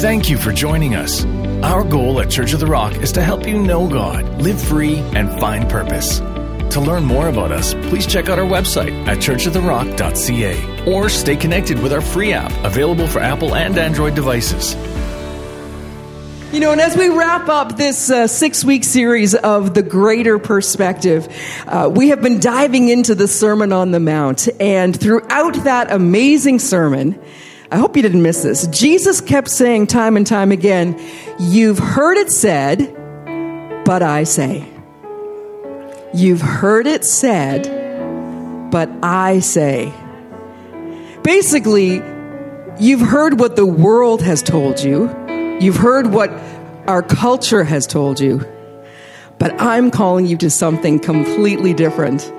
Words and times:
Thank 0.00 0.30
you 0.30 0.38
for 0.38 0.50
joining 0.50 0.94
us. 0.94 1.26
Our 1.62 1.84
goal 1.84 2.22
at 2.22 2.30
Church 2.30 2.54
of 2.54 2.60
the 2.60 2.66
Rock 2.66 2.96
is 3.02 3.12
to 3.12 3.22
help 3.22 3.46
you 3.46 3.58
know 3.60 3.86
God, 3.86 4.40
live 4.40 4.58
free, 4.58 4.96
and 4.96 5.30
find 5.38 5.68
purpose. 5.68 6.20
To 6.20 6.80
learn 6.80 7.04
more 7.04 7.28
about 7.28 7.52
us, 7.52 7.74
please 7.74 8.06
check 8.06 8.30
out 8.30 8.38
our 8.38 8.46
website 8.46 9.06
at 9.06 9.18
churchoftherock.ca 9.18 10.90
or 10.90 11.10
stay 11.10 11.36
connected 11.36 11.82
with 11.82 11.92
our 11.92 12.00
free 12.00 12.32
app 12.32 12.50
available 12.64 13.06
for 13.06 13.18
Apple 13.18 13.54
and 13.54 13.76
Android 13.76 14.14
devices. 14.14 14.74
You 16.50 16.60
know, 16.60 16.72
and 16.72 16.80
as 16.80 16.96
we 16.96 17.10
wrap 17.10 17.50
up 17.50 17.76
this 17.76 18.10
uh, 18.10 18.26
six 18.26 18.64
week 18.64 18.84
series 18.84 19.34
of 19.34 19.74
the 19.74 19.82
greater 19.82 20.38
perspective, 20.38 21.28
uh, 21.66 21.90
we 21.94 22.08
have 22.08 22.22
been 22.22 22.40
diving 22.40 22.88
into 22.88 23.14
the 23.14 23.28
Sermon 23.28 23.70
on 23.70 23.90
the 23.90 24.00
Mount. 24.00 24.48
And 24.58 24.98
throughout 24.98 25.62
that 25.64 25.92
amazing 25.92 26.58
sermon, 26.58 27.20
I 27.72 27.78
hope 27.78 27.96
you 27.96 28.02
didn't 28.02 28.22
miss 28.22 28.42
this. 28.42 28.66
Jesus 28.68 29.20
kept 29.20 29.48
saying 29.48 29.86
time 29.86 30.16
and 30.16 30.26
time 30.26 30.50
again, 30.50 31.00
You've 31.38 31.78
heard 31.78 32.16
it 32.16 32.30
said, 32.30 32.78
but 33.84 34.02
I 34.02 34.24
say. 34.24 34.66
You've 36.12 36.40
heard 36.40 36.86
it 36.86 37.04
said, 37.04 38.70
but 38.70 38.90
I 39.02 39.38
say. 39.40 39.92
Basically, 41.22 42.02
you've 42.80 43.00
heard 43.00 43.38
what 43.38 43.54
the 43.54 43.66
world 43.66 44.22
has 44.22 44.42
told 44.42 44.80
you 44.80 45.08
You've 45.60 45.76
heard 45.76 46.06
what 46.06 46.30
our 46.86 47.02
culture 47.02 47.64
has 47.64 47.86
told 47.86 48.18
you, 48.18 48.38
but 49.38 49.60
I'm 49.60 49.90
calling 49.90 50.24
you 50.24 50.38
to 50.38 50.48
something 50.48 50.98
completely 50.98 51.74
different. 51.74 52.32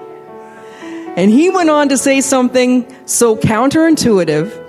And 1.16 1.30
he 1.30 1.52
went 1.52 1.70
on 1.70 1.90
to 1.90 2.00
say 2.00 2.22
something 2.22 2.84
so 3.05 3.36
counterintuitive 3.36 4.61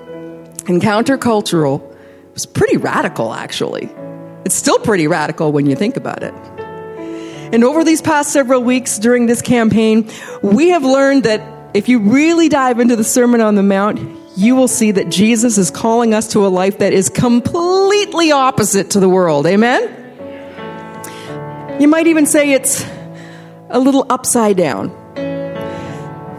and 0.68 0.80
countercultural. 0.80 1.88
Was 2.34 2.46
pretty 2.46 2.78
radical, 2.78 3.34
actually. 3.34 3.90
It's 4.44 4.54
still 4.54 4.78
pretty 4.78 5.06
radical 5.06 5.52
when 5.52 5.66
you 5.66 5.76
think 5.76 5.96
about 5.96 6.22
it. 6.22 6.32
And 7.52 7.62
over 7.64 7.84
these 7.84 8.00
past 8.00 8.32
several 8.32 8.62
weeks 8.62 8.98
during 8.98 9.26
this 9.26 9.42
campaign, 9.42 10.10
we 10.42 10.70
have 10.70 10.82
learned 10.82 11.24
that 11.24 11.42
if 11.74 11.88
you 11.88 11.98
really 11.98 12.48
dive 12.48 12.80
into 12.80 12.96
the 12.96 13.04
Sermon 13.04 13.42
on 13.42 13.54
the 13.54 13.62
Mount, 13.62 14.00
you 14.36 14.56
will 14.56 14.68
see 14.68 14.92
that 14.92 15.10
Jesus 15.10 15.58
is 15.58 15.70
calling 15.70 16.14
us 16.14 16.28
to 16.28 16.46
a 16.46 16.48
life 16.48 16.78
that 16.78 16.94
is 16.94 17.10
completely 17.10 18.32
opposite 18.32 18.90
to 18.90 19.00
the 19.00 19.08
world. 19.08 19.46
Amen? 19.46 19.98
You 21.78 21.88
might 21.88 22.06
even 22.06 22.24
say 22.24 22.52
it's 22.52 22.86
a 23.68 23.78
little 23.78 24.06
upside 24.08 24.56
down 24.56 25.01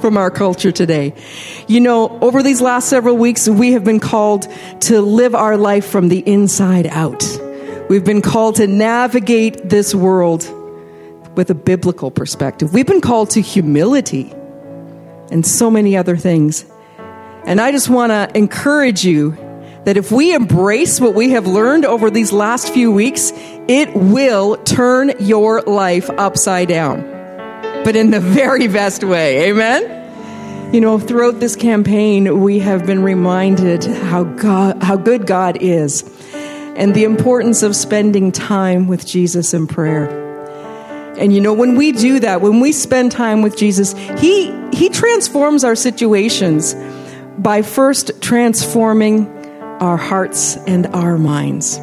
from 0.04 0.18
our 0.18 0.30
culture 0.30 0.74
today. 0.74 1.14
You 1.70 1.80
know, 1.80 2.20
over 2.20 2.44
these 2.44 2.60
last 2.60 2.90
several 2.90 3.16
weeks, 3.16 3.48
we 3.48 3.72
have 3.72 3.86
been 3.86 4.02
called 4.02 4.50
to 4.82 5.00
live 5.00 5.34
our 5.34 5.56
life 5.56 5.86
from 5.86 6.10
the 6.10 6.20
inside 6.20 6.88
out. 6.88 7.24
We've 7.88 8.04
been 8.04 8.22
called 8.22 8.56
to 8.56 8.68
navigate 8.68 9.70
this 9.70 9.96
world 9.96 10.46
with 11.38 11.50
a 11.50 11.56
biblical 11.56 12.12
perspective. 12.12 12.74
We've 12.74 12.86
been 12.86 13.00
called 13.00 13.30
to 13.30 13.42
humility 13.42 14.30
and 15.32 15.46
so 15.46 15.72
many 15.72 15.96
other 15.96 16.18
things. 16.18 16.66
And 17.46 17.62
I 17.62 17.72
just 17.72 17.90
want 17.90 18.10
to 18.10 18.30
encourage 18.38 19.06
you 19.06 19.38
that 19.86 19.96
if 19.96 20.12
we 20.12 20.34
embrace 20.34 21.00
what 21.00 21.14
we 21.14 21.30
have 21.30 21.48
learned 21.48 21.86
over 21.86 22.10
these 22.10 22.34
last 22.34 22.74
few 22.74 22.92
weeks, 22.92 23.32
it 23.70 23.96
will 23.96 24.58
turn 24.58 25.14
your 25.22 25.62
life 25.62 26.10
upside 26.10 26.68
down, 26.68 27.00
but 27.84 27.96
in 27.96 28.12
the 28.12 28.20
very 28.20 28.68
best 28.68 29.04
way. 29.04 29.50
Amen? 29.50 30.74
You 30.74 30.82
know, 30.82 30.98
throughout 30.98 31.40
this 31.40 31.56
campaign, 31.56 32.42
we 32.42 32.60
have 32.60 32.86
been 32.86 33.04
reminded 33.04 33.84
how, 33.84 34.24
God, 34.24 34.82
how 34.82 34.96
good 34.96 35.28
God 35.28 35.58
is 35.62 36.04
and 36.76 36.96
the 36.96 37.04
importance 37.04 37.62
of 37.62 37.76
spending 37.76 38.32
time 38.32 38.88
with 38.88 39.06
Jesus 39.06 39.54
in 39.54 39.68
prayer. 39.68 40.22
And 41.18 41.32
you 41.32 41.42
know, 41.42 41.54
when 41.54 41.76
we 41.76 41.92
do 41.92 42.20
that, 42.22 42.42
when 42.42 42.60
we 42.60 42.72
spend 42.72 43.12
time 43.12 43.44
with 43.44 43.56
Jesus, 43.56 43.94
He, 44.18 44.52
he 44.72 44.90
transforms 44.90 45.64
our 45.64 45.76
situations 45.76 46.76
by 47.38 47.62
first 47.62 48.22
transforming 48.22 49.28
our 49.80 49.98
hearts 49.98 50.58
and 50.66 50.88
our 50.88 51.20
minds. 51.20 51.78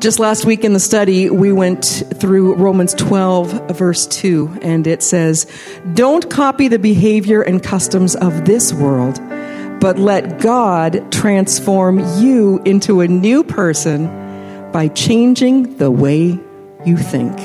Just 0.00 0.20
last 0.20 0.44
week 0.44 0.62
in 0.62 0.74
the 0.74 0.80
study, 0.80 1.28
we 1.28 1.50
went 1.50 2.04
through 2.14 2.54
Romans 2.54 2.94
12, 2.94 3.76
verse 3.76 4.06
2, 4.06 4.60
and 4.62 4.86
it 4.86 5.02
says, 5.02 5.44
Don't 5.94 6.30
copy 6.30 6.68
the 6.68 6.78
behavior 6.78 7.42
and 7.42 7.60
customs 7.60 8.14
of 8.14 8.44
this 8.44 8.72
world, 8.72 9.16
but 9.80 9.98
let 9.98 10.38
God 10.38 11.10
transform 11.10 11.98
you 12.20 12.62
into 12.64 13.00
a 13.00 13.08
new 13.08 13.42
person 13.42 14.06
by 14.70 14.86
changing 14.86 15.78
the 15.78 15.90
way 15.90 16.38
you 16.86 16.96
think. 16.96 17.36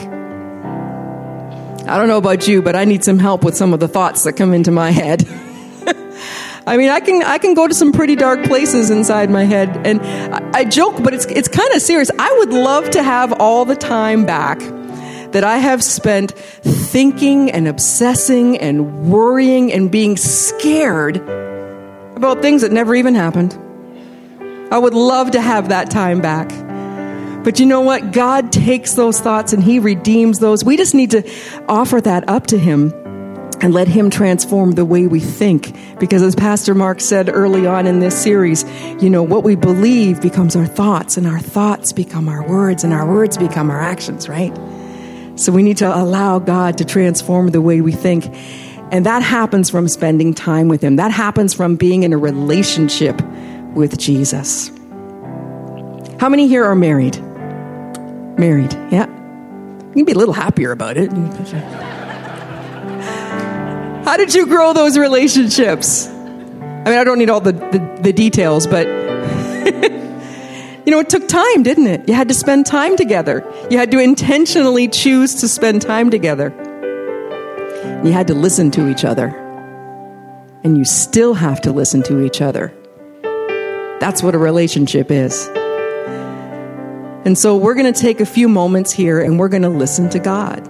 I 1.87 1.97
don't 1.97 2.07
know 2.07 2.19
about 2.19 2.47
you, 2.47 2.61
but 2.61 2.75
I 2.75 2.85
need 2.85 3.03
some 3.03 3.17
help 3.17 3.43
with 3.43 3.57
some 3.57 3.73
of 3.73 3.79
the 3.79 3.87
thoughts 3.87 4.25
that 4.25 4.33
come 4.33 4.53
into 4.53 4.69
my 4.69 4.91
head. 4.91 5.27
I 6.65 6.77
mean, 6.77 6.89
I 6.89 7.01
can 7.01 7.21
I 7.23 7.37
can 7.39 7.55
go 7.55 7.67
to 7.67 7.73
some 7.73 7.91
pretty 7.91 8.15
dark 8.15 8.43
places 8.45 8.89
inside 8.89 9.29
my 9.29 9.43
head, 9.43 9.85
and 9.85 9.99
I, 10.01 10.59
I 10.59 10.63
joke, 10.65 11.03
but 11.03 11.13
it's 11.13 11.25
it's 11.25 11.49
kind 11.49 11.73
of 11.73 11.81
serious. 11.81 12.09
I 12.17 12.33
would 12.39 12.53
love 12.53 12.89
to 12.91 13.03
have 13.03 13.33
all 13.33 13.65
the 13.65 13.75
time 13.75 14.25
back 14.25 14.59
that 15.33 15.43
I 15.43 15.57
have 15.57 15.83
spent 15.83 16.31
thinking 16.31 17.51
and 17.51 17.67
obsessing 17.67 18.57
and 18.59 19.09
worrying 19.11 19.73
and 19.73 19.91
being 19.91 20.15
scared 20.15 21.17
about 21.17 22.41
things 22.41 22.61
that 22.61 22.71
never 22.71 22.95
even 22.95 23.15
happened. 23.15 23.59
I 24.71 24.77
would 24.77 24.93
love 24.93 25.31
to 25.31 25.41
have 25.41 25.69
that 25.69 25.91
time 25.91 26.21
back. 26.21 26.49
But 27.43 27.59
you 27.59 27.65
know 27.65 27.81
what? 27.81 28.13
God 28.13 28.53
takes 28.53 28.93
those 28.93 29.19
thoughts 29.19 29.51
and 29.51 29.61
He 29.61 29.79
redeems 29.79 30.39
those. 30.39 30.63
We 30.63 30.77
just 30.77 30.95
need 30.95 31.11
to 31.11 31.29
offer 31.67 31.99
that 31.99 32.29
up 32.29 32.47
to 32.47 32.57
Him 32.57 32.93
and 33.63 33.73
let 33.73 33.87
Him 33.87 34.09
transform 34.09 34.71
the 34.71 34.83
way 34.83 35.07
we 35.07 35.21
think. 35.21 35.73
Because 35.97 36.21
as 36.21 36.35
Pastor 36.35 36.75
Mark 36.75 36.99
said 36.99 37.29
early 37.29 37.65
on 37.65 37.87
in 37.87 37.99
this 37.99 38.21
series, 38.21 38.65
you 39.01 39.09
know, 39.09 39.23
what 39.23 39.45
we 39.45 39.55
believe 39.55 40.21
becomes 40.21 40.57
our 40.57 40.65
thoughts, 40.65 41.15
and 41.15 41.25
our 41.25 41.39
thoughts 41.39 41.93
become 41.93 42.27
our 42.27 42.45
words, 42.45 42.83
and 42.83 42.91
our 42.91 43.09
words 43.09 43.37
become 43.37 43.71
our 43.71 43.79
actions, 43.79 44.27
right? 44.27 44.53
So 45.39 45.53
we 45.53 45.63
need 45.63 45.77
to 45.77 45.87
allow 45.87 46.39
God 46.39 46.77
to 46.79 46.85
transform 46.85 47.51
the 47.51 47.61
way 47.61 47.79
we 47.79 47.93
think. 47.93 48.27
And 48.91 49.05
that 49.05 49.23
happens 49.23 49.69
from 49.69 49.87
spending 49.87 50.33
time 50.33 50.67
with 50.67 50.83
Him, 50.83 50.97
that 50.97 51.11
happens 51.11 51.53
from 51.53 51.77
being 51.77 52.03
in 52.03 52.11
a 52.11 52.17
relationship 52.17 53.21
with 53.73 53.97
Jesus. 53.97 54.67
How 56.19 56.27
many 56.27 56.49
here 56.49 56.65
are 56.65 56.75
married? 56.75 57.17
Married, 58.37 58.73
yeah. 58.91 59.07
You 59.07 59.93
can 59.93 60.05
be 60.05 60.11
a 60.11 60.17
little 60.17 60.33
happier 60.33 60.73
about 60.73 60.97
it. 60.97 61.09
How 64.03 64.17
did 64.17 64.33
you 64.33 64.45
grow 64.45 64.73
those 64.73 64.97
relationships? 64.97 66.07
I 66.07 66.89
mean, 66.89 66.99
I 66.99 67.05
don't 67.05 67.19
need 67.19 67.29
all 67.29 67.39
the, 67.39 67.53
the, 67.53 67.99
the 68.01 68.11
details, 68.11 68.67
but 68.67 68.85
you 70.85 70.91
know, 70.91 70.99
it 70.99 71.09
took 71.09 71.25
time, 71.29 71.63
didn't 71.63 71.87
it? 71.87 72.09
You 72.09 72.13
had 72.13 72.27
to 72.27 72.33
spend 72.33 72.65
time 72.65 72.97
together. 72.97 73.49
You 73.71 73.77
had 73.77 73.91
to 73.91 73.99
intentionally 73.99 74.89
choose 74.89 75.35
to 75.35 75.47
spend 75.47 75.81
time 75.81 76.09
together. 76.09 76.49
You 78.03 78.11
had 78.11 78.27
to 78.27 78.33
listen 78.33 78.71
to 78.71 78.89
each 78.89 79.05
other. 79.05 79.27
And 80.65 80.77
you 80.77 80.83
still 80.83 81.33
have 81.33 81.61
to 81.61 81.71
listen 81.71 82.03
to 82.03 82.25
each 82.25 82.41
other. 82.41 82.73
That's 84.01 84.21
what 84.21 84.35
a 84.35 84.37
relationship 84.37 85.11
is. 85.11 85.47
And 87.23 87.37
so 87.37 87.55
we're 87.55 87.75
going 87.75 87.91
to 87.91 87.97
take 87.97 88.19
a 88.19 88.25
few 88.25 88.49
moments 88.49 88.91
here 88.91 89.21
and 89.21 89.39
we're 89.39 89.47
going 89.47 89.63
to 89.63 89.69
listen 89.69 90.09
to 90.09 90.19
God. 90.19 90.67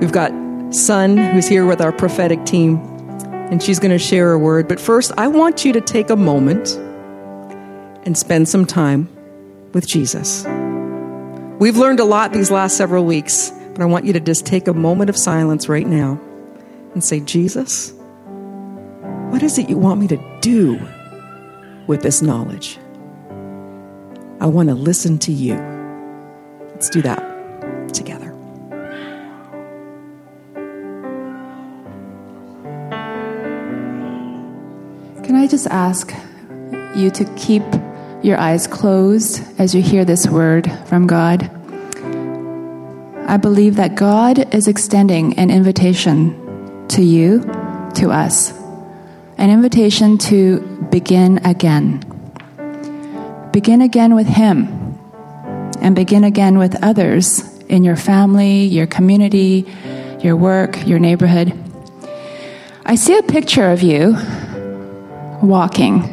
We've 0.00 0.12
got 0.12 0.45
Sun, 0.70 1.16
who's 1.16 1.46
here 1.46 1.64
with 1.64 1.80
our 1.80 1.92
prophetic 1.92 2.44
team, 2.44 2.76
and 3.50 3.62
she's 3.62 3.78
going 3.78 3.92
to 3.92 3.98
share 3.98 4.32
a 4.32 4.38
word. 4.38 4.68
But 4.68 4.80
first, 4.80 5.12
I 5.16 5.28
want 5.28 5.64
you 5.64 5.72
to 5.72 5.80
take 5.80 6.10
a 6.10 6.16
moment 6.16 6.76
and 8.04 8.18
spend 8.18 8.48
some 8.48 8.64
time 8.64 9.08
with 9.72 9.86
Jesus. 9.86 10.44
We've 11.58 11.76
learned 11.76 12.00
a 12.00 12.04
lot 12.04 12.32
these 12.32 12.50
last 12.50 12.76
several 12.76 13.04
weeks, 13.04 13.50
but 13.72 13.80
I 13.80 13.84
want 13.86 14.04
you 14.04 14.12
to 14.14 14.20
just 14.20 14.44
take 14.44 14.68
a 14.68 14.74
moment 14.74 15.08
of 15.08 15.16
silence 15.16 15.68
right 15.68 15.86
now 15.86 16.20
and 16.94 17.02
say, 17.02 17.20
Jesus, 17.20 17.92
what 19.30 19.42
is 19.42 19.58
it 19.58 19.68
you 19.68 19.78
want 19.78 20.00
me 20.00 20.08
to 20.08 20.38
do 20.40 20.80
with 21.86 22.02
this 22.02 22.22
knowledge? 22.22 22.78
I 24.40 24.46
want 24.46 24.68
to 24.68 24.74
listen 24.74 25.18
to 25.20 25.32
you. 25.32 25.56
Let's 26.70 26.90
do 26.90 27.02
that 27.02 27.22
together. 27.94 28.25
I 35.46 35.48
just 35.48 35.68
ask 35.68 36.12
you 36.96 37.08
to 37.12 37.24
keep 37.36 37.62
your 38.20 38.36
eyes 38.36 38.66
closed 38.66 39.44
as 39.60 39.76
you 39.76 39.80
hear 39.80 40.04
this 40.04 40.26
word 40.26 40.68
from 40.86 41.06
God? 41.06 41.48
I 43.28 43.36
believe 43.36 43.76
that 43.76 43.94
God 43.94 44.52
is 44.52 44.66
extending 44.66 45.38
an 45.38 45.50
invitation 45.50 46.88
to 46.88 47.00
you, 47.00 47.42
to 47.94 48.10
us, 48.10 48.52
an 49.38 49.50
invitation 49.50 50.18
to 50.18 50.62
begin 50.90 51.38
again. 51.46 52.00
begin 53.52 53.82
again 53.82 54.16
with 54.16 54.26
Him 54.26 54.98
and 55.78 55.94
begin 55.94 56.24
again 56.24 56.58
with 56.58 56.82
others 56.82 57.56
in 57.66 57.84
your 57.84 57.94
family, 57.94 58.64
your 58.64 58.88
community, 58.88 59.64
your 60.22 60.34
work, 60.34 60.84
your 60.88 60.98
neighborhood. 60.98 61.52
I 62.84 62.96
see 62.96 63.16
a 63.16 63.22
picture 63.22 63.70
of 63.70 63.80
you 63.80 64.16
walking. 65.46 66.12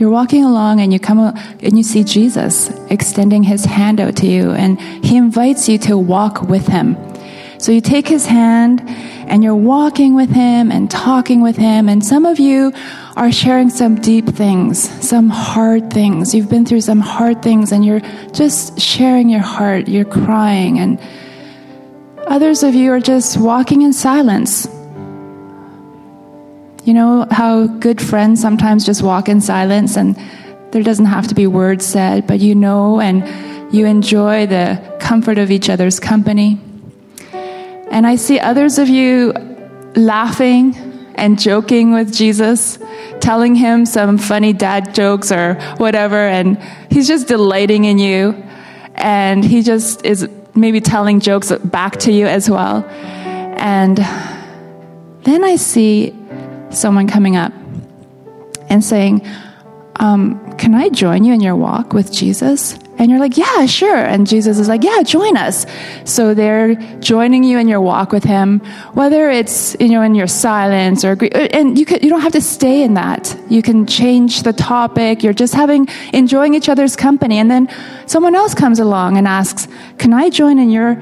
You're 0.00 0.10
walking 0.10 0.44
along 0.44 0.80
and 0.80 0.92
you 0.92 0.98
come 0.98 1.18
and 1.18 1.76
you 1.76 1.82
see 1.82 2.04
Jesus 2.04 2.70
extending 2.88 3.42
his 3.42 3.66
hand 3.66 4.00
out 4.00 4.16
to 4.16 4.26
you 4.26 4.52
and 4.52 4.80
he 4.80 5.18
invites 5.18 5.68
you 5.68 5.76
to 5.80 5.98
walk 5.98 6.40
with 6.40 6.66
him. 6.66 6.96
So 7.58 7.70
you 7.70 7.82
take 7.82 8.08
his 8.08 8.24
hand 8.24 8.82
and 9.28 9.44
you're 9.44 9.54
walking 9.54 10.14
with 10.14 10.30
him 10.30 10.72
and 10.72 10.90
talking 10.90 11.42
with 11.42 11.56
him 11.56 11.90
and 11.90 12.02
some 12.02 12.24
of 12.24 12.38
you 12.40 12.72
are 13.14 13.30
sharing 13.30 13.68
some 13.68 13.96
deep 13.96 14.26
things, 14.26 14.88
some 15.06 15.28
hard 15.28 15.92
things. 15.92 16.34
You've 16.34 16.48
been 16.48 16.64
through 16.64 16.80
some 16.80 17.00
hard 17.00 17.42
things 17.42 17.70
and 17.70 17.84
you're 17.84 18.00
just 18.32 18.80
sharing 18.80 19.28
your 19.28 19.42
heart, 19.42 19.86
you're 19.86 20.06
crying 20.06 20.78
and 20.78 20.98
others 22.26 22.62
of 22.62 22.74
you 22.74 22.90
are 22.92 23.00
just 23.00 23.36
walking 23.36 23.82
in 23.82 23.92
silence 23.92 24.66
you 26.84 26.94
know 26.94 27.26
how 27.30 27.66
good 27.66 28.00
friends 28.00 28.40
sometimes 28.40 28.86
just 28.86 29.02
walk 29.02 29.28
in 29.28 29.40
silence 29.40 29.96
and 29.96 30.16
there 30.72 30.82
doesn't 30.82 31.06
have 31.06 31.26
to 31.28 31.34
be 31.34 31.46
words 31.46 31.84
said, 31.84 32.26
but 32.26 32.40
you 32.40 32.54
know 32.54 33.00
and 33.00 33.74
you 33.74 33.86
enjoy 33.86 34.46
the 34.46 34.96
comfort 35.00 35.38
of 35.38 35.50
each 35.50 35.68
other's 35.68 36.00
company. 36.00 36.60
And 37.32 38.06
I 38.06 38.16
see 38.16 38.38
others 38.38 38.78
of 38.78 38.88
you 38.88 39.32
laughing 39.96 40.74
and 41.16 41.38
joking 41.38 41.92
with 41.92 42.14
Jesus, 42.14 42.78
telling 43.20 43.54
him 43.54 43.84
some 43.84 44.16
funny 44.16 44.52
dad 44.52 44.94
jokes 44.94 45.30
or 45.30 45.54
whatever, 45.76 46.16
and 46.16 46.56
he's 46.90 47.06
just 47.08 47.28
delighting 47.28 47.84
in 47.84 47.98
you. 47.98 48.42
And 48.94 49.44
he 49.44 49.62
just 49.62 50.04
is 50.04 50.28
maybe 50.54 50.80
telling 50.80 51.20
jokes 51.20 51.52
back 51.52 51.98
to 52.00 52.12
you 52.12 52.26
as 52.26 52.48
well. 52.48 52.84
And 52.88 53.98
then 55.24 55.44
I 55.44 55.56
see 55.56 56.14
someone 56.70 57.06
coming 57.06 57.36
up 57.36 57.52
and 58.68 58.84
saying, 58.84 59.26
um, 59.96 60.56
Can 60.56 60.74
I 60.74 60.88
join 60.88 61.24
you 61.24 61.32
in 61.34 61.40
your 61.40 61.56
walk 61.56 61.92
with 61.92 62.12
Jesus? 62.12 62.78
And 63.00 63.10
you're 63.10 63.18
like, 63.18 63.36
Yeah, 63.38 63.64
sure. 63.66 63.96
And 63.96 64.26
Jesus 64.26 64.58
is 64.58 64.68
like, 64.68 64.84
Yeah, 64.84 65.02
join 65.02 65.36
us. 65.36 65.66
So 66.04 66.34
they're 66.34 66.74
joining 67.00 67.44
you 67.44 67.58
in 67.58 67.66
your 67.66 67.80
walk 67.80 68.12
with 68.12 68.24
Him, 68.24 68.60
whether 68.92 69.30
it's 69.30 69.74
you 69.80 69.88
know 69.88 70.02
in 70.02 70.14
your 70.14 70.26
silence 70.26 71.04
or 71.04 71.16
and 71.32 71.78
you 71.78 71.86
you 72.00 72.08
don't 72.10 72.20
have 72.20 72.32
to 72.32 72.42
stay 72.42 72.82
in 72.82 72.94
that. 72.94 73.36
You 73.48 73.62
can 73.62 73.86
change 73.86 74.42
the 74.42 74.52
topic. 74.52 75.22
You're 75.22 75.32
just 75.32 75.54
having 75.54 75.88
enjoying 76.12 76.54
each 76.54 76.68
other's 76.68 76.94
company, 76.94 77.38
and 77.38 77.50
then 77.50 77.68
someone 78.06 78.34
else 78.34 78.54
comes 78.54 78.78
along 78.78 79.16
and 79.16 79.26
asks, 79.26 79.66
Can 79.98 80.12
I 80.12 80.28
join 80.28 80.58
in 80.58 80.70
your 80.70 81.00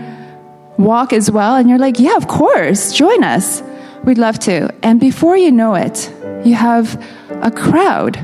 walk 0.77 1.13
as 1.13 1.31
well? 1.31 1.57
And 1.57 1.69
you're 1.69 1.79
like, 1.79 1.99
Yeah, 1.99 2.17
of 2.17 2.29
course, 2.29 2.93
join 2.93 3.25
us. 3.25 3.63
We'd 4.05 4.19
love 4.19 4.39
to. 4.41 4.73
And 4.83 5.01
before 5.01 5.37
you 5.37 5.51
know 5.51 5.75
it, 5.75 6.13
you 6.45 6.55
have 6.55 7.03
a 7.31 7.51
crowd. 7.51 8.17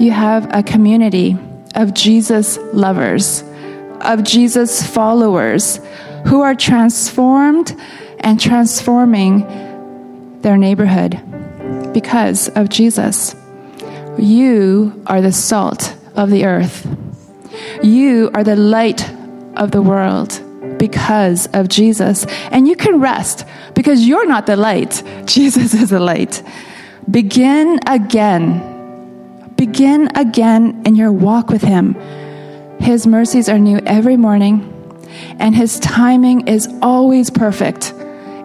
You 0.00 0.10
have 0.10 0.52
a 0.54 0.62
community 0.62 1.36
of 1.74 1.94
Jesus 1.94 2.58
lovers, 2.72 3.42
of 4.00 4.22
Jesus 4.22 4.86
followers 4.86 5.80
who 6.26 6.40
are 6.40 6.54
transformed 6.54 7.76
and 8.20 8.40
transforming 8.40 10.40
their 10.40 10.56
neighborhood 10.56 11.20
because 11.92 12.48
of 12.50 12.68
Jesus. 12.68 13.34
You 14.18 15.02
are 15.06 15.20
the 15.20 15.32
salt 15.32 15.96
of 16.14 16.30
the 16.30 16.44
earth. 16.44 16.86
You 17.82 18.30
are 18.34 18.44
the 18.44 18.56
light 18.56 19.08
of 19.56 19.70
the 19.70 19.82
world 19.82 20.40
because 20.78 21.46
of 21.48 21.68
Jesus. 21.68 22.26
And 22.50 22.68
you 22.68 22.76
can 22.76 23.00
rest 23.00 23.46
because 23.74 24.06
you're 24.06 24.26
not 24.26 24.46
the 24.46 24.56
light, 24.56 25.02
Jesus 25.26 25.74
is 25.74 25.90
the 25.90 26.00
light. 26.00 26.42
Begin 27.10 27.80
again. 27.86 28.72
Begin 29.56 30.08
again 30.16 30.82
in 30.84 30.96
your 30.96 31.12
walk 31.12 31.48
with 31.48 31.62
Him. 31.62 31.94
His 32.80 33.06
mercies 33.06 33.48
are 33.48 33.58
new 33.58 33.78
every 33.86 34.16
morning, 34.16 34.70
and 35.38 35.54
His 35.54 35.78
timing 35.78 36.48
is 36.48 36.68
always 36.82 37.30
perfect. 37.30 37.94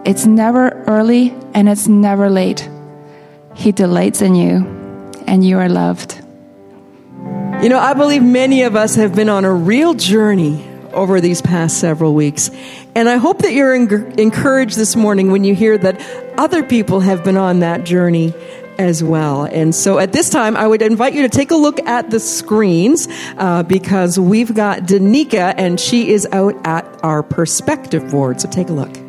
It's 0.06 0.26
never 0.26 0.70
early 0.86 1.34
and 1.54 1.68
it's 1.68 1.88
never 1.88 2.30
late. 2.30 2.70
He 3.56 3.72
delights 3.72 4.22
in 4.22 4.36
you, 4.36 4.66
and 5.28 5.46
you 5.46 5.58
are 5.58 5.68
loved. 5.68 6.16
You 7.62 7.68
know, 7.68 7.80
I 7.80 7.94
believe 7.94 8.24
many 8.24 8.64
of 8.64 8.76
us 8.76 8.96
have 8.96 9.14
been 9.16 9.28
on 9.28 9.44
a 9.44 9.54
real 9.54 9.94
journey 9.94 10.69
over 11.00 11.22
these 11.22 11.42
past 11.42 11.80
several 11.80 12.14
weeks. 12.14 12.52
And 12.96 13.10
I 13.10 13.18
hope 13.18 13.40
that 13.40 13.54
you're 13.54 13.74
encouraged 13.74 14.76
this 14.76 14.96
morning 14.96 15.32
when 15.32 15.44
you 15.44 15.56
hear 15.56 15.78
that 15.78 16.00
other 16.38 16.64
people 16.64 17.00
have 17.00 17.24
been 17.24 17.38
on 17.38 17.60
that 17.60 17.86
journey 17.86 18.34
as 18.78 19.04
well. 19.04 19.44
And 19.44 19.76
so 19.76 20.00
at 20.00 20.14
this 20.14 20.30
time, 20.30 20.56
I 20.56 20.66
would 20.66 20.82
invite 20.82 21.14
you 21.14 21.22
to 21.24 21.30
take 21.30 21.52
a 21.52 21.56
look 21.56 21.80
at 21.82 22.10
the 22.10 22.20
screens 22.20 23.08
uh, 23.38 23.64
because 23.64 24.18
we've 24.18 24.54
got 24.54 24.84
Danica 24.84 25.54
and 25.58 25.80
she 25.80 26.12
is 26.12 26.28
out 26.32 26.56
at 26.66 26.86
our 27.04 27.22
perspective 27.22 28.10
board. 28.10 28.40
So 28.40 28.50
take 28.50 28.70
a 28.70 28.74
look. 28.74 29.09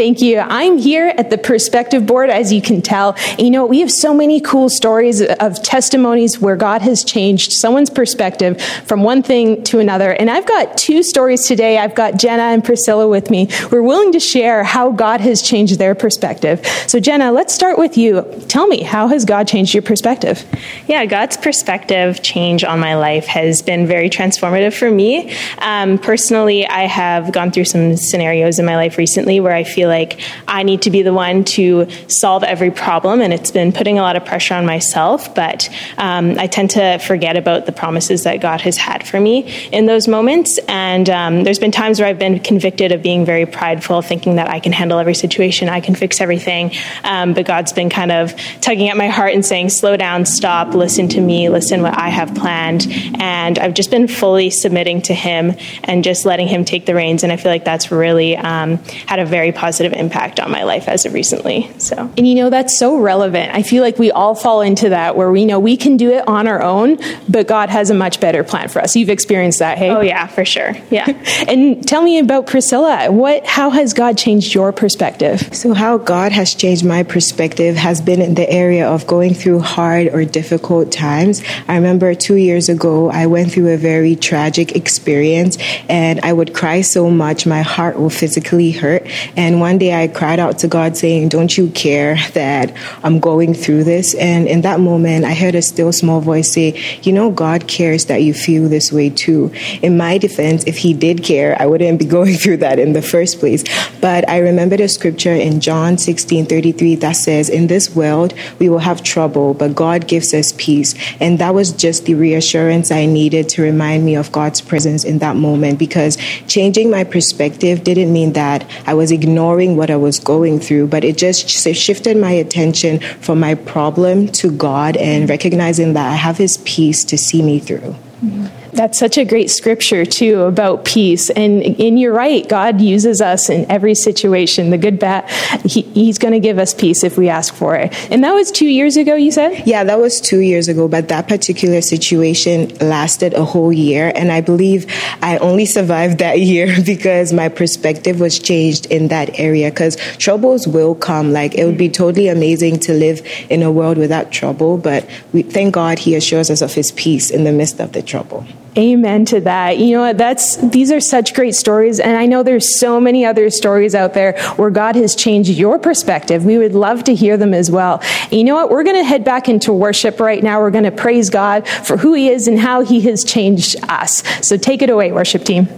Thank 0.00 0.22
you. 0.22 0.38
I'm 0.38 0.78
here 0.78 1.12
at 1.18 1.28
the 1.28 1.36
perspective 1.36 2.06
board, 2.06 2.30
as 2.30 2.50
you 2.50 2.62
can 2.62 2.80
tell. 2.80 3.16
And 3.32 3.40
you 3.40 3.50
know, 3.50 3.66
we 3.66 3.80
have 3.80 3.90
so 3.90 4.14
many 4.14 4.40
cool 4.40 4.70
stories 4.70 5.20
of 5.20 5.62
testimonies 5.62 6.40
where 6.40 6.56
God 6.56 6.80
has 6.80 7.04
changed 7.04 7.52
someone's 7.52 7.90
perspective 7.90 8.62
from 8.62 9.02
one 9.02 9.22
thing 9.22 9.62
to 9.64 9.78
another. 9.78 10.10
And 10.10 10.30
I've 10.30 10.48
got 10.48 10.78
two 10.78 11.02
stories 11.02 11.46
today. 11.46 11.76
I've 11.76 11.94
got 11.94 12.16
Jenna 12.16 12.44
and 12.44 12.64
Priscilla 12.64 13.06
with 13.08 13.28
me. 13.28 13.48
We're 13.70 13.82
willing 13.82 14.12
to 14.12 14.20
share 14.20 14.64
how 14.64 14.90
God 14.90 15.20
has 15.20 15.42
changed 15.42 15.78
their 15.78 15.94
perspective. 15.94 16.66
So, 16.86 16.98
Jenna, 16.98 17.30
let's 17.30 17.52
start 17.52 17.76
with 17.76 17.98
you. 17.98 18.22
Tell 18.48 18.66
me, 18.68 18.82
how 18.82 19.08
has 19.08 19.26
God 19.26 19.48
changed 19.48 19.74
your 19.74 19.82
perspective? 19.82 20.46
Yeah, 20.86 21.04
God's 21.04 21.36
perspective 21.36 22.22
change 22.22 22.64
on 22.64 22.80
my 22.80 22.94
life 22.94 23.26
has 23.26 23.60
been 23.60 23.86
very 23.86 24.08
transformative 24.08 24.72
for 24.72 24.90
me. 24.90 25.36
Um, 25.58 25.98
personally, 25.98 26.66
I 26.66 26.86
have 26.86 27.32
gone 27.32 27.52
through 27.52 27.66
some 27.66 27.98
scenarios 27.98 28.58
in 28.58 28.64
my 28.64 28.76
life 28.76 28.96
recently 28.96 29.40
where 29.40 29.52
I 29.52 29.64
feel 29.64 29.89
like 29.90 30.20
I 30.48 30.62
need 30.62 30.82
to 30.82 30.90
be 30.90 31.02
the 31.02 31.12
one 31.12 31.44
to 31.56 31.86
solve 32.08 32.44
every 32.44 32.70
problem, 32.70 33.20
and 33.20 33.32
it's 33.34 33.50
been 33.50 33.72
putting 33.72 33.98
a 33.98 34.02
lot 34.02 34.16
of 34.16 34.24
pressure 34.24 34.54
on 34.54 34.64
myself. 34.64 35.34
But 35.34 35.68
um, 35.98 36.38
I 36.38 36.46
tend 36.46 36.70
to 36.70 36.98
forget 36.98 37.36
about 37.36 37.66
the 37.66 37.72
promises 37.72 38.24
that 38.24 38.40
God 38.40 38.62
has 38.62 38.78
had 38.78 39.06
for 39.06 39.20
me 39.20 39.52
in 39.70 39.86
those 39.86 40.08
moments. 40.08 40.58
And 40.68 41.10
um, 41.10 41.44
there's 41.44 41.58
been 41.58 41.72
times 41.72 42.00
where 42.00 42.08
I've 42.08 42.18
been 42.18 42.38
convicted 42.38 42.92
of 42.92 43.02
being 43.02 43.24
very 43.24 43.46
prideful, 43.46 44.02
thinking 44.02 44.36
that 44.36 44.48
I 44.48 44.60
can 44.60 44.72
handle 44.72 44.98
every 44.98 45.14
situation, 45.14 45.68
I 45.68 45.80
can 45.80 45.94
fix 45.94 46.20
everything. 46.20 46.72
Um, 47.04 47.34
but 47.34 47.46
God's 47.46 47.72
been 47.72 47.90
kind 47.90 48.12
of 48.12 48.34
tugging 48.60 48.88
at 48.88 48.96
my 48.96 49.08
heart 49.08 49.34
and 49.34 49.44
saying, 49.44 49.70
slow 49.70 49.96
down, 49.96 50.24
stop, 50.26 50.74
listen 50.74 51.08
to 51.08 51.20
me, 51.20 51.48
listen 51.48 51.82
what 51.82 51.98
I 51.98 52.08
have 52.08 52.34
planned. 52.34 52.86
And 53.18 53.58
I've 53.58 53.74
just 53.74 53.90
been 53.90 54.06
fully 54.06 54.50
submitting 54.50 55.02
to 55.02 55.14
Him 55.14 55.54
and 55.84 56.04
just 56.04 56.24
letting 56.24 56.48
Him 56.48 56.64
take 56.64 56.86
the 56.86 56.94
reins. 56.94 57.24
And 57.24 57.32
I 57.32 57.36
feel 57.36 57.50
like 57.50 57.64
that's 57.64 57.90
really 57.90 58.36
um, 58.36 58.76
had 59.06 59.18
a 59.18 59.24
very 59.24 59.52
positive 59.52 59.79
positive 59.80 59.98
impact 59.98 60.38
on 60.38 60.50
my 60.50 60.62
life 60.62 60.88
as 60.88 61.06
of 61.06 61.14
recently. 61.14 61.70
So, 61.78 61.96
and 61.96 62.28
you 62.28 62.34
know 62.34 62.50
that's 62.50 62.78
so 62.78 62.98
relevant. 62.98 63.54
I 63.54 63.62
feel 63.62 63.82
like 63.82 63.98
we 63.98 64.10
all 64.10 64.34
fall 64.34 64.60
into 64.60 64.90
that 64.90 65.16
where 65.16 65.30
we 65.30 65.46
know 65.46 65.58
we 65.58 65.76
can 65.76 65.96
do 65.96 66.10
it 66.10 66.26
on 66.28 66.46
our 66.46 66.62
own, 66.62 66.98
but 67.28 67.46
God 67.46 67.70
has 67.70 67.88
a 67.88 67.94
much 67.94 68.20
better 68.20 68.44
plan 68.44 68.68
for 68.68 68.82
us. 68.82 68.94
You've 68.94 69.08
experienced 69.08 69.60
that, 69.60 69.78
hey? 69.78 69.90
Oh 69.90 70.02
yeah, 70.02 70.26
for 70.26 70.44
sure. 70.44 70.72
Yeah. 70.90 71.06
and 71.48 71.86
tell 71.86 72.02
me 72.02 72.18
about 72.18 72.46
Priscilla. 72.46 73.10
What? 73.10 73.46
How 73.46 73.70
has 73.70 73.94
God 73.94 74.18
changed 74.18 74.54
your 74.54 74.70
perspective? 74.72 75.54
So 75.54 75.72
how 75.72 75.96
God 75.96 76.32
has 76.32 76.54
changed 76.54 76.84
my 76.84 77.02
perspective 77.02 77.76
has 77.76 78.02
been 78.02 78.20
in 78.20 78.34
the 78.34 78.48
area 78.50 78.86
of 78.86 79.06
going 79.06 79.32
through 79.32 79.60
hard 79.60 80.08
or 80.08 80.24
difficult 80.26 80.92
times. 80.92 81.42
I 81.68 81.76
remember 81.76 82.14
two 82.14 82.36
years 82.36 82.68
ago 82.68 83.10
I 83.10 83.26
went 83.26 83.52
through 83.52 83.72
a 83.72 83.78
very 83.78 84.14
tragic 84.14 84.76
experience, 84.76 85.56
and 85.88 86.20
I 86.20 86.32
would 86.32 86.52
cry 86.54 86.82
so 86.82 87.10
much 87.10 87.46
my 87.46 87.62
heart 87.62 87.98
will 87.98 88.10
physically 88.10 88.72
hurt. 88.72 89.06
And 89.36 89.59
one 89.60 89.78
day 89.78 90.02
I 90.02 90.08
cried 90.08 90.40
out 90.40 90.58
to 90.60 90.68
God 90.68 90.96
saying, 90.96 91.28
Don't 91.28 91.56
you 91.56 91.70
care 91.70 92.16
that 92.34 92.74
I'm 93.04 93.20
going 93.20 93.54
through 93.54 93.84
this? 93.84 94.14
And 94.14 94.48
in 94.48 94.62
that 94.62 94.80
moment, 94.80 95.24
I 95.24 95.34
heard 95.34 95.54
a 95.54 95.62
still 95.62 95.92
small 95.92 96.20
voice 96.20 96.52
say, 96.52 96.80
You 97.02 97.12
know, 97.12 97.30
God 97.30 97.68
cares 97.68 98.06
that 98.06 98.22
you 98.22 98.34
feel 98.34 98.68
this 98.68 98.90
way 98.90 99.10
too. 99.10 99.52
In 99.82 99.96
my 99.96 100.18
defense, 100.18 100.64
if 100.66 100.78
He 100.78 100.94
did 100.94 101.22
care, 101.22 101.56
I 101.60 101.66
wouldn't 101.66 101.98
be 101.98 102.04
going 102.16 102.34
through 102.34 102.58
that 102.58 102.78
in 102.78 102.94
the 102.94 103.02
first 103.02 103.38
place. 103.38 103.62
But 104.00 104.28
I 104.28 104.38
remembered 104.38 104.80
a 104.80 104.88
scripture 104.88 105.34
in 105.34 105.60
John 105.60 105.98
16 105.98 106.46
33 106.46 106.94
that 106.96 107.12
says, 107.12 107.48
In 107.48 107.66
this 107.66 107.94
world, 107.94 108.34
we 108.58 108.68
will 108.68 108.78
have 108.78 109.02
trouble, 109.02 109.54
but 109.54 109.74
God 109.74 110.08
gives 110.08 110.32
us 110.32 110.52
peace. 110.56 110.94
And 111.20 111.38
that 111.38 111.54
was 111.54 111.72
just 111.72 112.06
the 112.06 112.14
reassurance 112.14 112.90
I 112.90 113.06
needed 113.06 113.48
to 113.50 113.62
remind 113.62 114.04
me 114.04 114.16
of 114.16 114.32
God's 114.32 114.60
presence 114.60 115.04
in 115.04 115.18
that 115.18 115.36
moment 115.36 115.78
because 115.78 116.16
changing 116.48 116.90
my 116.90 117.04
perspective 117.04 117.84
didn't 117.84 118.12
mean 118.12 118.32
that 118.32 118.64
I 118.86 118.94
was 118.94 119.10
ignoring 119.10 119.49
ignoring 119.50 119.76
what 119.76 119.90
I 119.90 119.96
was 119.96 120.20
going 120.20 120.60
through, 120.60 120.86
but 120.86 121.02
it 121.02 121.18
just 121.18 121.48
shifted 121.48 122.16
my 122.16 122.30
attention 122.30 123.00
from 123.20 123.40
my 123.40 123.54
problem 123.54 124.28
to 124.28 124.50
God 124.50 124.96
and 124.96 125.28
recognizing 125.28 125.94
that 125.94 126.06
I 126.08 126.14
have 126.14 126.38
His 126.38 126.58
peace 126.58 127.04
to 127.04 127.18
see 127.18 127.42
me 127.42 127.58
through. 127.58 127.96
Mm-hmm. 128.22 128.59
That's 128.72 128.98
such 128.98 129.18
a 129.18 129.24
great 129.24 129.50
scripture, 129.50 130.04
too, 130.04 130.42
about 130.42 130.84
peace. 130.84 131.30
And, 131.30 131.60
you're 132.00 132.12
right, 132.12 132.48
God 132.48 132.80
uses 132.80 133.20
us 133.20 133.50
in 133.50 133.70
every 133.70 133.94
situation, 133.94 134.70
the 134.70 134.78
good, 134.78 134.98
bad. 134.98 135.28
He, 135.64 135.82
he's 135.82 136.18
going 136.18 136.32
to 136.32 136.40
give 136.40 136.58
us 136.58 136.72
peace 136.72 137.02
if 137.02 137.18
we 137.18 137.28
ask 137.28 137.52
for 137.52 137.74
it. 137.74 137.92
And 138.10 138.22
that 138.24 138.32
was 138.32 138.50
two 138.50 138.68
years 138.68 138.96
ago, 138.96 139.14
you 139.14 139.32
said? 139.32 139.66
Yeah, 139.66 139.84
that 139.84 139.98
was 139.98 140.20
two 140.20 140.40
years 140.40 140.68
ago, 140.68 140.88
but 140.88 141.08
that 141.08 141.28
particular 141.28 141.80
situation 141.80 142.68
lasted 142.78 143.34
a 143.34 143.44
whole 143.44 143.72
year. 143.72 144.12
And 144.14 144.30
I 144.30 144.40
believe 144.40 144.86
I 145.20 145.38
only 145.38 145.66
survived 145.66 146.18
that 146.18 146.40
year 146.50 146.76
because 146.84 147.32
my 147.32 147.48
perspective 147.48 148.20
was 148.20 148.38
changed 148.38 148.86
in 148.86 149.08
that 149.08 149.38
area. 149.38 149.70
Because 149.70 149.96
troubles 150.16 150.66
will 150.66 150.94
come. 150.94 151.32
Like, 151.32 151.54
it 151.54 151.64
would 151.64 151.78
be 151.78 151.88
totally 151.88 152.28
amazing 152.28 152.78
to 152.80 152.92
live 152.92 153.26
in 153.48 153.62
a 153.62 153.70
world 153.70 153.98
without 153.98 154.30
trouble, 154.30 154.78
but 154.78 155.08
we 155.32 155.42
thank 155.42 155.74
God 155.74 155.98
He 155.98 156.14
assures 156.14 156.50
us 156.50 156.62
of 156.62 156.74
His 156.74 156.92
peace 156.92 157.30
in 157.30 157.44
the 157.44 157.52
midst 157.52 157.80
of 157.80 157.92
the 157.92 158.02
trouble. 158.02 158.46
Amen 158.78 159.24
to 159.26 159.40
that. 159.40 159.78
You 159.78 159.96
know 159.96 160.02
what? 160.02 160.16
That's 160.16 160.56
these 160.56 160.92
are 160.92 161.00
such 161.00 161.34
great 161.34 161.56
stories, 161.56 161.98
and 161.98 162.16
I 162.16 162.26
know 162.26 162.44
there's 162.44 162.78
so 162.78 163.00
many 163.00 163.24
other 163.24 163.50
stories 163.50 163.96
out 163.96 164.14
there 164.14 164.38
where 164.54 164.70
God 164.70 164.94
has 164.94 165.16
changed 165.16 165.50
your 165.50 165.76
perspective. 165.78 166.44
We 166.44 166.56
would 166.56 166.74
love 166.74 167.02
to 167.04 167.14
hear 167.14 167.36
them 167.36 167.52
as 167.52 167.68
well. 167.68 168.00
And 168.24 168.34
you 168.34 168.44
know 168.44 168.54
what? 168.54 168.70
We're 168.70 168.84
going 168.84 168.96
to 168.96 169.04
head 169.04 169.24
back 169.24 169.48
into 169.48 169.72
worship 169.72 170.20
right 170.20 170.40
now. 170.40 170.60
We're 170.60 170.70
going 170.70 170.84
to 170.84 170.92
praise 170.92 171.30
God 171.30 171.66
for 171.66 171.96
who 171.96 172.14
He 172.14 172.28
is 172.28 172.46
and 172.46 172.60
how 172.60 172.82
He 172.82 173.00
has 173.02 173.24
changed 173.24 173.74
us. 173.88 174.22
So 174.46 174.56
take 174.56 174.82
it 174.82 174.90
away, 174.90 175.10
worship 175.10 175.42
team. 175.42 175.68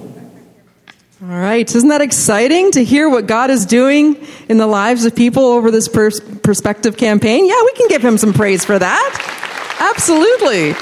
All 1.23 1.29
right. 1.29 1.75
Isn't 1.75 1.89
that 1.89 2.03
exciting 2.03 2.73
to 2.73 2.85
hear 2.85 3.09
what 3.09 3.27
God 3.27 3.49
is 3.49 3.65
doing 3.65 4.23
in 4.51 4.59
the 4.59 4.67
lives 4.67 5.07
of 5.07 5.17
people 5.17 5.45
over 5.45 5.71
this 5.71 5.89
pers- 5.89 6.21
perspective 6.21 6.99
campaign? 6.99 7.47
Yeah, 7.47 7.63
we 7.65 7.73
can 7.73 7.89
give 7.89 8.05
Him 8.05 8.19
some 8.19 8.35
praise 8.35 8.67
for 8.67 8.79
that. 8.79 9.79
Absolutely. 9.81 10.75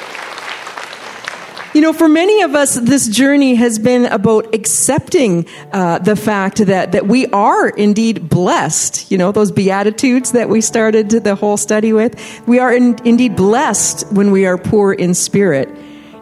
You 1.72 1.82
know, 1.82 1.92
for 1.92 2.08
many 2.08 2.42
of 2.42 2.56
us, 2.56 2.74
this 2.74 3.06
journey 3.08 3.54
has 3.54 3.78
been 3.78 4.06
about 4.06 4.52
accepting 4.56 5.46
uh, 5.70 6.00
the 6.00 6.16
fact 6.16 6.56
that, 6.66 6.90
that 6.92 7.06
we 7.06 7.28
are 7.28 7.68
indeed 7.68 8.28
blessed. 8.28 9.08
You 9.08 9.18
know, 9.18 9.30
those 9.30 9.52
Beatitudes 9.52 10.32
that 10.32 10.48
we 10.48 10.62
started 10.62 11.10
the 11.10 11.36
whole 11.36 11.56
study 11.56 11.92
with. 11.92 12.42
We 12.48 12.58
are 12.58 12.74
in, 12.74 12.98
indeed 13.04 13.36
blessed 13.36 14.12
when 14.12 14.32
we 14.32 14.46
are 14.46 14.58
poor 14.58 14.92
in 14.92 15.14
spirit. 15.14 15.68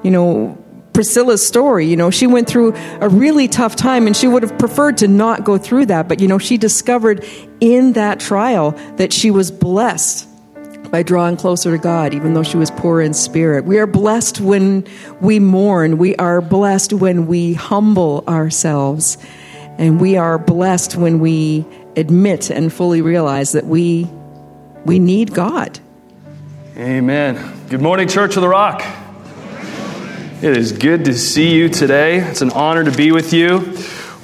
You 0.03 0.11
know, 0.11 0.63
Priscilla's 0.93 1.47
story, 1.47 1.87
you 1.87 1.97
know, 1.97 2.11
she 2.11 2.27
went 2.27 2.47
through 2.47 2.75
a 3.01 3.09
really 3.09 3.49
tough 3.49 3.75
time 3.75 4.07
and 4.07 4.15
she 4.15 4.29
would 4.29 4.43
have 4.43 4.59
preferred 4.59 4.99
to 4.99 5.09
not 5.09 5.45
go 5.45 5.57
through 5.57 5.87
that. 5.87 6.09
But, 6.09 6.21
you 6.21 6.29
know, 6.29 6.39
she 6.39 6.59
discovered 6.59 7.25
in 7.59 7.95
that 7.95 8.21
trial 8.21 8.73
that 8.97 9.15
she 9.15 9.31
was 9.31 9.51
blessed 9.51 10.29
by 10.91 11.03
drawing 11.03 11.37
closer 11.37 11.71
to 11.73 11.79
God, 11.79 12.15
even 12.15 12.35
though 12.35 12.43
she 12.43 12.57
was 12.57 12.71
poor 12.71 13.01
in 13.01 13.15
spirit. 13.15 13.65
We 13.65 13.79
are 13.79 13.87
blessed 13.87 14.41
when 14.41 14.87
we 15.21 15.39
mourn. 15.39 15.99
We 15.99 16.17
are 16.17 16.41
blessed 16.41 16.93
when 16.93 17.27
we 17.27 17.55
humble 17.55 18.25
ourselves. 18.27 19.19
And 19.79 20.01
we 20.01 20.17
are 20.17 20.39
blessed 20.39 20.97
when 20.97 21.21
we 21.21 21.65
admit 21.97 22.51
and 22.51 22.73
fully 22.73 23.03
realize 23.03 23.53
that 23.53 23.67
we, 23.67 24.09
we 24.85 24.99
need 24.99 25.35
God. 25.35 25.79
Amen. 26.77 27.55
Good 27.69 27.83
morning, 27.83 28.09
Church 28.09 28.37
of 28.37 28.43
the 28.43 28.49
Rock. 28.49 28.83
It 30.41 30.57
is 30.57 30.73
good 30.73 31.05
to 31.07 31.19
see 31.19 31.55
you 31.55 31.69
today. 31.69 32.19
It's 32.19 32.43
an 32.43 32.51
honor 32.51 32.85
to 32.85 32.93
be 32.93 33.13
with 33.13 33.33
you 33.33 33.75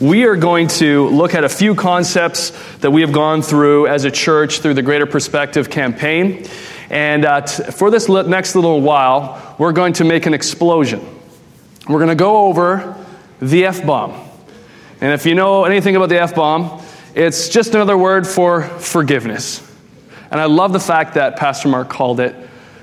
we 0.05 0.27
are 0.27 0.37
going 0.37 0.69
to 0.69 1.09
look 1.09 1.35
at 1.35 1.45
a 1.45 1.49
few 1.49 1.75
concepts 1.75 2.51
that 2.81 2.91
we 2.91 3.01
have 3.01 3.11
gone 3.11 3.41
through 3.41 3.87
as 3.87 4.05
a 4.05 4.11
church 4.11 4.61
through 4.61 4.75
the 4.75 4.83
Greater 4.83 5.07
Perspective 5.07 5.71
campaign. 5.71 6.47
And 6.91 7.25
uh, 7.25 7.41
t- 7.41 7.63
for 7.73 7.91
this 7.91 8.11
li- 8.11 8.29
next 8.29 8.55
little 8.55 8.83
while, 8.83 9.57
we're 9.59 9.73
going 9.73 9.95
to 9.95 10.05
make 10.05 10.27
an 10.27 10.35
explosion. 10.35 11.01
We're 11.89 12.01
going 12.01 12.11
to 12.11 12.15
go 12.17 12.49
over 12.49 13.03
the 13.41 13.65
F 13.65 13.87
bomb. 13.87 14.13
And 15.01 15.15
if 15.15 15.25
you 15.25 15.35
know 15.35 15.65
anything 15.65 15.97
about 15.97 16.11
the 16.11 16.21
F 16.21 16.35
bomb, 16.35 16.83
it's 17.15 17.49
just 17.49 17.75
another 17.75 17.97
word 17.97 18.27
for 18.27 18.63
forgiveness. 18.63 19.67
And 20.31 20.39
I 20.39 20.45
love 20.45 20.75
the 20.75 20.81
fact 20.81 21.15
that 21.15 21.37
Pastor 21.37 21.69
Mark 21.69 21.89
called 21.89 22.21
it 22.21 22.37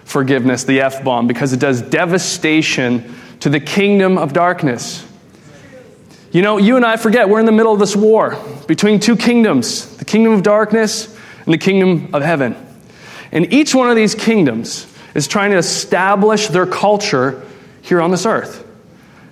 forgiveness, 0.06 0.64
the 0.64 0.82
F 0.82 1.04
bomb, 1.04 1.28
because 1.28 1.54
it 1.54 1.60
does 1.60 1.84
devastation 1.84 3.14
to 3.42 3.50
the 3.50 3.60
kingdom 3.60 4.18
of 4.18 4.34
darkness. 4.34 5.06
You 6.32 6.42
know, 6.42 6.58
you 6.58 6.78
and 6.78 6.86
I 6.86 6.96
forget 6.96 7.28
we're 7.28 7.42
in 7.42 7.46
the 7.46 7.52
middle 7.52 7.74
of 7.74 7.80
this 7.80 7.96
war 7.96 8.42
between 8.68 9.00
two 9.02 9.18
kingdoms 9.18 9.98
the 9.98 10.06
kingdom 10.06 10.34
of 10.34 10.44
darkness 10.44 11.14
and 11.46 11.54
the 11.54 11.58
kingdom 11.58 12.14
of 12.14 12.22
heaven. 12.22 12.56
And 13.34 13.52
each 13.52 13.76
one 13.76 13.90
of 13.90 13.96
these 13.96 14.16
kingdoms 14.16 14.88
is 15.14 15.28
trying 15.28 15.52
to 15.52 15.58
establish 15.58 16.48
their 16.48 16.66
culture 16.66 17.46
here 17.82 18.02
on 18.02 18.12
this 18.12 18.26
earth. 18.26 18.66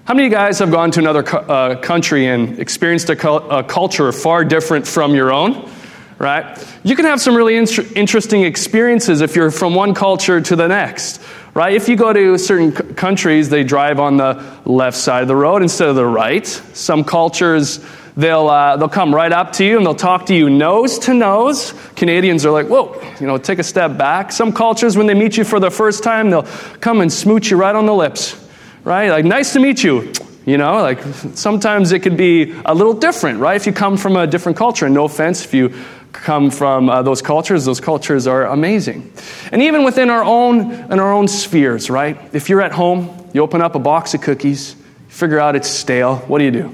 How 0.04 0.14
many 0.14 0.26
of 0.26 0.32
you 0.32 0.38
guys 0.38 0.60
have 0.60 0.72
gone 0.72 0.92
to 0.92 1.00
another 1.00 1.24
uh, 1.28 1.76
country 1.80 2.26
and 2.28 2.60
experienced 2.60 3.10
a, 3.10 3.32
a, 3.32 3.64
culture 3.64 4.12
far 4.12 4.44
different 4.44 4.88
from 4.88 5.14
your 5.14 5.32
own? 5.32 5.70
Right? 6.18 6.58
You 6.84 6.96
can 6.96 7.06
have 7.06 7.22
some 7.22 7.36
really 7.36 7.56
in- 7.56 7.68
interesting 7.96 8.44
experiences 8.44 9.22
if 9.22 9.36
you're 9.36 9.52
from 9.52 9.76
one 9.76 9.94
culture 9.94 10.42
to 10.42 10.56
the 10.56 10.68
next 10.68 11.22
right? 11.60 11.74
If 11.74 11.90
you 11.90 11.98
go 11.98 12.14
to 12.14 12.38
certain 12.38 12.74
c- 12.74 12.94
countries, 12.94 13.50
they 13.50 13.66
drive 13.66 14.00
on 14.00 14.16
the 14.16 14.42
left 14.64 14.96
side 14.96 15.24
of 15.24 15.28
the 15.28 15.36
road 15.36 15.62
instead 15.62 15.90
of 15.90 15.98
the 15.98 16.06
right. 16.06 16.48
Some 16.48 17.04
cultures, 17.04 17.86
they'll, 18.16 18.48
uh, 18.48 18.78
they'll 18.78 18.88
come 18.88 19.14
right 19.14 19.34
up 19.34 19.52
to 19.56 19.66
you 19.66 19.76
and 19.76 19.86
they'll 19.86 19.94
talk 19.94 20.28
to 20.28 20.34
you 20.34 20.50
nose 20.50 21.00
to 21.00 21.14
nose. 21.14 21.74
Canadians 21.98 22.46
are 22.46 22.52
like, 22.52 22.68
whoa, 22.68 22.98
you 23.20 23.28
know, 23.28 23.38
take 23.38 23.60
a 23.60 23.64
step 23.66 23.98
back. 23.98 24.32
Some 24.32 24.54
cultures, 24.54 24.96
when 24.96 25.06
they 25.06 25.14
meet 25.14 25.36
you 25.36 25.44
for 25.44 25.60
the 25.60 25.70
first 25.70 26.02
time, 26.02 26.30
they'll 26.30 26.48
come 26.80 27.02
and 27.02 27.12
smooch 27.12 27.52
you 27.52 27.58
right 27.58 27.76
on 27.76 27.86
the 27.86 27.94
lips, 27.94 28.42
right? 28.86 29.10
Like, 29.10 29.26
nice 29.26 29.52
to 29.52 29.60
meet 29.60 29.84
you. 29.84 30.14
You 30.46 30.58
know, 30.58 30.78
like 30.78 31.02
sometimes 31.36 31.92
it 31.92 32.00
could 32.00 32.16
be 32.16 32.56
a 32.66 32.74
little 32.74 32.94
different, 32.94 33.40
right? 33.40 33.58
If 33.58 33.68
you 33.68 33.74
come 33.74 33.98
from 33.98 34.16
a 34.16 34.26
different 34.26 34.58
culture, 34.58 34.86
and 34.86 34.96
no 34.96 35.04
offense 35.04 35.44
if 35.44 35.54
you 35.54 35.74
come 36.12 36.52
from 36.52 36.90
uh, 36.90 37.02
those 37.02 37.22
cultures. 37.22 37.66
Those 37.66 37.80
cultures 37.80 38.28
are 38.28 38.46
amazing. 38.46 39.12
And 39.52 39.62
even 39.62 39.84
within 39.84 40.10
our 40.10 40.24
own 40.24 40.72
in 40.72 41.00
our 41.00 41.14
own 41.14 41.28
spheres, 41.28 41.90
right? 41.90 42.18
If 42.34 42.50
you're 42.50 42.62
at 42.62 42.72
home, 42.72 43.30
you 43.34 43.42
open 43.42 43.62
up 43.62 43.76
a 43.76 43.80
box 43.80 44.14
of 44.14 44.22
cookies, 44.22 44.76
figure 45.08 45.40
out 45.40 45.56
it's 45.56 45.70
stale. 45.70 46.18
What 46.28 46.40
do 46.40 46.46
you 46.46 46.52
do? 46.52 46.74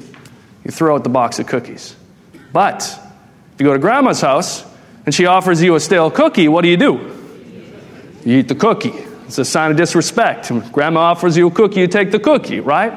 You 0.63 0.71
throw 0.71 0.95
out 0.95 1.03
the 1.03 1.09
box 1.09 1.39
of 1.39 1.47
cookies. 1.47 1.95
But 2.51 2.81
if 3.53 3.61
you 3.61 3.65
go 3.65 3.73
to 3.73 3.79
grandma's 3.79 4.21
house 4.21 4.65
and 5.05 5.13
she 5.13 5.25
offers 5.25 5.61
you 5.61 5.75
a 5.75 5.79
stale 5.79 6.09
cookie, 6.09 6.47
what 6.47 6.61
do 6.61 6.69
you 6.69 6.77
do? 6.77 6.93
You 8.25 8.39
eat 8.39 8.47
the 8.47 8.55
cookie. 8.55 8.93
It's 9.27 9.37
a 9.37 9.45
sign 9.45 9.71
of 9.71 9.77
disrespect. 9.77 10.51
Grandma 10.71 11.01
offers 11.01 11.35
you 11.37 11.47
a 11.47 11.51
cookie, 11.51 11.81
you 11.81 11.87
take 11.87 12.11
the 12.11 12.19
cookie, 12.19 12.59
right? 12.59 12.93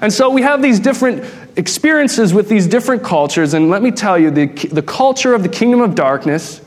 And 0.00 0.12
so 0.12 0.30
we 0.30 0.42
have 0.42 0.62
these 0.62 0.80
different 0.80 1.24
experiences 1.56 2.34
with 2.34 2.48
these 2.48 2.66
different 2.66 3.02
cultures, 3.02 3.54
and 3.54 3.70
let 3.70 3.82
me 3.82 3.90
tell 3.90 4.18
you, 4.18 4.30
the, 4.30 4.46
the 4.46 4.82
culture 4.82 5.34
of 5.34 5.42
the 5.42 5.48
kingdom 5.48 5.80
of 5.80 5.94
darkness 5.94 6.60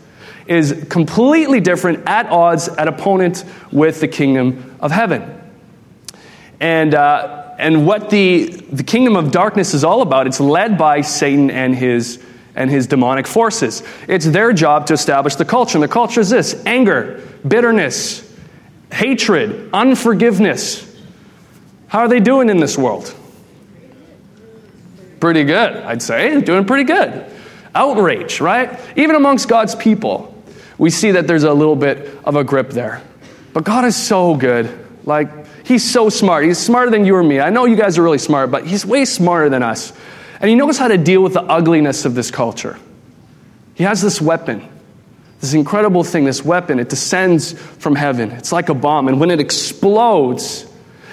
is 0.47 0.85
completely 0.89 1.59
different, 1.59 2.07
at 2.07 2.25
odds, 2.27 2.67
at 2.67 2.87
opponent 2.87 3.45
with 3.71 4.01
the 4.01 4.07
kingdom 4.07 4.75
of 4.79 4.91
heaven. 4.91 5.39
And, 6.59 6.95
uh, 6.95 7.53
and 7.59 7.85
what 7.85 8.09
the, 8.09 8.47
the 8.47 8.83
kingdom 8.83 9.15
of 9.15 9.31
darkness 9.31 9.75
is 9.75 9.83
all 9.83 10.01
about, 10.01 10.25
it's 10.25 10.39
led 10.39 10.77
by 10.77 11.01
Satan 11.01 11.51
and 11.51 11.75
his, 11.75 12.23
and 12.55 12.69
his 12.69 12.87
demonic 12.87 13.27
forces. 13.27 13.83
It's 14.07 14.25
their 14.25 14.51
job 14.51 14.87
to 14.87 14.93
establish 14.93 15.35
the 15.35 15.45
culture. 15.45 15.77
And 15.77 15.83
the 15.83 15.87
culture 15.87 16.19
is 16.19 16.31
this 16.31 16.65
anger, 16.65 17.23
bitterness, 17.47 18.25
hatred, 18.91 19.69
unforgiveness. 19.71 20.85
How 21.87 21.99
are 21.99 22.07
they 22.07 22.19
doing 22.19 22.49
in 22.49 22.57
this 22.57 22.77
world? 22.77 23.15
Pretty 25.19 25.43
good, 25.43 25.75
I'd 25.75 26.01
say. 26.01 26.39
Doing 26.41 26.65
pretty 26.65 26.85
good. 26.85 27.25
Outrage, 27.75 28.41
right? 28.41 28.79
Even 28.95 29.15
amongst 29.15 29.47
God's 29.47 29.75
people, 29.75 30.35
we 30.77 30.89
see 30.89 31.11
that 31.11 31.27
there's 31.27 31.43
a 31.43 31.53
little 31.53 31.75
bit 31.75 32.17
of 32.23 32.35
a 32.35 32.43
grip 32.43 32.69
there. 32.69 33.01
But 33.53 33.63
God 33.63 33.85
is 33.85 33.95
so 33.95 34.35
good. 34.35 34.87
Like, 35.05 35.29
He's 35.65 35.89
so 35.89 36.09
smart. 36.09 36.45
He's 36.45 36.57
smarter 36.57 36.89
than 36.89 37.05
you 37.05 37.15
or 37.15 37.23
me. 37.23 37.39
I 37.39 37.51
know 37.51 37.65
you 37.65 37.75
guys 37.75 37.97
are 37.97 38.03
really 38.03 38.17
smart, 38.17 38.49
but 38.49 38.65
He's 38.65 38.85
way 38.85 39.05
smarter 39.05 39.49
than 39.49 39.61
us. 39.61 39.93
And 40.39 40.49
He 40.49 40.55
knows 40.55 40.77
how 40.77 40.87
to 40.87 40.97
deal 40.97 41.21
with 41.21 41.33
the 41.33 41.43
ugliness 41.43 42.05
of 42.05 42.15
this 42.15 42.31
culture. 42.31 42.79
He 43.75 43.83
has 43.83 44.01
this 44.01 44.19
weapon, 44.19 44.67
this 45.41 45.53
incredible 45.53 46.03
thing, 46.03 46.25
this 46.25 46.43
weapon. 46.43 46.79
It 46.79 46.89
descends 46.89 47.53
from 47.53 47.95
heaven. 47.95 48.31
It's 48.31 48.51
like 48.51 48.69
a 48.69 48.73
bomb. 48.73 49.07
And 49.07 49.19
when 49.19 49.31
it 49.31 49.39
explodes, 49.39 50.65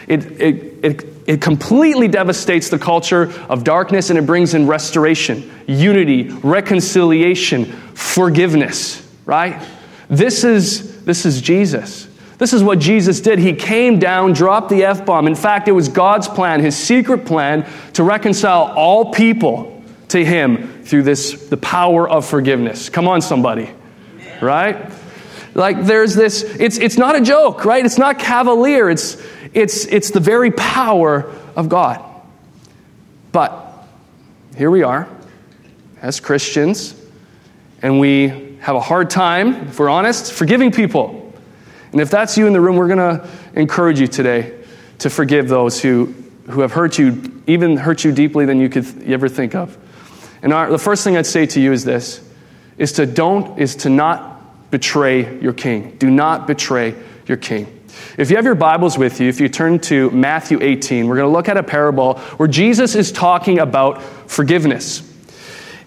it, 0.09 0.25
it, 0.41 0.85
it 0.85 1.15
it 1.26 1.40
completely 1.40 2.09
devastates 2.09 2.68
the 2.68 2.78
culture 2.78 3.33
of 3.49 3.64
darkness 3.64 4.11
and 4.11 4.18
it 4.18 4.26
brings 4.26 4.54
in 4.54 4.66
restoration, 4.66 5.50
unity, 5.66 6.28
reconciliation, 6.28 7.64
forgiveness, 7.95 9.06
right? 9.25 9.61
This 10.09 10.45
is, 10.45 11.04
this 11.04 11.26
is 11.26 11.40
Jesus. 11.40 12.06
This 12.38 12.52
is 12.52 12.62
what 12.62 12.78
Jesus 12.78 13.21
did. 13.21 13.38
He 13.38 13.54
came 13.54 13.99
down, 13.99 14.35
dropped 14.35 14.68
the 14.68 14.85
F 14.85 15.04
bomb. 15.04 15.26
In 15.26 15.35
fact, 15.35 15.68
it 15.68 15.73
was 15.73 15.88
God's 15.88 16.28
plan, 16.28 16.61
his 16.61 16.76
secret 16.76 17.25
plan, 17.25 17.68
to 17.95 18.04
reconcile 18.04 18.73
all 18.76 19.12
people 19.12 19.83
to 20.09 20.25
him 20.25 20.83
through 20.85 21.02
this, 21.02 21.49
the 21.49 21.56
power 21.56 22.09
of 22.09 22.25
forgiveness. 22.26 22.88
Come 22.88 23.09
on, 23.09 23.21
somebody. 23.21 23.71
Right? 24.40 24.92
Like 25.54 25.85
there's 25.85 26.14
this, 26.14 26.42
it's, 26.42 26.76
it's 26.76 26.99
not 26.99 27.16
a 27.16 27.23
joke, 27.23 27.64
right? 27.64 27.85
It's 27.85 27.97
not 27.97 28.18
cavalier. 28.18 28.90
It's, 28.90 29.16
it's, 29.53 29.87
it's 29.87 30.11
the 30.11 30.21
very 30.21 30.50
power 30.50 31.33
of 31.55 31.69
God. 31.69 32.05
But 33.33 33.87
here 34.57 34.71
we 34.71 34.83
are 34.83 35.09
as 36.00 36.21
Christians, 36.21 36.95
and 37.83 38.00
we 38.00 38.57
have 38.61 38.76
a 38.76 38.81
hard 38.81 39.11
time, 39.11 39.69
if 39.69 39.79
we're 39.79 39.88
honest, 39.88 40.33
forgiving 40.33 40.73
people. 40.73 41.35
And 41.93 42.00
if 42.00 42.11
that's 42.11 42.37
you 42.37 42.47
in 42.47 42.53
the 42.53 42.61
room, 42.61 42.76
we're 42.76 42.88
going 42.88 42.99
to 42.99 43.29
encourage 43.55 44.00
you 44.00 44.07
today 44.07 44.59
to 44.99 45.11
forgive 45.11 45.49
those 45.49 45.81
who, 45.81 46.15
who 46.49 46.61
have 46.61 46.73
hurt 46.73 46.99
you, 46.99 47.43
even 47.47 47.76
hurt 47.76 48.05
you 48.05 48.12
deeply 48.12 48.47
than 48.47 48.61
you 48.61 48.69
could 48.69 48.87
ever 49.11 49.29
think 49.29 49.55
of. 49.55 49.76
And 50.43 50.53
our, 50.53 50.71
the 50.71 50.79
first 50.79 51.05
thing 51.05 51.17
I'd 51.17 51.26
say 51.26 51.47
to 51.47 51.61
you 51.61 51.73
is 51.73 51.85
this 51.85 52.23
is 52.79 52.93
to 52.93 53.07
don't 53.07 53.59
is 53.59 53.76
to 53.76 53.91
not 53.91 54.71
betray 54.71 55.41
your 55.41 55.53
king. 55.53 55.97
Do 55.99 56.11
not 56.11 56.47
betray 56.47 56.95
your 57.26 57.37
king. 57.37 57.75
If 58.19 58.31
you 58.31 58.37
have 58.37 58.45
your 58.45 58.55
Bibles 58.55 58.97
with 58.97 59.21
you, 59.21 59.29
if 59.29 59.41
you 59.41 59.49
turn 59.49 59.79
to 59.81 60.11
Matthew 60.11 60.59
18, 60.62 61.07
we're 61.07 61.17
going 61.17 61.29
to 61.29 61.33
look 61.33 61.49
at 61.49 61.57
a 61.57 61.62
parable 61.62 62.19
where 62.38 62.49
Jesus 62.49 62.95
is 62.95 63.12
talking 63.12 63.59
about 63.59 64.03
forgiveness. 64.31 65.03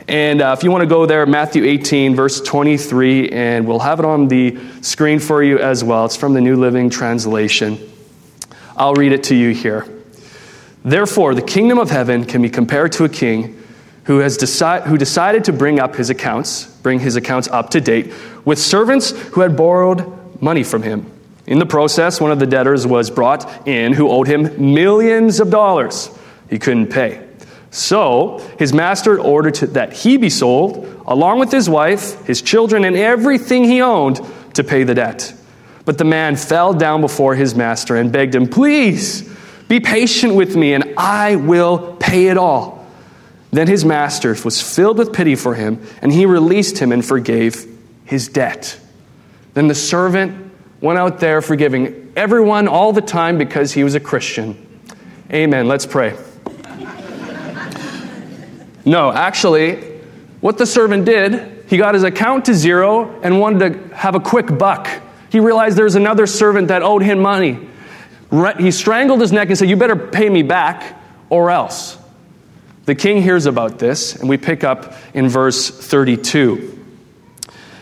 And 0.08 0.42
uh, 0.42 0.56
if 0.58 0.64
you 0.64 0.72
want 0.72 0.82
to 0.82 0.88
go 0.90 1.06
there, 1.06 1.26
Matthew 1.26 1.66
18, 1.66 2.16
verse 2.16 2.42
23, 2.42 3.30
and 3.30 3.68
we'll 3.68 3.80
have 3.80 4.00
it 4.00 4.06
on 4.06 4.28
the 4.28 4.58
screen 4.82 5.20
for 5.20 5.44
you 5.44 5.60
as 5.60 5.84
well. 5.84 6.06
It's 6.06 6.16
from 6.16 6.34
the 6.34 6.42
New 6.42 6.56
Living 6.56 6.90
Translation. 6.90 7.78
I'll 8.76 8.96
read 8.96 9.12
it 9.12 9.26
to 9.26 9.36
you 9.36 9.54
here. 9.54 9.86
Therefore, 10.84 11.36
the 11.36 11.42
kingdom 11.42 11.78
of 11.78 11.92
heaven 11.92 12.26
can 12.26 12.42
be 12.42 12.50
compared 12.50 12.94
to 12.94 13.04
a 13.04 13.10
king 13.10 13.62
who, 14.06 14.20
has 14.20 14.38
decide, 14.38 14.84
who 14.84 14.98
decided 14.98 15.44
to 15.44 15.54
bring 15.54 15.80
up 15.80 15.96
his 15.96 16.10
accounts, 16.10 16.66
bring 16.66 17.00
his 17.00 17.16
accounts 17.16 17.48
up 17.48 17.70
to 17.72 17.82
date, 17.82 18.12
with 18.46 18.58
servants 18.58 19.12
who 19.12 19.42
had 19.42 19.56
borrowed 19.56 20.42
money 20.42 20.64
from 20.64 20.82
him. 20.82 21.12
In 21.50 21.58
the 21.58 21.66
process, 21.66 22.22
one 22.22 22.32
of 22.32 22.38
the 22.38 22.46
debtors 22.46 22.86
was 22.86 23.10
brought 23.10 23.68
in 23.68 23.94
who 23.94 24.08
owed 24.08 24.28
him 24.28 24.72
millions 24.76 25.40
of 25.40 25.50
dollars. 25.50 26.12
He 26.48 26.60
couldn't 26.60 26.92
pay. 26.92 27.26
So 27.72 28.38
his 28.60 28.72
master 28.72 29.20
ordered 29.20 29.56
to, 29.56 29.68
that 29.68 29.92
he 29.92 30.18
be 30.18 30.30
sold, 30.30 31.04
along 31.08 31.40
with 31.40 31.52
his 31.52 31.68
wife, 31.68 32.24
his 32.28 32.44
children, 32.44 32.86
and 32.86 32.96
everything 32.96 33.64
he 33.64 33.82
owned, 33.82 34.22
to 34.54 34.64
pay 34.64 34.84
the 34.84 34.94
debt. 34.94 35.34
But 35.86 35.98
the 35.98 36.06
man 36.06 36.36
fell 36.36 36.72
down 36.72 37.02
before 37.02 37.34
his 37.34 37.56
master 37.56 37.96
and 37.96 38.12
begged 38.12 38.36
him, 38.36 38.48
Please 38.48 39.28
be 39.68 39.80
patient 39.80 40.36
with 40.36 40.56
me, 40.56 40.76
and 40.76 40.94
I 40.98 41.36
will 41.36 41.96
pay 41.96 42.28
it 42.28 42.38
all. 42.38 42.86
Then 43.50 43.66
his 43.66 43.84
master 43.84 44.36
was 44.46 44.62
filled 44.62 45.00
with 45.00 45.14
pity 45.14 45.34
for 45.34 45.56
him, 45.56 45.82
and 46.04 46.14
he 46.14 46.28
released 46.28 46.78
him 46.78 46.92
and 46.92 47.04
forgave 47.04 47.66
his 48.06 48.28
debt. 48.28 48.80
Then 49.56 49.68
the 49.68 49.74
servant 49.74 50.49
went 50.82 50.98
out 51.00 51.20
there 51.20 51.42
forgiving 51.42 52.14
everyone 52.16 52.68
all 52.68 52.94
the 52.94 53.02
time 53.02 53.38
because 53.38 53.74
he 53.74 53.84
was 53.84 53.96
a 53.96 54.00
Christian. 54.00 54.66
Amen. 55.32 55.68
Let's 55.68 55.86
pray. 55.86 56.18
No, 58.86 59.12
actually, 59.12 59.76
what 60.42 60.58
the 60.58 60.66
servant 60.66 61.06
did, 61.06 61.66
he 61.68 61.78
got 61.78 61.94
his 61.94 62.04
account 62.04 62.46
to 62.46 62.54
zero 62.54 63.20
and 63.22 63.40
wanted 63.40 63.90
to 63.90 63.96
have 63.96 64.16
a 64.16 64.20
quick 64.20 64.58
buck. 64.58 64.90
He 65.32 65.40
realized 65.40 65.78
there 65.78 65.86
was 65.86 65.96
another 65.96 66.26
servant 66.26 66.70
that 66.70 66.82
owed 66.82 67.04
him 67.04 67.20
money. 67.20 67.68
He 68.58 68.72
strangled 68.72 69.22
his 69.22 69.32
neck 69.32 69.50
and 69.50 69.58
said, 69.58 69.70
You 69.70 69.76
better 69.76 69.96
pay 69.96 70.30
me 70.30 70.44
back 70.44 71.00
or 71.30 71.52
else. 71.52 71.98
The 72.86 72.96
king 72.96 73.22
hears 73.22 73.46
about 73.46 73.78
this, 73.78 74.16
and 74.16 74.28
we 74.28 74.38
pick 74.38 74.64
up 74.64 74.96
in 75.14 75.30
verse 75.30 75.70
32. 75.70 76.79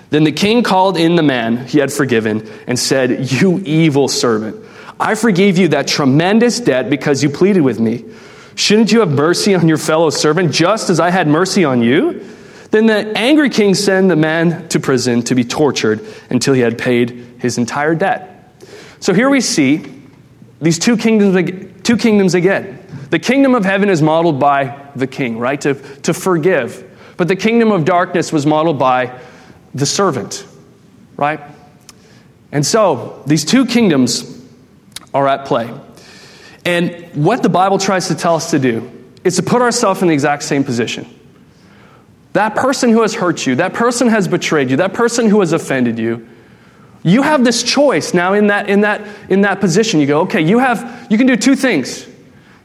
Then 0.09 0.23
the 0.23 0.31
king 0.31 0.63
called 0.63 0.97
in 0.97 1.15
the 1.15 1.23
man 1.23 1.65
he 1.65 1.79
had 1.79 1.91
forgiven 1.91 2.47
and 2.65 2.79
said, 2.79 3.31
You 3.31 3.59
evil 3.65 4.07
servant, 4.07 4.63
I 4.99 5.15
forgave 5.15 5.57
you 5.57 5.69
that 5.69 5.87
tremendous 5.87 6.59
debt 6.59 6.89
because 6.89 7.21
you 7.21 7.29
pleaded 7.29 7.61
with 7.61 7.79
me. 7.79 8.05
Shouldn't 8.55 8.91
you 8.91 9.01
have 9.01 9.11
mercy 9.11 9.53
on 9.53 9.67
your 9.67 9.77
fellow 9.77 10.09
servant 10.09 10.51
just 10.51 10.89
as 10.89 10.99
I 10.99 11.11
had 11.11 11.27
mercy 11.27 11.63
on 11.63 11.81
you? 11.81 12.25
Then 12.71 12.87
the 12.87 13.17
angry 13.17 13.49
king 13.49 13.75
sent 13.75 14.09
the 14.09 14.15
man 14.15 14.67
to 14.69 14.79
prison 14.79 15.21
to 15.23 15.35
be 15.35 15.43
tortured 15.43 16.05
until 16.29 16.53
he 16.53 16.61
had 16.61 16.77
paid 16.77 17.35
his 17.39 17.57
entire 17.57 17.95
debt. 17.95 18.33
So 18.99 19.13
here 19.13 19.29
we 19.29 19.41
see 19.41 19.85
these 20.59 20.79
two 20.79 20.97
kingdoms, 20.97 21.81
two 21.83 21.97
kingdoms 21.97 22.33
again. 22.33 22.83
The 23.09 23.19
kingdom 23.19 23.55
of 23.55 23.63
heaven 23.63 23.89
is 23.89 24.01
modeled 24.01 24.39
by 24.39 24.89
the 24.95 25.07
king, 25.07 25.37
right? 25.37 25.61
To, 25.61 25.75
to 26.01 26.13
forgive. 26.13 26.83
But 27.15 27.27
the 27.27 27.35
kingdom 27.35 27.71
of 27.71 27.85
darkness 27.85 28.33
was 28.33 28.45
modeled 28.45 28.79
by 28.79 29.19
the 29.73 29.85
servant, 29.85 30.45
right? 31.15 31.39
And 32.51 32.65
so 32.65 33.23
these 33.25 33.45
two 33.45 33.65
kingdoms 33.65 34.41
are 35.13 35.27
at 35.27 35.45
play. 35.45 35.73
And 36.65 37.09
what 37.13 37.43
the 37.43 37.49
Bible 37.49 37.77
tries 37.77 38.07
to 38.07 38.15
tell 38.15 38.35
us 38.35 38.51
to 38.51 38.59
do 38.59 38.91
is 39.23 39.35
to 39.37 39.43
put 39.43 39.61
ourselves 39.61 40.01
in 40.01 40.07
the 40.07 40.13
exact 40.13 40.43
same 40.43 40.63
position. 40.63 41.07
That 42.33 42.55
person 42.55 42.91
who 42.91 43.01
has 43.01 43.15
hurt 43.15 43.45
you, 43.45 43.55
that 43.55 43.73
person 43.73 44.07
has 44.09 44.27
betrayed 44.27 44.69
you, 44.69 44.77
that 44.77 44.93
person 44.93 45.29
who 45.29 45.39
has 45.39 45.53
offended 45.53 45.97
you, 45.97 46.27
you 47.03 47.21
have 47.21 47.43
this 47.43 47.63
choice 47.63 48.13
now 48.13 48.33
in 48.33 48.47
that, 48.47 48.69
in 48.69 48.81
that, 48.81 49.01
in 49.29 49.41
that 49.41 49.59
position. 49.59 49.99
You 49.99 50.07
go, 50.07 50.21
okay, 50.21 50.41
you, 50.41 50.59
have, 50.59 51.07
you 51.09 51.17
can 51.17 51.25
do 51.25 51.37
two 51.37 51.55
things. 51.55 52.07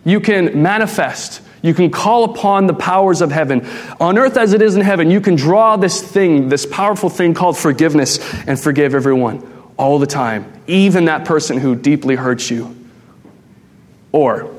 You 0.04 0.20
can 0.20 0.60
manifest, 0.60 1.42
you 1.62 1.72
can 1.72 1.90
call 1.90 2.24
upon 2.24 2.66
the 2.66 2.74
powers 2.74 3.20
of 3.20 3.30
heaven. 3.30 3.66
On 4.00 4.18
earth 4.18 4.36
as 4.36 4.52
it 4.52 4.60
is 4.60 4.74
in 4.74 4.82
heaven, 4.82 5.10
you 5.10 5.20
can 5.20 5.36
draw 5.36 5.76
this 5.76 6.02
thing, 6.02 6.48
this 6.48 6.66
powerful 6.66 7.08
thing 7.08 7.34
called 7.34 7.56
forgiveness, 7.56 8.18
and 8.46 8.60
forgive 8.60 8.94
everyone 8.94 9.48
all 9.76 9.98
the 9.98 10.06
time, 10.06 10.52
even 10.66 11.06
that 11.06 11.24
person 11.24 11.58
who 11.58 11.74
deeply 11.74 12.16
hurts 12.16 12.50
you. 12.50 12.76
Or 14.10 14.52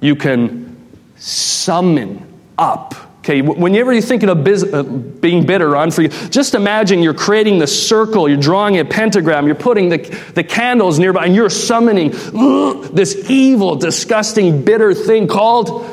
you 0.00 0.16
can 0.16 0.76
summon 1.16 2.26
up. 2.58 2.94
Okay, 3.26 3.42
whenever 3.42 3.92
you're 3.92 4.02
thinking 4.02 4.28
of 4.28 4.44
biz, 4.44 4.62
uh, 4.62 4.84
being 4.84 5.46
bitter 5.46 5.74
or 5.74 5.82
unforgiving, 5.82 6.30
just 6.30 6.54
imagine 6.54 7.02
you're 7.02 7.12
creating 7.12 7.58
the 7.58 7.66
circle, 7.66 8.28
you're 8.28 8.38
drawing 8.38 8.78
a 8.78 8.84
pentagram, 8.84 9.46
you're 9.46 9.56
putting 9.56 9.88
the, 9.88 9.96
the 10.36 10.44
candles 10.44 11.00
nearby, 11.00 11.24
and 11.24 11.34
you're 11.34 11.50
summoning 11.50 12.10
this 12.92 13.28
evil, 13.28 13.74
disgusting, 13.74 14.64
bitter 14.64 14.94
thing 14.94 15.26
called 15.26 15.84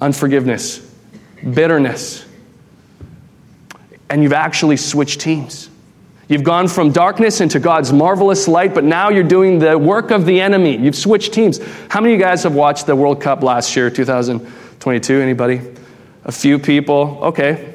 unforgiveness, 0.00 0.78
bitterness. 1.42 2.24
And 4.08 4.22
you've 4.22 4.32
actually 4.32 4.76
switched 4.76 5.20
teams. 5.20 5.68
You've 6.28 6.44
gone 6.44 6.68
from 6.68 6.92
darkness 6.92 7.40
into 7.40 7.58
God's 7.58 7.92
marvelous 7.92 8.46
light, 8.46 8.72
but 8.72 8.84
now 8.84 9.08
you're 9.08 9.24
doing 9.24 9.58
the 9.58 9.76
work 9.76 10.12
of 10.12 10.26
the 10.26 10.40
enemy. 10.40 10.76
You've 10.76 10.94
switched 10.94 11.32
teams. 11.32 11.58
How 11.88 12.00
many 12.00 12.14
of 12.14 12.20
you 12.20 12.24
guys 12.24 12.44
have 12.44 12.54
watched 12.54 12.86
the 12.86 12.94
World 12.94 13.20
Cup 13.20 13.42
last 13.42 13.74
year, 13.74 13.90
2022? 13.90 15.20
Anybody? 15.20 15.60
A 16.24 16.32
few 16.32 16.58
people. 16.58 17.18
Okay. 17.22 17.74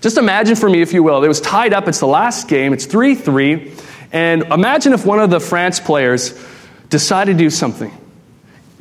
Just 0.00 0.18
imagine 0.18 0.56
for 0.56 0.68
me, 0.68 0.82
if 0.82 0.92
you 0.92 1.02
will, 1.02 1.22
it 1.22 1.28
was 1.28 1.40
tied 1.40 1.72
up. 1.72 1.86
It's 1.86 2.00
the 2.00 2.06
last 2.06 2.48
game. 2.48 2.72
It's 2.72 2.86
3 2.86 3.14
3. 3.14 3.72
And 4.12 4.42
imagine 4.44 4.92
if 4.92 5.06
one 5.06 5.20
of 5.20 5.30
the 5.30 5.40
France 5.40 5.80
players 5.80 6.38
decided 6.88 7.38
to 7.38 7.44
do 7.44 7.50
something. 7.50 7.96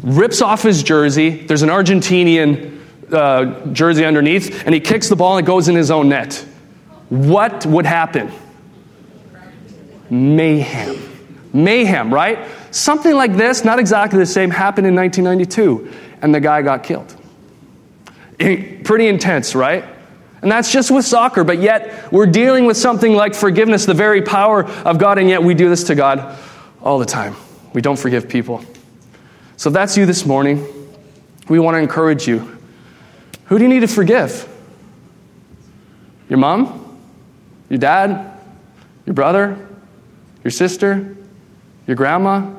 Rips 0.01 0.41
off 0.41 0.63
his 0.63 0.83
jersey. 0.83 1.29
There's 1.29 1.61
an 1.61 1.69
Argentinian 1.69 2.81
uh, 3.11 3.67
jersey 3.67 4.03
underneath, 4.03 4.65
and 4.65 4.73
he 4.73 4.81
kicks 4.81 5.09
the 5.09 5.15
ball 5.15 5.37
and 5.37 5.45
it 5.45 5.47
goes 5.47 5.67
in 5.67 5.75
his 5.75 5.91
own 5.91 6.09
net. 6.09 6.45
What 7.09 7.65
would 7.65 7.85
happen? 7.85 8.31
mayhem. 10.11 10.97
Mayhem, 11.53 12.13
right? 12.13 12.47
Something 12.71 13.15
like 13.15 13.35
this, 13.35 13.63
not 13.63 13.79
exactly 13.79 14.19
the 14.19 14.25
same, 14.25 14.51
happened 14.51 14.85
in 14.85 14.95
1992, 14.95 15.91
and 16.21 16.35
the 16.35 16.39
guy 16.39 16.61
got 16.61 16.83
killed. 16.83 17.15
Pretty 18.83 19.07
intense, 19.07 19.55
right? 19.55 19.85
And 20.41 20.51
that's 20.51 20.71
just 20.71 20.89
with 20.89 21.05
soccer, 21.05 21.43
but 21.43 21.59
yet 21.59 22.11
we're 22.11 22.25
dealing 22.25 22.65
with 22.65 22.77
something 22.77 23.13
like 23.13 23.35
forgiveness, 23.35 23.85
the 23.85 23.93
very 23.93 24.21
power 24.21 24.65
of 24.65 24.97
God, 24.97 25.17
and 25.17 25.29
yet 25.29 25.43
we 25.43 25.53
do 25.53 25.69
this 25.69 25.83
to 25.85 25.95
God 25.95 26.37
all 26.81 26.97
the 26.97 27.05
time. 27.05 27.35
We 27.73 27.81
don't 27.81 27.99
forgive 27.99 28.27
people. 28.27 28.63
So 29.57 29.69
if 29.69 29.73
that's 29.73 29.95
you 29.97 30.05
this 30.05 30.25
morning, 30.25 30.65
we 31.47 31.59
want 31.59 31.75
to 31.75 31.79
encourage 31.79 32.27
you. 32.27 32.57
Who 33.45 33.57
do 33.57 33.63
you 33.63 33.69
need 33.69 33.81
to 33.81 33.87
forgive? 33.87 34.47
Your 36.27 36.39
mom? 36.39 36.99
Your 37.69 37.77
dad? 37.77 38.39
Your 39.05 39.13
brother? 39.13 39.67
your 40.43 40.51
sister, 40.51 41.15
your 41.87 41.95
grandma, 41.95 42.49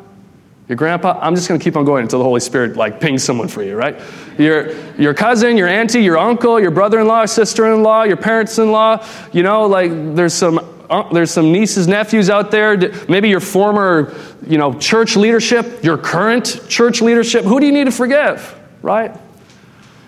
your 0.72 0.76
grandpa. 0.78 1.18
I'm 1.20 1.34
just 1.34 1.48
going 1.48 1.60
to 1.60 1.62
keep 1.62 1.76
on 1.76 1.84
going 1.84 2.02
until 2.02 2.18
the 2.18 2.24
Holy 2.24 2.40
Spirit 2.40 2.76
like 2.78 2.98
pings 2.98 3.22
someone 3.22 3.46
for 3.46 3.62
you, 3.62 3.76
right? 3.76 4.00
Your, 4.38 4.74
your 4.96 5.12
cousin, 5.12 5.58
your 5.58 5.68
auntie, 5.68 6.02
your 6.02 6.16
uncle, 6.16 6.58
your 6.58 6.70
brother-in-law, 6.70 7.26
sister-in-law, 7.26 8.04
your 8.04 8.16
parents-in-law. 8.16 9.06
You 9.34 9.42
know, 9.42 9.66
like 9.66 9.90
there's 10.14 10.32
some 10.32 10.58
uh, 10.88 11.12
there's 11.12 11.30
some 11.30 11.52
nieces, 11.52 11.86
nephews 11.88 12.30
out 12.30 12.50
there. 12.50 12.78
Maybe 13.06 13.28
your 13.28 13.40
former, 13.40 14.14
you 14.46 14.56
know, 14.56 14.72
church 14.78 15.14
leadership, 15.14 15.84
your 15.84 15.98
current 15.98 16.66
church 16.70 17.02
leadership. 17.02 17.44
Who 17.44 17.60
do 17.60 17.66
you 17.66 17.72
need 17.72 17.84
to 17.84 17.92
forgive, 17.92 18.58
right? 18.80 19.14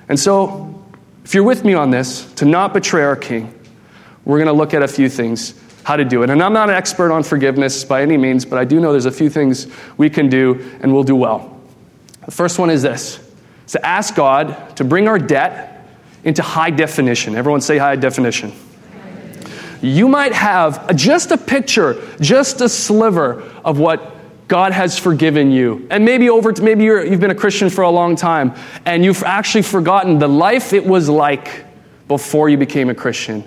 And 0.09 0.18
so, 0.18 0.83
If 1.24 1.35
you're 1.35 1.44
with 1.44 1.64
me 1.64 1.74
on 1.74 1.90
this, 1.90 2.31
to 2.37 2.44
not 2.44 2.72
betray 2.72 3.03
our 3.03 3.16
King, 3.16 3.53
we're 4.24 4.38
going 4.38 4.46
to 4.46 4.55
look 4.55 4.72
at 4.72 4.83
a 4.83 4.88
few 4.88 5.11
things 5.11 5.55
how 5.85 5.97
to 5.97 6.05
do 6.05 6.23
it. 6.23 6.31
And 6.31 6.42
I'm 6.42 6.53
not 6.53 6.70
an 6.70 6.75
expert 6.75 7.12
on 7.12 7.23
forgiveness 7.23 7.85
by 7.85 8.03
any 8.03 8.16
means, 8.16 8.44
but 8.44 8.59
I 8.59 8.64
do 8.64 8.81
know 8.81 8.90
there's 8.90 9.07
a 9.07 9.12
few 9.12 9.31
things 9.31 9.68
we 9.97 10.11
can 10.11 10.29
do 10.29 10.61
and 10.81 10.92
we'll 10.92 11.05
do 11.05 11.14
well. 11.14 11.61
The 12.25 12.33
first 12.33 12.59
one 12.59 12.70
is 12.70 12.83
this 12.83 13.20
to 13.68 13.87
ask 13.87 14.14
God 14.14 14.77
to 14.77 14.85
bring 14.85 15.09
our 15.09 15.18
debt 15.18 15.87
into 16.25 16.42
high 16.42 16.70
definition. 16.70 17.37
Everyone 17.37 17.61
say 17.61 17.79
high 17.79 17.97
definition. 17.97 18.53
You 19.83 20.09
might 20.09 20.33
have 20.33 20.97
just 20.97 21.31
a 21.31 21.37
picture, 21.37 22.03
just 22.18 22.62
a 22.62 22.68
sliver 22.68 23.42
of 23.64 23.79
what 23.79 24.14
God 24.49 24.73
has 24.73 24.99
forgiven 24.99 25.51
you. 25.51 25.87
And 25.90 26.05
maybe 26.05 26.31
over 26.31 26.53
maybe 26.62 26.85
you 26.85 26.97
have 26.97 27.20
been 27.20 27.31
a 27.31 27.35
Christian 27.35 27.68
for 27.68 27.83
a 27.83 27.90
long 27.90 28.16
time 28.16 28.55
and 28.87 29.05
you've 29.05 29.23
actually 29.23 29.62
forgotten 29.62 30.18
the 30.18 30.29
life 30.29 30.73
it 30.73 30.87
was 30.87 31.09
like 31.11 31.66
before 32.09 32.49
you 32.49 32.57
became 32.57 32.88
a 32.88 32.94
Christian. 32.94 33.44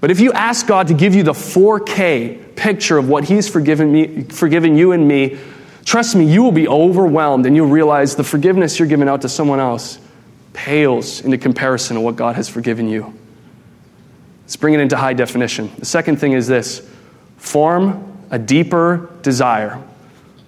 But 0.00 0.10
if 0.10 0.20
you 0.20 0.32
ask 0.32 0.66
God 0.66 0.88
to 0.88 0.94
give 0.94 1.14
you 1.14 1.22
the 1.22 1.32
4K 1.32 2.56
picture 2.56 2.96
of 2.96 3.08
what 3.08 3.24
He's 3.24 3.48
forgiven, 3.48 3.92
me, 3.92 4.24
forgiven 4.24 4.76
you 4.76 4.92
and 4.92 5.06
me, 5.06 5.38
trust 5.84 6.16
me, 6.16 6.30
you 6.30 6.42
will 6.42 6.52
be 6.52 6.66
overwhelmed 6.66 7.46
and 7.46 7.54
you'll 7.54 7.68
realize 7.68 8.16
the 8.16 8.24
forgiveness 8.24 8.78
you're 8.78 8.88
giving 8.88 9.08
out 9.08 9.22
to 9.22 9.28
someone 9.28 9.60
else 9.60 9.98
pales 10.52 11.20
into 11.20 11.38
comparison 11.38 11.96
of 11.96 12.02
what 12.02 12.16
God 12.16 12.36
has 12.36 12.48
forgiven 12.48 12.88
you. 12.88 13.14
Let's 14.42 14.56
bring 14.56 14.74
it 14.74 14.80
into 14.80 14.96
high 14.96 15.12
definition. 15.12 15.70
The 15.78 15.86
second 15.86 16.16
thing 16.16 16.32
is 16.32 16.48
this 16.48 16.88
form 17.36 18.06
a 18.30 18.38
deeper 18.38 19.10
desire. 19.22 19.82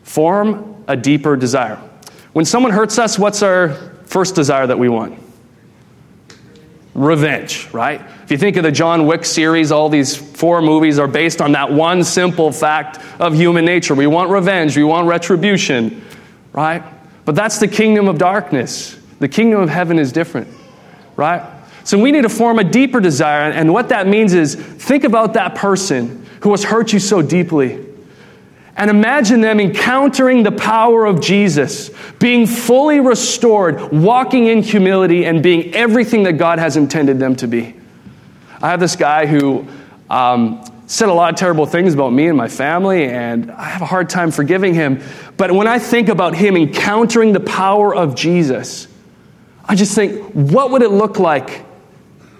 Form 0.03 0.85
a 0.88 0.97
deeper 0.97 1.37
desire. 1.37 1.77
When 2.33 2.45
someone 2.45 2.73
hurts 2.73 2.99
us, 2.99 3.19
what's 3.19 3.43
our 3.43 3.71
first 4.07 4.35
desire 4.35 4.67
that 4.67 4.79
we 4.79 4.88
want? 4.88 5.19
Revenge, 6.95 7.69
right? 7.73 8.01
If 8.33 8.40
you 8.40 8.47
think 8.47 8.57
of 8.57 8.62
the 8.62 8.73
John 8.73 9.07
Wick 9.07 9.27
series, 9.27 9.71
all 9.71 9.90
these 9.90 10.16
four 10.16 10.62
movies 10.62 10.99
are 10.99 11.07
based 11.07 11.42
on 11.42 11.53
that 11.53 11.71
one 11.71 12.03
simple 12.03 12.51
fact 12.51 12.99
of 13.21 13.35
human 13.35 13.66
nature. 13.66 13.95
We 13.95 14.07
want 14.07 14.31
revenge, 14.31 14.75
we 14.75 14.85
want 14.85 15.07
retribution, 15.07 16.03
right? 16.55 16.83
But 17.27 17.35
that's 17.35 17.59
the 17.59 17.68
kingdom 17.68 18.09
of 18.09 18.16
darkness. 18.16 18.99
The 19.18 19.29
kingdom 19.29 19.61
of 19.61 19.68
heaven 19.68 19.99
is 19.99 20.12
different, 20.12 20.49
right? 21.14 21.42
So 21.85 21.99
we 21.99 22.11
need 22.11 22.23
to 22.23 22.31
form 22.31 22.59
a 22.59 22.64
deeper 22.64 23.01
desire. 23.01 23.51
And 23.51 23.71
what 23.71 23.90
that 23.90 24.07
means 24.07 24.33
is 24.33 24.55
think 24.55 25.05
about 25.05 25.35
that 25.35 25.55
person 25.55 26.27
who 26.40 26.53
has 26.53 26.64
hurt 26.64 26.95
you 26.95 27.01
so 27.01 27.21
deeply. 27.21 27.87
And 28.79 28.88
imagine 28.88 29.42
them 29.42 29.61
encountering 29.61 30.42
the 30.42 30.53
power 30.53 31.05
of 31.05 31.21
Jesus, 31.21 31.90
being 32.18 32.47
fully 32.47 32.99
restored, 32.99 33.92
walking 33.92 34.47
in 34.47 34.62
humility, 34.62 35.27
and 35.27 35.42
being 35.42 35.75
everything 35.75 36.23
that 36.23 36.38
God 36.38 36.59
has 36.59 36.79
intended 36.79 37.18
them 37.18 37.37
to 37.37 37.47
be. 37.47 37.77
I 38.62 38.70
have 38.70 38.79
this 38.79 38.94
guy 38.94 39.27
who 39.27 39.66
um, 40.09 40.64
said 40.87 41.09
a 41.09 41.12
lot 41.12 41.33
of 41.33 41.38
terrible 41.38 41.66
things 41.66 41.94
about 41.94 42.11
me 42.11 42.29
and 42.29 42.38
my 42.38 42.46
family, 42.46 43.07
and 43.07 43.51
I 43.51 43.64
have 43.64 43.83
a 43.83 43.87
hard 43.87 44.09
time 44.09 44.31
forgiving 44.31 44.72
him. 44.72 45.03
But 45.37 45.51
when 45.51 45.66
I 45.66 45.81
think 45.81 46.09
about 46.09 46.37
him 46.37 46.57
encountering 46.57 47.33
the 47.33 47.40
power 47.40 47.92
of 47.92 48.14
Jesus, 48.14 48.87
I 49.64 49.75
just 49.75 49.96
think, 49.96 50.31
what 50.33 50.70
would 50.70 50.83
it 50.83 50.90
look 50.90 51.18
like 51.18 51.64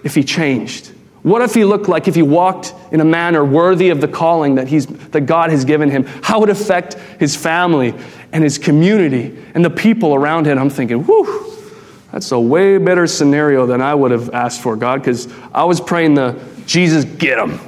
if 0.05 0.15
he 0.15 0.23
changed? 0.23 0.93
What 1.23 1.41
if 1.41 1.53
he 1.53 1.65
looked 1.65 1.89
like 1.89 2.07
if 2.07 2.15
he 2.15 2.21
walked 2.21 2.73
in 2.91 3.01
a 3.01 3.05
manner 3.05 3.43
worthy 3.43 3.89
of 3.89 3.99
the 3.99 4.07
calling 4.07 4.55
that, 4.55 4.67
he's, 4.69 4.85
that 4.87 5.21
God 5.21 5.49
has 5.51 5.65
given 5.65 5.89
him? 5.89 6.05
How 6.05 6.39
would 6.39 6.49
it 6.49 6.53
affect 6.53 6.93
his 7.19 7.35
family 7.35 7.93
and 8.31 8.43
his 8.43 8.57
community 8.57 9.37
and 9.53 9.63
the 9.63 9.69
people 9.69 10.15
around 10.15 10.47
him? 10.47 10.57
I'm 10.57 10.69
thinking, 10.69 11.03
whew, 11.03 11.52
that's 12.13 12.31
a 12.31 12.39
way 12.39 12.77
better 12.77 13.07
scenario 13.07 13.65
than 13.65 13.81
I 13.81 13.95
would 13.95 14.11
have 14.11 14.29
asked 14.35 14.61
for, 14.61 14.75
God, 14.75 14.99
because 15.01 15.27
I 15.51 15.63
was 15.63 15.81
praying 15.81 16.13
the 16.13 16.39
Jesus 16.67 17.05
get 17.05 17.39
him. 17.39 17.59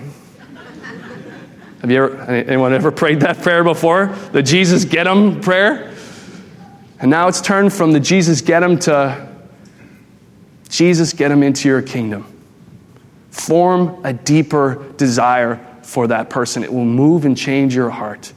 Have 1.81 1.89
you 1.89 2.03
ever, 2.03 2.21
anyone 2.21 2.71
ever 2.71 2.91
prayed 2.91 3.21
that 3.21 3.39
prayer 3.39 3.63
before? 3.63 4.15
The 4.33 4.43
Jesus 4.43 4.85
get 4.85 5.07
him 5.07 5.41
prayer? 5.41 5.91
And 6.99 7.09
now 7.09 7.27
it's 7.27 7.41
turned 7.41 7.73
from 7.73 7.91
the 7.91 7.99
Jesus 7.99 8.41
get 8.41 8.61
him 8.61 8.77
to 8.79 9.27
Jesus 10.69 11.13
get 11.13 11.31
him 11.31 11.41
into 11.41 11.67
your 11.67 11.81
kingdom. 11.81 12.31
Form 13.31 13.99
a 14.03 14.13
deeper 14.13 14.93
desire 14.97 15.59
for 15.81 16.05
that 16.07 16.29
person. 16.29 16.63
It 16.63 16.71
will 16.71 16.85
move 16.85 17.25
and 17.25 17.35
change 17.35 17.75
your 17.75 17.89
heart. 17.89 18.31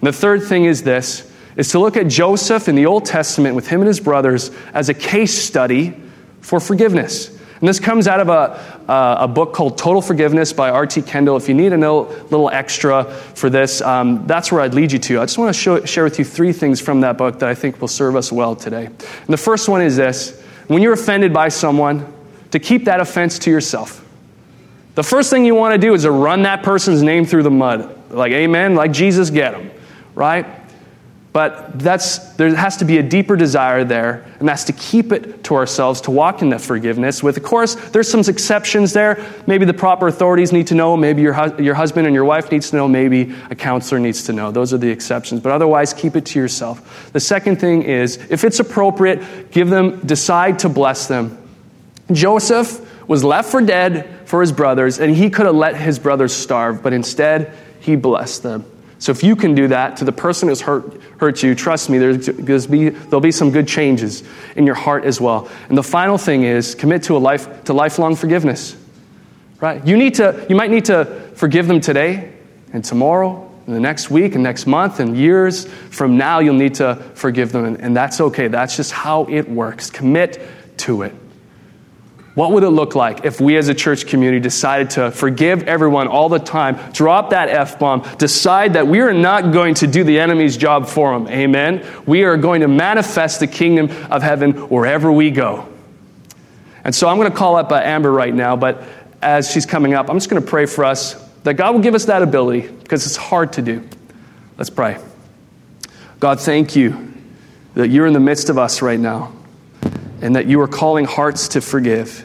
And 0.00 0.08
the 0.08 0.12
third 0.12 0.42
thing 0.42 0.64
is 0.64 0.82
this 0.82 1.30
is 1.56 1.70
to 1.70 1.78
look 1.78 1.96
at 1.96 2.08
Joseph 2.08 2.68
in 2.68 2.74
the 2.74 2.86
Old 2.86 3.04
Testament 3.04 3.54
with 3.54 3.66
him 3.66 3.80
and 3.80 3.88
his 3.88 4.00
brothers 4.00 4.50
as 4.72 4.88
a 4.88 4.94
case 4.94 5.36
study 5.36 5.94
for 6.40 6.60
forgiveness. 6.60 7.28
And 7.60 7.68
this 7.68 7.80
comes 7.80 8.06
out 8.08 8.20
of 8.20 8.28
a, 8.28 8.90
uh, 8.90 9.16
a 9.20 9.28
book 9.28 9.54
called 9.54 9.78
Total 9.78 10.02
Forgiveness 10.02 10.52
by 10.52 10.70
R.T. 10.70 11.02
Kendall. 11.02 11.36
If 11.36 11.48
you 11.48 11.54
need 11.54 11.72
a 11.72 11.78
little 11.78 12.50
extra 12.50 13.04
for 13.04 13.48
this, 13.48 13.80
um, 13.80 14.26
that's 14.26 14.52
where 14.52 14.60
I'd 14.60 14.74
lead 14.74 14.92
you 14.92 14.98
to. 14.98 15.20
I 15.20 15.24
just 15.24 15.38
want 15.38 15.54
to 15.54 15.58
show, 15.58 15.84
share 15.84 16.04
with 16.04 16.18
you 16.18 16.24
three 16.24 16.52
things 16.52 16.80
from 16.80 17.00
that 17.02 17.16
book 17.16 17.38
that 17.38 17.48
I 17.48 17.54
think 17.54 17.80
will 17.80 17.88
serve 17.88 18.16
us 18.16 18.30
well 18.30 18.54
today. 18.54 18.86
And 18.86 19.28
the 19.28 19.38
first 19.38 19.68
one 19.68 19.80
is 19.80 19.96
this 19.96 20.40
when 20.66 20.82
you're 20.82 20.92
offended 20.92 21.32
by 21.32 21.48
someone, 21.48 22.12
to 22.50 22.60
keep 22.60 22.84
that 22.84 23.00
offense 23.00 23.40
to 23.40 23.50
yourself. 23.50 24.06
The 24.94 25.02
first 25.02 25.28
thing 25.28 25.44
you 25.44 25.56
want 25.56 25.74
to 25.74 25.78
do 25.78 25.92
is 25.94 26.02
to 26.02 26.10
run 26.12 26.42
that 26.42 26.62
person's 26.62 27.02
name 27.02 27.24
through 27.26 27.42
the 27.42 27.50
mud. 27.50 28.12
Like, 28.12 28.30
amen, 28.30 28.76
like 28.76 28.92
Jesus 28.92 29.30
get 29.30 29.50
them, 29.52 29.72
right? 30.14 30.46
But 31.34 31.80
that's, 31.80 32.18
there 32.34 32.54
has 32.54 32.76
to 32.76 32.84
be 32.84 32.98
a 32.98 33.02
deeper 33.02 33.34
desire 33.34 33.82
there, 33.82 34.24
and 34.38 34.48
that's 34.48 34.62
to 34.64 34.72
keep 34.72 35.10
it 35.10 35.42
to 35.42 35.56
ourselves, 35.56 36.00
to 36.02 36.12
walk 36.12 36.42
in 36.42 36.50
that 36.50 36.60
forgiveness. 36.60 37.24
With, 37.24 37.36
of 37.36 37.42
course, 37.42 37.74
there's 37.74 38.08
some 38.08 38.20
exceptions 38.20 38.92
there. 38.92 39.20
Maybe 39.48 39.64
the 39.64 39.74
proper 39.74 40.06
authorities 40.06 40.52
need 40.52 40.68
to 40.68 40.76
know, 40.76 40.96
maybe 40.96 41.22
your, 41.22 41.60
your 41.60 41.74
husband 41.74 42.06
and 42.06 42.14
your 42.14 42.24
wife 42.24 42.52
needs 42.52 42.70
to 42.70 42.76
know, 42.76 42.86
maybe 42.86 43.34
a 43.50 43.56
counselor 43.56 43.98
needs 43.98 44.22
to 44.26 44.32
know. 44.32 44.52
Those 44.52 44.72
are 44.72 44.78
the 44.78 44.88
exceptions. 44.88 45.40
But 45.40 45.50
otherwise, 45.50 45.92
keep 45.92 46.14
it 46.14 46.24
to 46.26 46.38
yourself. 46.38 47.12
The 47.12 47.18
second 47.18 47.56
thing 47.56 47.82
is, 47.82 48.16
if 48.30 48.44
it's 48.44 48.60
appropriate, 48.60 49.50
give 49.50 49.70
them, 49.70 50.06
decide 50.06 50.60
to 50.60 50.68
bless 50.68 51.08
them. 51.08 51.36
Joseph 52.12 53.08
was 53.08 53.24
left 53.24 53.50
for 53.50 53.60
dead 53.60 54.08
for 54.28 54.40
his 54.40 54.52
brothers, 54.52 55.00
and 55.00 55.12
he 55.12 55.30
could 55.30 55.46
have 55.46 55.56
let 55.56 55.74
his 55.74 55.98
brothers 55.98 56.32
starve, 56.32 56.80
but 56.80 56.92
instead, 56.92 57.52
he 57.80 57.96
blessed 57.96 58.44
them. 58.44 58.64
So 59.04 59.12
if 59.12 59.22
you 59.22 59.36
can 59.36 59.54
do 59.54 59.68
that 59.68 59.98
to 59.98 60.06
the 60.06 60.12
person 60.12 60.48
who's 60.48 60.62
hurt, 60.62 60.98
hurt 61.20 61.42
you, 61.42 61.54
trust 61.54 61.90
me, 61.90 61.98
there's, 61.98 62.66
be, 62.66 62.88
there'll 62.88 63.20
be 63.20 63.32
some 63.32 63.50
good 63.50 63.68
changes 63.68 64.22
in 64.56 64.64
your 64.64 64.76
heart 64.76 65.04
as 65.04 65.20
well. 65.20 65.46
And 65.68 65.76
the 65.76 65.82
final 65.82 66.16
thing 66.16 66.44
is 66.44 66.74
commit 66.74 67.02
to 67.02 67.14
a 67.14 67.18
life 67.18 67.64
to 67.64 67.74
lifelong 67.74 68.16
forgiveness. 68.16 68.74
Right? 69.60 69.86
You 69.86 69.98
need 69.98 70.14
to 70.14 70.46
you 70.48 70.56
might 70.56 70.70
need 70.70 70.86
to 70.86 71.04
forgive 71.34 71.68
them 71.68 71.82
today 71.82 72.32
and 72.72 72.82
tomorrow 72.82 73.52
and 73.66 73.76
the 73.76 73.80
next 73.80 74.10
week 74.10 74.36
and 74.36 74.42
next 74.42 74.66
month 74.66 75.00
and 75.00 75.14
years 75.14 75.66
from 75.66 76.16
now 76.16 76.38
you'll 76.38 76.54
need 76.54 76.76
to 76.76 76.96
forgive 77.12 77.52
them 77.52 77.66
and, 77.66 77.80
and 77.82 77.94
that's 77.94 78.22
okay. 78.22 78.48
That's 78.48 78.74
just 78.74 78.92
how 78.92 79.26
it 79.28 79.50
works. 79.50 79.90
Commit 79.90 80.40
to 80.78 81.02
it. 81.02 81.14
What 82.34 82.50
would 82.50 82.64
it 82.64 82.70
look 82.70 82.96
like 82.96 83.24
if 83.24 83.40
we 83.40 83.56
as 83.56 83.68
a 83.68 83.74
church 83.74 84.06
community 84.06 84.40
decided 84.40 84.90
to 84.90 85.12
forgive 85.12 85.62
everyone 85.64 86.08
all 86.08 86.28
the 86.28 86.40
time, 86.40 86.76
drop 86.92 87.30
that 87.30 87.48
F 87.48 87.78
bomb, 87.78 88.02
decide 88.18 88.72
that 88.72 88.88
we 88.88 89.00
are 89.00 89.12
not 89.12 89.52
going 89.52 89.74
to 89.74 89.86
do 89.86 90.02
the 90.02 90.18
enemy's 90.18 90.56
job 90.56 90.88
for 90.88 91.16
them? 91.16 91.28
Amen? 91.28 91.86
We 92.06 92.24
are 92.24 92.36
going 92.36 92.62
to 92.62 92.68
manifest 92.68 93.38
the 93.38 93.46
kingdom 93.46 93.88
of 94.10 94.22
heaven 94.22 94.68
wherever 94.68 95.12
we 95.12 95.30
go. 95.30 95.68
And 96.82 96.92
so 96.92 97.08
I'm 97.08 97.18
going 97.18 97.30
to 97.30 97.36
call 97.36 97.54
up 97.54 97.70
uh, 97.70 97.76
Amber 97.76 98.10
right 98.10 98.34
now, 98.34 98.56
but 98.56 98.82
as 99.22 99.50
she's 99.50 99.64
coming 99.64 99.94
up, 99.94 100.10
I'm 100.10 100.16
just 100.16 100.28
going 100.28 100.42
to 100.42 100.48
pray 100.48 100.66
for 100.66 100.84
us 100.84 101.14
that 101.44 101.54
God 101.54 101.72
will 101.72 101.82
give 101.82 101.94
us 101.94 102.06
that 102.06 102.22
ability 102.22 102.66
because 102.68 103.06
it's 103.06 103.16
hard 103.16 103.52
to 103.54 103.62
do. 103.62 103.88
Let's 104.58 104.70
pray. 104.70 104.98
God, 106.18 106.40
thank 106.40 106.74
you 106.74 107.12
that 107.74 107.88
you're 107.88 108.06
in 108.06 108.12
the 108.12 108.20
midst 108.20 108.50
of 108.50 108.58
us 108.58 108.82
right 108.82 108.98
now 108.98 109.32
and 110.24 110.36
that 110.36 110.46
you 110.46 110.58
are 110.62 110.66
calling 110.66 111.04
hearts 111.04 111.48
to 111.48 111.60
forgive, 111.60 112.24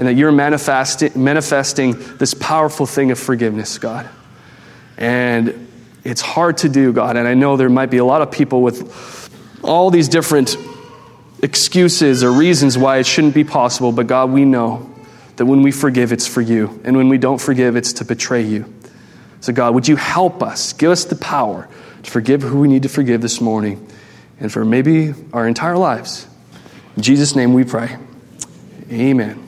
and 0.00 0.08
that 0.08 0.14
you're 0.14 0.32
manifesting, 0.32 1.12
manifesting 1.14 1.94
this 2.16 2.34
powerful 2.34 2.86
thing 2.86 3.12
of 3.12 3.20
forgiveness, 3.20 3.78
God. 3.78 4.08
And 4.98 5.68
it's 6.02 6.20
hard 6.20 6.58
to 6.58 6.68
do, 6.68 6.92
God, 6.92 7.16
and 7.16 7.28
I 7.28 7.34
know 7.34 7.56
there 7.56 7.68
might 7.68 7.88
be 7.88 7.98
a 7.98 8.04
lot 8.04 8.20
of 8.20 8.32
people 8.32 8.62
with 8.62 9.30
all 9.62 9.92
these 9.92 10.08
different 10.08 10.56
excuses 11.40 12.24
or 12.24 12.32
reasons 12.32 12.76
why 12.76 12.96
it 12.96 13.06
shouldn't 13.06 13.34
be 13.34 13.44
possible, 13.44 13.92
but 13.92 14.08
God, 14.08 14.32
we 14.32 14.44
know 14.44 14.92
that 15.36 15.46
when 15.46 15.62
we 15.62 15.70
forgive, 15.70 16.10
it's 16.10 16.26
for 16.26 16.40
you, 16.40 16.80
and 16.82 16.96
when 16.96 17.08
we 17.08 17.16
don't 17.16 17.40
forgive, 17.40 17.76
it's 17.76 17.92
to 17.92 18.04
betray 18.04 18.42
you. 18.42 18.74
So, 19.40 19.52
God, 19.52 19.72
would 19.76 19.86
you 19.86 19.94
help 19.94 20.42
us? 20.42 20.72
Give 20.72 20.90
us 20.90 21.04
the 21.04 21.14
power 21.14 21.68
to 22.02 22.10
forgive 22.10 22.42
who 22.42 22.58
we 22.58 22.66
need 22.66 22.82
to 22.82 22.88
forgive 22.88 23.20
this 23.20 23.40
morning 23.40 23.86
and 24.40 24.50
for 24.50 24.64
maybe 24.64 25.14
our 25.32 25.46
entire 25.46 25.76
lives. 25.76 26.26
In 26.96 27.02
Jesus' 27.02 27.36
name 27.36 27.54
we 27.54 27.64
pray. 27.64 27.96
Amen. 28.90 29.46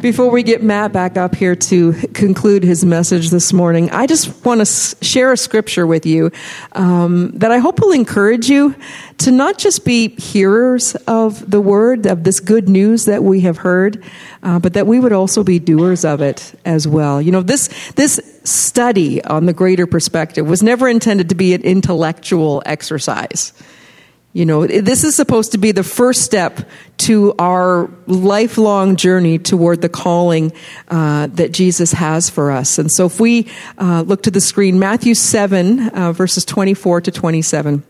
Before 0.00 0.30
we 0.30 0.42
get 0.42 0.64
Matt 0.64 0.92
back 0.92 1.16
up 1.16 1.32
here 1.32 1.54
to 1.54 1.92
conclude 2.12 2.64
his 2.64 2.84
message 2.84 3.30
this 3.30 3.52
morning, 3.52 3.88
I 3.90 4.08
just 4.08 4.44
want 4.44 4.58
to 4.58 4.64
share 4.66 5.30
a 5.30 5.36
scripture 5.36 5.86
with 5.86 6.06
you 6.06 6.32
um, 6.72 7.30
that 7.38 7.52
I 7.52 7.58
hope 7.58 7.80
will 7.80 7.92
encourage 7.92 8.48
you 8.48 8.74
to 9.18 9.30
not 9.30 9.58
just 9.58 9.84
be 9.84 10.08
hearers 10.08 10.96
of 11.06 11.48
the 11.48 11.60
word, 11.60 12.06
of 12.06 12.24
this 12.24 12.40
good 12.40 12.68
news 12.68 13.04
that 13.04 13.22
we 13.22 13.42
have 13.42 13.58
heard, 13.58 14.02
uh, 14.42 14.58
but 14.58 14.72
that 14.72 14.88
we 14.88 14.98
would 14.98 15.12
also 15.12 15.44
be 15.44 15.60
doers 15.60 16.04
of 16.04 16.20
it 16.20 16.52
as 16.64 16.88
well. 16.88 17.22
You 17.22 17.30
know, 17.30 17.42
this, 17.42 17.92
this 17.92 18.20
study 18.42 19.22
on 19.22 19.46
the 19.46 19.52
greater 19.52 19.86
perspective 19.86 20.48
was 20.48 20.64
never 20.64 20.88
intended 20.88 21.28
to 21.28 21.36
be 21.36 21.54
an 21.54 21.62
intellectual 21.62 22.60
exercise. 22.66 23.52
You 24.34 24.46
know, 24.46 24.66
this 24.66 25.04
is 25.04 25.14
supposed 25.14 25.52
to 25.52 25.58
be 25.58 25.72
the 25.72 25.82
first 25.82 26.22
step 26.22 26.66
to 26.98 27.34
our 27.38 27.90
lifelong 28.06 28.96
journey 28.96 29.38
toward 29.38 29.82
the 29.82 29.90
calling 29.90 30.52
uh, 30.88 31.26
that 31.32 31.52
Jesus 31.52 31.92
has 31.92 32.30
for 32.30 32.50
us. 32.50 32.78
And 32.78 32.90
so 32.90 33.06
if 33.06 33.20
we 33.20 33.50
uh, 33.76 34.04
look 34.06 34.22
to 34.22 34.30
the 34.30 34.40
screen, 34.40 34.78
Matthew 34.78 35.14
7, 35.14 35.88
uh, 35.90 36.12
verses 36.12 36.46
24 36.46 37.02
to 37.02 37.10
27 37.10 37.82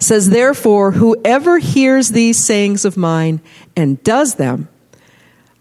says, 0.00 0.28
Therefore, 0.28 0.90
whoever 0.90 1.58
hears 1.58 2.08
these 2.08 2.44
sayings 2.44 2.84
of 2.84 2.96
mine 2.96 3.40
and 3.76 4.02
does 4.02 4.34
them, 4.34 4.68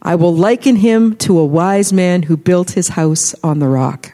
I 0.02 0.16
will 0.16 0.36
liken 0.36 0.78
him 0.78 1.16
to 1.18 1.38
a 1.38 1.46
wise 1.46 1.94
man 1.94 2.24
who 2.24 2.36
built 2.36 2.72
his 2.72 2.90
house 2.90 3.36
on 3.44 3.60
the 3.60 3.68
rock. 3.68 4.14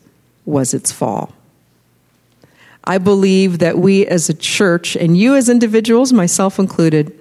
was 0.45 0.73
its 0.73 0.91
fall. 0.91 1.33
I 2.83 2.97
believe 2.97 3.59
that 3.59 3.77
we 3.77 4.05
as 4.07 4.29
a 4.29 4.33
church, 4.33 4.95
and 4.95 5.15
you 5.15 5.35
as 5.35 5.49
individuals, 5.49 6.11
myself 6.11 6.57
included, 6.57 7.13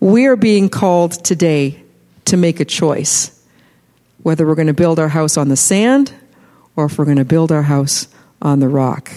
we 0.00 0.26
are 0.26 0.36
being 0.36 0.68
called 0.68 1.12
today 1.24 1.82
to 2.26 2.36
make 2.36 2.60
a 2.60 2.64
choice 2.64 3.30
whether 4.22 4.46
we're 4.46 4.54
going 4.54 4.66
to 4.66 4.72
build 4.72 4.98
our 4.98 5.08
house 5.08 5.36
on 5.36 5.48
the 5.48 5.56
sand 5.56 6.12
or 6.76 6.86
if 6.86 6.98
we're 6.98 7.04
going 7.04 7.18
to 7.18 7.24
build 7.24 7.52
our 7.52 7.62
house 7.62 8.08
on 8.40 8.58
the 8.58 8.68
rock. 8.68 9.12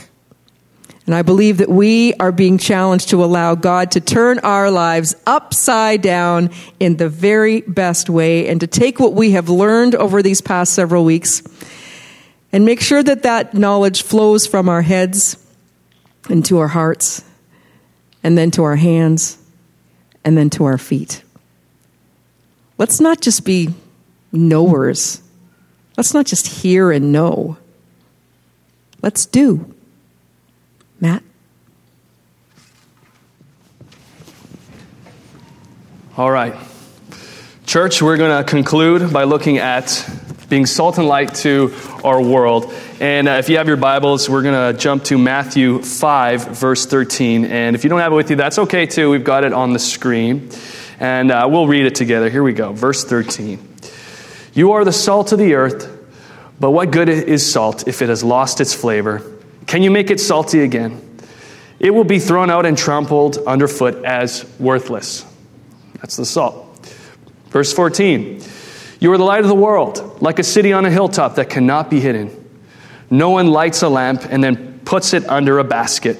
And 1.06 1.16
I 1.16 1.22
believe 1.22 1.60
that 1.60 1.70
we 1.70 2.14
are 2.16 2.34
being 2.34 2.58
challenged 2.58 3.10
to 3.10 3.24
allow 3.24 3.56
God 3.56 3.92
to 3.92 4.02
turn 4.02 4.40
our 4.40 4.70
lives 4.70 5.16
upside 5.26 6.02
down 6.02 6.50
in 6.82 6.98
the 6.98 7.08
very 7.08 7.62
best 7.62 8.10
way 8.10 8.50
and 8.50 8.60
to 8.60 8.68
take 8.68 9.00
what 9.00 9.14
we 9.14 9.32
have 9.32 9.48
learned 9.48 9.96
over 9.96 10.22
these 10.22 10.42
past 10.42 10.74
several 10.74 11.06
weeks 11.06 11.42
and 12.52 12.66
make 12.66 12.82
sure 12.82 13.04
that 13.04 13.24
that 13.24 13.54
knowledge 13.54 14.04
flows 14.04 14.48
from 14.48 14.70
our 14.70 14.82
heads 14.82 15.38
into 16.30 16.58
our 16.58 16.68
hearts, 16.68 17.24
and 18.24 18.38
then 18.38 18.52
to 18.52 18.64
our 18.64 18.76
hands, 18.76 19.38
and 20.26 20.38
then 20.38 20.50
to 20.50 20.66
our 20.66 20.78
feet. 20.78 21.24
Let's 22.78 23.00
not 23.00 23.22
just 23.22 23.46
be 23.46 23.70
knowers. 24.32 25.22
Let's 25.96 26.14
not 26.14 26.26
just 26.26 26.48
hear 26.48 26.92
and 26.92 27.12
know. 27.12 27.58
Let's 29.02 29.26
do. 29.26 29.74
Matt? 31.00 31.24
All 36.18 36.32
right. 36.32 36.56
Church, 37.66 38.02
we're 38.02 38.18
going 38.18 38.44
to 38.44 38.50
conclude 38.50 39.14
by 39.14 39.24
looking 39.24 39.60
at 39.60 39.88
being 40.50 40.66
salt 40.66 40.98
and 40.98 41.08
light 41.08 41.36
to 41.36 41.74
our 42.04 42.22
world. 42.22 42.74
And 43.00 43.28
uh, 43.28 43.32
if 43.32 43.50
you 43.50 43.58
have 43.58 43.68
your 43.68 43.78
Bibles, 43.78 44.30
we're 44.30 44.44
going 44.44 44.74
to 44.74 44.80
jump 44.80 45.04
to 45.06 45.18
Matthew 45.18 45.82
5, 45.82 46.48
verse 46.48 46.86
13. 46.86 47.46
And 47.46 47.76
if 47.76 47.84
you 47.84 47.90
don't 47.90 48.00
have 48.00 48.14
it 48.14 48.16
with 48.16 48.30
you, 48.30 48.38
that's 48.38 48.58
okay 48.60 48.86
too. 48.86 49.10
We've 49.10 49.24
got 49.24 49.44
it 49.44 49.52
on 49.52 49.74
the 49.74 49.80
screen. 49.80 50.50
And 51.00 51.32
uh, 51.32 51.48
we'll 51.50 51.68
read 51.68 51.86
it 51.86 51.96
together. 51.96 52.30
Here 52.30 52.44
we 52.44 52.54
go. 52.54 52.72
Verse 52.72 53.04
13. 53.04 53.76
You 54.54 54.72
are 54.72 54.86
the 54.86 54.94
salt 54.94 55.34
of 55.34 55.40
the 55.40 55.54
earth, 55.54 55.94
but 56.60 56.72
what 56.72 56.92
good 56.92 57.10
is 57.10 57.50
salt 57.50 57.88
if 57.88 58.02
it 58.02 58.10
has 58.10 58.24
lost 58.24 58.62
its 58.62 58.74
flavor? 58.74 59.22
Can 59.68 59.84
you 59.84 59.92
make 59.92 60.10
it 60.10 60.20
salty 60.20 60.62
again? 60.62 61.20
It 61.80 61.92
will 61.92 62.06
be 62.06 62.20
thrown 62.20 62.50
out 62.50 62.66
and 62.66 62.76
trampled 62.78 63.38
underfoot 63.38 64.04
as 64.04 64.50
worthless. 64.60 65.26
That's 66.02 66.16
the 66.16 66.26
salt. 66.26 66.64
Verse 67.50 67.72
14. 67.74 68.42
You 69.00 69.12
are 69.12 69.18
the 69.18 69.24
light 69.24 69.42
of 69.42 69.48
the 69.48 69.56
world, 69.56 70.22
like 70.22 70.40
a 70.40 70.44
city 70.44 70.74
on 70.74 70.86
a 70.86 70.90
hilltop 70.90 71.36
that 71.36 71.50
cannot 71.50 71.90
be 71.90 72.00
hidden. 72.00 72.32
No 73.10 73.30
one 73.30 73.48
lights 73.48 73.84
a 73.84 73.90
lamp 73.90 74.24
and 74.30 74.44
then 74.44 74.80
puts 74.80 75.14
it 75.14 75.28
under 75.30 75.60
a 75.60 75.64
basket. 75.64 76.18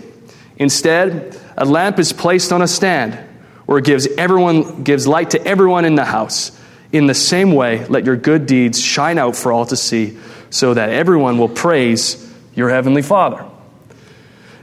Instead, 0.58 1.40
a 1.58 1.66
lamp 1.66 2.00
is 2.00 2.14
placed 2.14 2.52
on 2.52 2.62
a 2.62 2.68
stand 2.68 3.18
where 3.66 3.80
it 3.80 3.86
gives 3.86 4.08
everyone 4.18 4.84
gives 4.84 5.08
light 5.08 5.32
to 5.32 5.44
everyone 5.46 5.86
in 5.86 5.96
the 5.96 6.06
house. 6.06 6.52
In 6.92 7.08
the 7.08 7.14
same 7.14 7.52
way, 7.54 7.86
let 7.88 8.06
your 8.06 8.16
good 8.16 8.46
deeds 8.46 8.82
shine 8.82 9.18
out 9.18 9.36
for 9.36 9.52
all 9.52 9.66
to 9.66 9.76
see, 9.76 10.18
so 10.50 10.74
that 10.74 10.90
everyone 10.90 11.38
will 11.38 11.50
praise 11.50 12.34
your 12.56 12.70
heavenly 12.70 13.02
Father. 13.02 13.46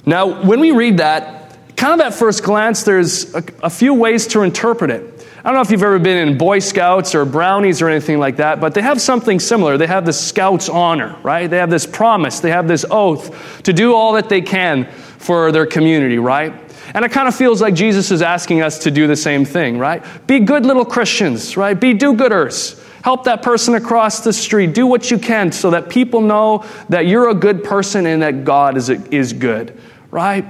Now, 0.07 0.42
when 0.42 0.61
we 0.61 0.70
read 0.70 0.98
that, 0.98 1.77
kind 1.77 2.00
of 2.00 2.07
at 2.07 2.14
first 2.14 2.42
glance, 2.42 2.85
there's 2.85 3.35
a, 3.35 3.44
a 3.62 3.70
few 3.70 3.92
ways 3.94 4.29
to 4.29 4.42
interpret 4.42 4.90
it. 4.90 5.13
I 5.44 5.48
don't 5.48 5.57
know 5.57 5.61
if 5.61 5.70
you've 5.70 5.83
ever 5.83 5.98
been 5.98 6.26
in 6.26 6.38
Boy 6.38 6.59
Scouts 6.61 7.14
or 7.14 7.26
Brownies 7.26 7.83
or 7.83 7.90
anything 7.90 8.18
like 8.18 8.37
that, 8.37 8.62
but 8.62 8.72
they 8.72 8.80
have 8.80 8.98
something 8.98 9.38
similar. 9.38 9.76
They 9.76 9.87
have 9.87 10.07
the 10.07 10.12
Scouts 10.14 10.70
honor, 10.70 11.18
right? 11.22 11.50
They 11.50 11.59
have 11.59 11.68
this 11.68 11.85
promise, 11.85 12.40
they 12.40 12.50
have 12.50 12.66
this 12.66 12.87
oath 12.90 13.62
to 13.64 13.74
do 13.74 13.94
all 13.94 14.14
that 14.14 14.30
they 14.30 14.40
can 14.40 14.87
for 15.18 15.52
their 15.52 15.66
community, 15.66 16.16
right? 16.16 16.54
And 16.94 17.04
it 17.04 17.12
kind 17.12 17.28
of 17.28 17.35
feels 17.35 17.61
like 17.61 17.74
Jesus 17.74 18.11
is 18.11 18.22
asking 18.22 18.62
us 18.62 18.78
to 18.80 18.90
do 18.90 19.07
the 19.07 19.16
same 19.16 19.44
thing, 19.44 19.76
right? 19.76 20.02
Be 20.26 20.40
good 20.40 20.64
little 20.64 20.85
Christians, 20.87 21.59
right? 21.59 21.78
Be 21.78 21.92
do 21.92 22.14
gooders. 22.14 22.83
Help 23.02 23.24
that 23.24 23.42
person 23.42 23.74
across 23.74 24.20
the 24.20 24.33
street. 24.33 24.72
Do 24.72 24.87
what 24.87 25.11
you 25.11 25.18
can 25.18 25.52
so 25.52 25.72
that 25.72 25.90
people 25.90 26.22
know 26.22 26.64
that 26.88 27.07
you're 27.07 27.28
a 27.28 27.35
good 27.35 27.62
person 27.62 28.07
and 28.07 28.22
that 28.22 28.44
God 28.44 28.78
is, 28.78 28.88
is 28.88 29.35
good, 29.35 29.78
right? 30.11 30.46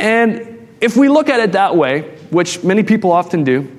And 0.00 0.68
if 0.80 0.96
we 0.96 1.08
look 1.08 1.28
at 1.28 1.38
it 1.38 1.52
that 1.52 1.76
way, 1.76 2.00
which 2.30 2.64
many 2.64 2.82
people 2.82 3.12
often 3.12 3.44
do, 3.44 3.75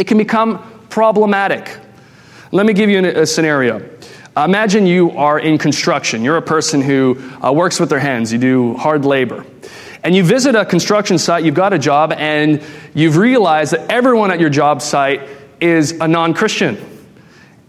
it 0.00 0.06
can 0.06 0.16
become 0.16 0.64
problematic. 0.88 1.76
Let 2.52 2.64
me 2.64 2.72
give 2.72 2.88
you 2.88 3.04
a 3.04 3.26
scenario. 3.26 3.86
Imagine 4.34 4.86
you 4.86 5.10
are 5.10 5.38
in 5.38 5.58
construction. 5.58 6.24
You're 6.24 6.38
a 6.38 6.42
person 6.42 6.80
who 6.80 7.22
uh, 7.44 7.52
works 7.52 7.78
with 7.78 7.90
their 7.90 7.98
hands, 7.98 8.32
you 8.32 8.38
do 8.38 8.74
hard 8.76 9.04
labor. 9.04 9.44
And 10.02 10.14
you 10.14 10.24
visit 10.24 10.54
a 10.54 10.64
construction 10.64 11.18
site, 11.18 11.44
you've 11.44 11.54
got 11.54 11.74
a 11.74 11.78
job, 11.78 12.12
and 12.12 12.62
you've 12.94 13.18
realized 13.18 13.74
that 13.74 13.92
everyone 13.92 14.30
at 14.30 14.40
your 14.40 14.48
job 14.48 14.80
site 14.80 15.28
is 15.60 15.92
a 16.00 16.08
non 16.08 16.32
Christian. 16.32 16.78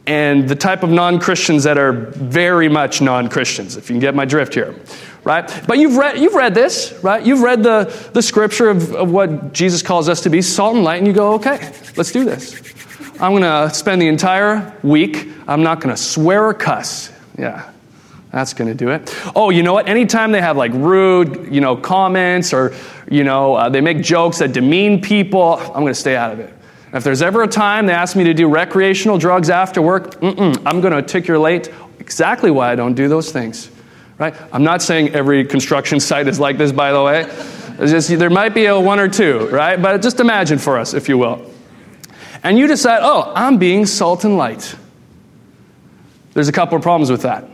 And 0.07 0.47
the 0.47 0.55
type 0.55 0.83
of 0.83 0.89
non 0.89 1.19
Christians 1.19 1.65
that 1.65 1.77
are 1.77 1.91
very 1.91 2.69
much 2.69 3.01
non 3.01 3.27
Christians, 3.27 3.75
if 3.75 3.89
you 3.89 3.95
can 3.95 3.99
get 3.99 4.15
my 4.15 4.23
drift 4.23 4.53
here 4.53 4.73
right? 5.23 5.63
But 5.67 5.77
you've 5.77 5.97
read, 5.97 6.19
you've 6.19 6.33
read 6.33 6.53
this, 6.55 6.99
right? 7.03 7.25
You've 7.25 7.41
read 7.41 7.63
the, 7.63 8.09
the 8.13 8.21
scripture 8.21 8.69
of, 8.69 8.93
of 8.93 9.11
what 9.11 9.53
Jesus 9.53 9.81
calls 9.81 10.09
us 10.09 10.21
to 10.21 10.29
be 10.29 10.41
salt 10.41 10.75
and 10.75 10.83
light, 10.83 10.97
and 10.97 11.07
you 11.07 11.13
go, 11.13 11.33
okay, 11.33 11.73
let's 11.95 12.11
do 12.11 12.23
this. 12.23 12.55
I'm 13.19 13.33
going 13.33 13.43
to 13.43 13.73
spend 13.73 14.01
the 14.01 14.07
entire 14.07 14.75
week, 14.81 15.27
I'm 15.47 15.63
not 15.63 15.79
going 15.79 15.95
to 15.95 16.01
swear 16.01 16.45
or 16.45 16.53
cuss. 16.53 17.11
Yeah. 17.37 17.69
That's 18.31 18.53
going 18.53 18.69
to 18.69 18.73
do 18.73 18.89
it. 18.91 19.13
Oh, 19.35 19.49
you 19.49 19.61
know 19.61 19.73
what? 19.73 19.89
Anytime 19.89 20.31
they 20.31 20.39
have 20.39 20.55
like 20.55 20.71
rude, 20.73 21.53
you 21.53 21.59
know, 21.59 21.75
comments 21.75 22.53
or, 22.53 22.73
you 23.09 23.25
know, 23.25 23.55
uh, 23.55 23.67
they 23.67 23.81
make 23.81 24.01
jokes 24.01 24.39
that 24.39 24.53
demean 24.53 25.01
people, 25.01 25.55
I'm 25.57 25.81
going 25.81 25.87
to 25.87 25.93
stay 25.93 26.15
out 26.15 26.31
of 26.31 26.39
it. 26.39 26.53
If 26.93 27.03
there's 27.03 27.21
ever 27.21 27.43
a 27.43 27.47
time 27.47 27.85
they 27.87 27.93
ask 27.93 28.15
me 28.15 28.23
to 28.23 28.33
do 28.33 28.47
recreational 28.47 29.17
drugs 29.17 29.49
after 29.49 29.81
work, 29.81 30.15
I'm 30.21 30.81
going 30.81 30.91
to 30.91 30.93
articulate 30.93 31.69
exactly 31.99 32.51
why 32.51 32.71
I 32.71 32.75
don't 32.75 32.95
do 32.95 33.09
those 33.09 33.31
things. 33.31 33.69
Right? 34.21 34.35
I'm 34.53 34.63
not 34.63 34.83
saying 34.83 35.15
every 35.15 35.45
construction 35.45 35.99
site 35.99 36.27
is 36.27 36.39
like 36.39 36.59
this, 36.59 36.71
by 36.71 36.91
the 36.91 37.01
way. 37.01 37.23
Just, 37.79 38.07
there 38.07 38.29
might 38.29 38.53
be 38.53 38.65
a 38.65 38.79
one 38.79 38.99
or 38.99 39.07
two, 39.07 39.47
right? 39.47 39.81
But 39.81 39.99
just 40.03 40.19
imagine 40.19 40.59
for 40.59 40.77
us, 40.77 40.93
if 40.93 41.09
you 41.09 41.17
will. 41.17 41.51
And 42.43 42.55
you 42.55 42.67
decide, 42.67 42.99
oh, 43.01 43.33
I'm 43.35 43.57
being 43.57 43.87
salt 43.87 44.23
and 44.23 44.37
light. 44.37 44.75
There's 46.33 46.49
a 46.49 46.51
couple 46.51 46.75
of 46.75 46.83
problems 46.83 47.09
with 47.09 47.23
that. 47.23 47.49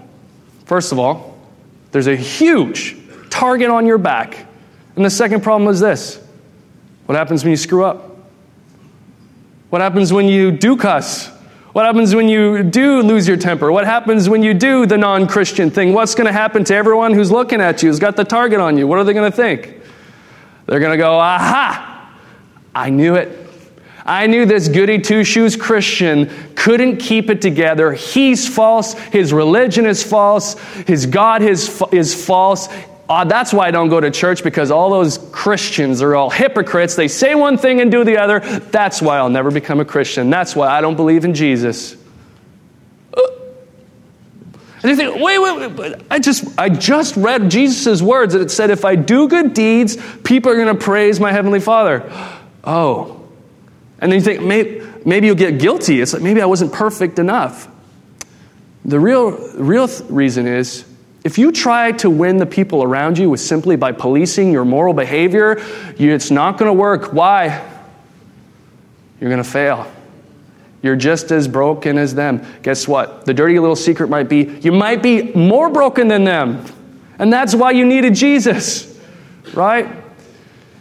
First 0.66 0.92
of 0.92 1.00
all, 1.00 1.40
there's 1.94 2.08
a 2.08 2.18
huge 2.18 2.98
target 3.30 3.70
on 3.70 3.86
your 3.86 3.98
back. 3.98 4.46
And 4.98 5.06
the 5.06 5.10
second 5.10 5.44
problem 5.44 5.70
is 5.70 5.80
this 5.80 6.22
what 7.06 7.16
happens 7.16 7.46
when 7.46 7.52
you 7.52 7.58
screw 7.58 7.86
up? 7.86 8.18
What 9.70 9.82
happens 9.82 10.12
when 10.12 10.28
you 10.28 10.52
do 10.52 10.76
cuss? 10.76 11.32
What 11.74 11.86
happens 11.86 12.16
when 12.16 12.28
you 12.28 12.64
do 12.64 13.02
lose 13.02 13.28
your 13.28 13.38
temper? 13.38 13.72
What 13.72 13.86
happens 13.86 14.30
when 14.30 14.42
you 14.42 14.54
do 14.54 14.86
the 14.86 14.98
non 14.98 15.28
Christian 15.28 15.70
thing? 15.70 15.94
What's 15.94 16.16
going 16.16 16.28
to 16.28 16.34
happen 16.34 16.64
to 16.66 16.76
everyone 16.76 17.14
who's 17.14 17.32
looking 17.32 17.62
at 17.62 17.84
you, 17.84 17.90
who's 17.90 18.00
got 18.00 18.16
the 18.16 18.24
target 18.24 18.60
on 18.60 18.78
you? 18.78 18.88
What 18.88 19.00
are 19.00 19.04
they 19.04 19.14
going 19.14 19.30
to 19.30 19.36
think? 19.36 19.82
They're 20.66 20.80
going 20.80 20.92
to 20.92 20.98
go, 20.98 21.14
aha, 21.14 22.12
I 22.74 22.90
knew 22.90 23.16
it. 23.16 23.48
I 24.08 24.28
knew 24.28 24.46
this 24.46 24.70
goody 24.70 25.00
two 25.00 25.26
shoes 25.26 25.58
Christian 25.58 26.32
couldn't 26.56 26.98
keep 26.98 27.30
it 27.30 27.42
together. 27.42 27.92
He's 27.92 28.48
false. 28.48 28.94
His 28.94 29.34
religion 29.34 29.86
is 29.86 30.02
false. 30.02 30.58
His 30.88 31.06
God 31.06 31.42
is, 31.42 31.84
is 31.92 32.26
false. 32.26 32.70
Uh, 33.10 33.24
that's 33.24 33.54
why 33.54 33.68
I 33.68 33.72
don't 33.72 33.88
go 33.88 34.02
to 34.02 34.12
church 34.12 34.44
because 34.44 34.70
all 34.70 34.90
those 34.90 35.18
Christians 35.32 36.02
are 36.02 36.14
all 36.14 36.30
hypocrites. 36.30 36.96
They 36.96 37.08
say 37.08 37.36
one 37.36 37.58
thing 37.58 37.80
and 37.80 37.90
do 37.90 38.04
the 38.04 38.18
other. 38.18 38.42
That's 38.42 39.02
why 39.02 39.18
I'll 39.18 39.30
never 39.30 39.50
become 39.50 39.80
a 39.80 39.86
Christian. 39.86 40.30
That's 40.30 40.56
why 40.56 40.68
I 40.68 40.82
don't 40.82 40.98
believe 40.98 41.24
in 41.24 41.34
Jesus. 41.34 41.96
Uh, 43.14 43.22
and 44.84 44.92
you 44.92 44.96
think, 44.98 45.24
wait, 45.24 45.40
wait, 45.40 45.72
wait, 45.72 45.96
I 46.12 46.20
just, 46.20 46.60
I 46.60 46.68
just 46.68 47.16
read 47.16 47.50
Jesus' 47.50 48.02
words 48.02 48.34
and 48.34 48.44
it 48.44 48.52
said, 48.52 48.72
if 48.72 48.84
I 48.84 48.96
do 48.96 49.30
good 49.30 49.54
deeds, 49.54 49.98
people 50.24 50.52
are 50.52 50.56
going 50.56 50.76
to 50.76 50.84
praise 50.84 51.18
my 51.20 51.32
Heavenly 51.32 51.62
Father. 51.62 52.12
Oh. 52.66 53.26
And 54.00 54.12
then 54.12 54.20
you 54.20 54.26
think, 54.26 54.42
maybe, 54.42 54.86
maybe 55.06 55.28
you'll 55.28 55.38
get 55.38 55.60
guilty. 55.60 56.02
It's 56.02 56.14
like, 56.14 56.22
maybe 56.22 56.42
I 56.42 56.46
wasn't 56.46 56.74
perfect 56.74 57.20
enough. 57.20 57.70
The 58.84 59.00
real, 59.00 59.32
real 59.56 59.88
th- 59.88 60.10
reason 60.10 60.46
is 60.46 60.86
if 61.28 61.38
you 61.38 61.52
try 61.52 61.92
to 61.92 62.10
win 62.10 62.38
the 62.38 62.46
people 62.46 62.84
around 62.84 63.18
you 63.18 63.30
with 63.30 63.42
simply 63.42 63.76
by 63.76 63.92
policing 63.92 64.54
your 64.54 64.64
moral 64.64 64.94
behavior, 64.94 65.58
it's 65.98 66.32
not 66.32 66.58
going 66.58 66.70
to 66.70 66.74
work. 66.74 67.12
Why? 67.12 67.70
You're 69.20 69.30
going 69.30 69.44
to 69.44 69.50
fail. 69.50 69.92
You're 70.82 70.96
just 70.96 71.32
as 71.32 71.50
broken 71.50 71.98
as 71.98 72.16
them. 72.16 72.46
Guess 72.62 72.88
what? 72.88 73.26
The 73.26 73.34
dirty 73.34 73.60
little 73.60 73.76
secret 73.76 74.10
might 74.10 74.30
be 74.30 74.58
you 74.62 74.72
might 74.72 75.04
be 75.04 75.34
more 75.34 75.70
broken 75.70 76.08
than 76.08 76.24
them. 76.24 76.64
And 77.20 77.34
that's 77.34 77.54
why 77.54 77.72
you 77.72 77.86
needed 77.86 78.16
Jesus, 78.16 78.98
right? 79.54 79.86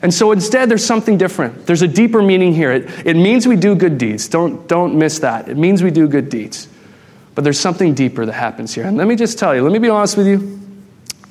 And 0.01 0.15
so 0.15 0.31
instead, 0.31 0.71
there's 0.71 0.87
something 0.87 1.19
different. 1.19 1.67
There's 1.67 1.83
a 1.83 1.89
deeper 1.89 2.23
meaning 2.23 2.55
here. 2.55 2.71
It, 2.71 3.05
it 3.05 3.17
means 3.17 3.49
we 3.49 3.57
do 3.57 3.75
good 3.75 3.99
deeds. 3.99 4.29
Don't, 4.29 4.69
don't 4.69 4.97
miss 4.97 5.19
that. 5.19 5.49
It 5.49 5.57
means 5.57 5.83
we 5.83 5.91
do 5.91 6.07
good 6.07 6.29
deeds. 6.29 6.69
But 7.37 7.45
there's 7.45 7.61
something 7.61 7.95
deeper 7.95 8.27
that 8.27 8.33
happens 8.33 8.75
here. 8.75 8.85
And 8.85 8.97
let 8.97 9.07
me 9.07 9.15
just 9.15 9.39
tell 9.39 9.55
you, 9.55 9.63
let 9.63 9.71
me 9.71 9.79
be 9.79 9.91
honest 9.91 10.17
with 10.17 10.27
you. 10.27 10.59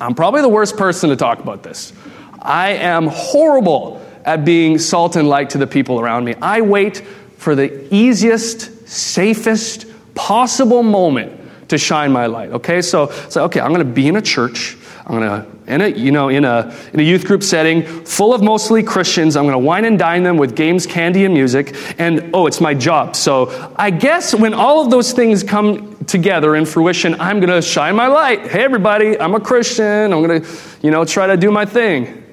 I'm 0.00 0.14
probably 0.14 0.40
the 0.40 0.48
worst 0.48 0.76
person 0.76 1.10
to 1.10 1.16
talk 1.16 1.40
about 1.40 1.64
this. 1.64 1.92
I 2.40 2.74
am 2.74 3.08
horrible 3.08 4.00
at 4.24 4.44
being 4.44 4.78
salt 4.78 5.16
and 5.16 5.28
light 5.28 5.50
to 5.50 5.58
the 5.58 5.66
people 5.66 6.00
around 6.00 6.24
me. 6.24 6.34
I 6.40 6.60
wait 6.60 6.98
for 7.38 7.56
the 7.56 7.92
easiest, 7.92 8.88
safest 8.88 9.86
possible 10.14 10.84
moment 10.84 11.68
to 11.70 11.78
shine 11.78 12.12
my 12.12 12.26
light. 12.26 12.50
Okay, 12.50 12.82
so 12.82 13.10
so 13.28 13.44
okay, 13.44 13.58
I'm 13.58 13.72
going 13.72 13.86
to 13.86 13.92
be 13.92 14.06
in 14.06 14.14
a 14.14 14.22
church. 14.22 14.76
I'm 15.06 15.18
going 15.18 15.28
to 15.28 15.56
in 15.72 15.80
a 15.80 15.88
you 15.88 16.12
know 16.12 16.28
in 16.28 16.44
a 16.44 16.72
in 16.92 17.00
a 17.00 17.02
youth 17.02 17.24
group 17.24 17.42
setting 17.42 17.82
full 18.04 18.32
of 18.32 18.42
mostly 18.42 18.82
Christians. 18.84 19.36
I'm 19.36 19.44
going 19.44 19.54
to 19.54 19.58
wine 19.58 19.84
and 19.84 19.98
dine 19.98 20.22
them 20.22 20.36
with 20.36 20.54
games, 20.54 20.86
candy, 20.86 21.24
and 21.24 21.34
music. 21.34 21.74
And 21.98 22.30
oh, 22.32 22.46
it's 22.46 22.60
my 22.60 22.74
job. 22.74 23.16
So 23.16 23.72
I 23.76 23.90
guess 23.90 24.34
when 24.34 24.54
all 24.54 24.84
of 24.84 24.90
those 24.90 25.12
things 25.12 25.42
come 25.42 25.95
together 26.06 26.54
in 26.56 26.66
fruition, 26.66 27.20
I'm 27.20 27.40
going 27.40 27.52
to 27.52 27.62
shine 27.62 27.96
my 27.96 28.06
light. 28.06 28.48
Hey, 28.48 28.62
everybody, 28.62 29.18
I'm 29.18 29.34
a 29.34 29.40
Christian. 29.40 30.12
I'm 30.12 30.22
going 30.22 30.42
to 30.42 30.48
you 30.82 30.90
know 30.90 31.04
try 31.04 31.26
to 31.26 31.36
do 31.36 31.50
my 31.50 31.64
thing, 31.64 32.24